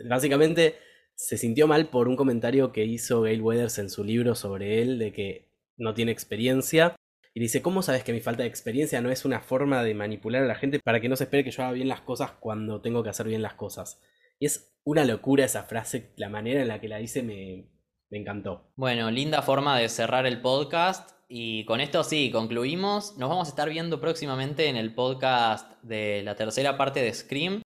Básicamente 0.03 0.76
se 1.15 1.38
sintió 1.38 1.67
mal 1.67 1.89
por 1.89 2.07
un 2.07 2.15
comentario 2.15 2.72
que 2.72 2.86
hizo 2.86 3.22
Gail 3.22 3.41
Weathers 3.41 3.78
en 3.78 3.89
su 3.89 4.03
libro 4.03 4.34
sobre 4.36 4.82
él, 4.82 4.97
de 4.97 5.13
que 5.13 5.51
no 5.78 5.93
tiene 5.93 6.11
experiencia. 6.11 6.95
Y 7.34 7.39
dice, 7.39 7.61
¿cómo 7.61 7.82
sabes 7.82 8.03
que 8.03 8.11
mi 8.11 8.19
falta 8.19 8.43
de 8.43 8.49
experiencia 8.49 9.01
no 9.01 9.11
es 9.11 9.24
una 9.24 9.39
forma 9.39 9.84
de 9.84 9.93
manipular 9.93 10.43
a 10.43 10.47
la 10.47 10.55
gente 10.55 10.80
para 10.80 10.99
que 10.99 11.07
no 11.09 11.15
se 11.15 11.26
espere 11.26 11.43
que 11.43 11.51
yo 11.51 11.63
haga 11.63 11.74
bien 11.74 11.88
las 11.88 12.01
cosas 12.01 12.32
cuando 12.32 12.82
tengo 12.82 13.03
que 13.03 13.09
hacer 13.09 13.28
bien 13.28 13.41
las 13.41 13.53
cosas? 13.53 14.01
Y 14.39 14.47
es 14.47 14.74
una 14.84 15.05
locura 15.05 15.45
esa 15.45 15.63
frase, 15.63 16.11
la 16.15 16.28
manera 16.28 16.61
en 16.61 16.67
la 16.67 16.82
que 16.82 16.89
la 16.89 16.97
dice 16.97 17.22
me, 17.22 17.69
me 18.12 18.20
encantó. 18.20 18.70
Bueno, 18.76 19.09
linda 19.09 19.41
forma 19.41 19.80
de 19.80 19.89
cerrar 19.89 20.28
el 20.28 20.41
podcast. 20.41 21.12
Y 21.30 21.64
con 21.64 21.80
esto 21.80 22.03
sí, 22.03 22.30
concluimos. 22.30 23.18
Nos 23.18 23.30
vamos 23.30 23.47
a 23.47 23.51
estar 23.51 23.70
viendo 23.70 24.01
próximamente 24.01 24.68
en 24.68 24.76
el 24.76 24.93
podcast 24.93 25.82
de 25.82 26.22
la 26.24 26.36
tercera 26.36 26.78
parte 26.78 27.01
de 27.01 27.14
Scream. 27.14 27.62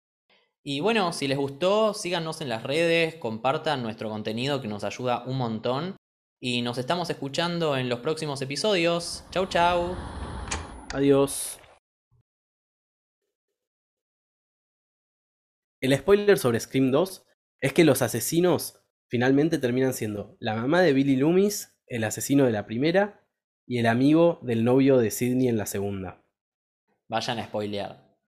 Y 0.61 0.81
bueno, 0.81 1.13
si 1.13 1.29
les 1.29 1.37
gustó, 1.37 1.93
síganos 1.93 2.41
en 2.41 2.49
las 2.49 2.63
redes, 2.63 3.15
compartan 3.15 3.83
nuestro 3.83 4.09
contenido 4.09 4.61
que 4.61 4.67
nos 4.67 4.83
ayuda 4.83 5.23
un 5.25 5.37
montón. 5.37 5.95
Y 6.41 6.61
nos 6.61 6.77
estamos 6.77 7.09
escuchando 7.09 7.77
en 7.77 7.87
los 7.87 7.99
próximos 7.99 8.41
episodios. 8.41 9.23
Chau, 9.31 9.45
chau. 9.45 9.95
Adiós. 10.93 11.57
El 15.81 15.97
spoiler 15.97 16.37
sobre 16.37 16.59
Scream 16.59 16.91
2 16.91 17.25
es 17.61 17.73
que 17.73 17.85
los 17.85 18.01
asesinos 18.01 18.82
finalmente 19.13 19.59
terminan 19.59 19.93
siendo 19.93 20.35
la 20.39 20.55
mamá 20.55 20.81
de 20.81 20.91
Billy 20.91 21.15
Loomis, 21.15 21.77
el 21.85 22.03
asesino 22.03 22.45
de 22.45 22.51
la 22.51 22.65
primera, 22.65 23.23
y 23.67 23.77
el 23.77 23.85
amigo 23.85 24.39
del 24.41 24.63
novio 24.63 24.97
de 24.97 25.11
Sidney 25.11 25.49
en 25.49 25.57
la 25.59 25.67
segunda. 25.67 26.25
Vayan 27.09 27.37
a 27.37 27.45
spoilear. 27.45 28.02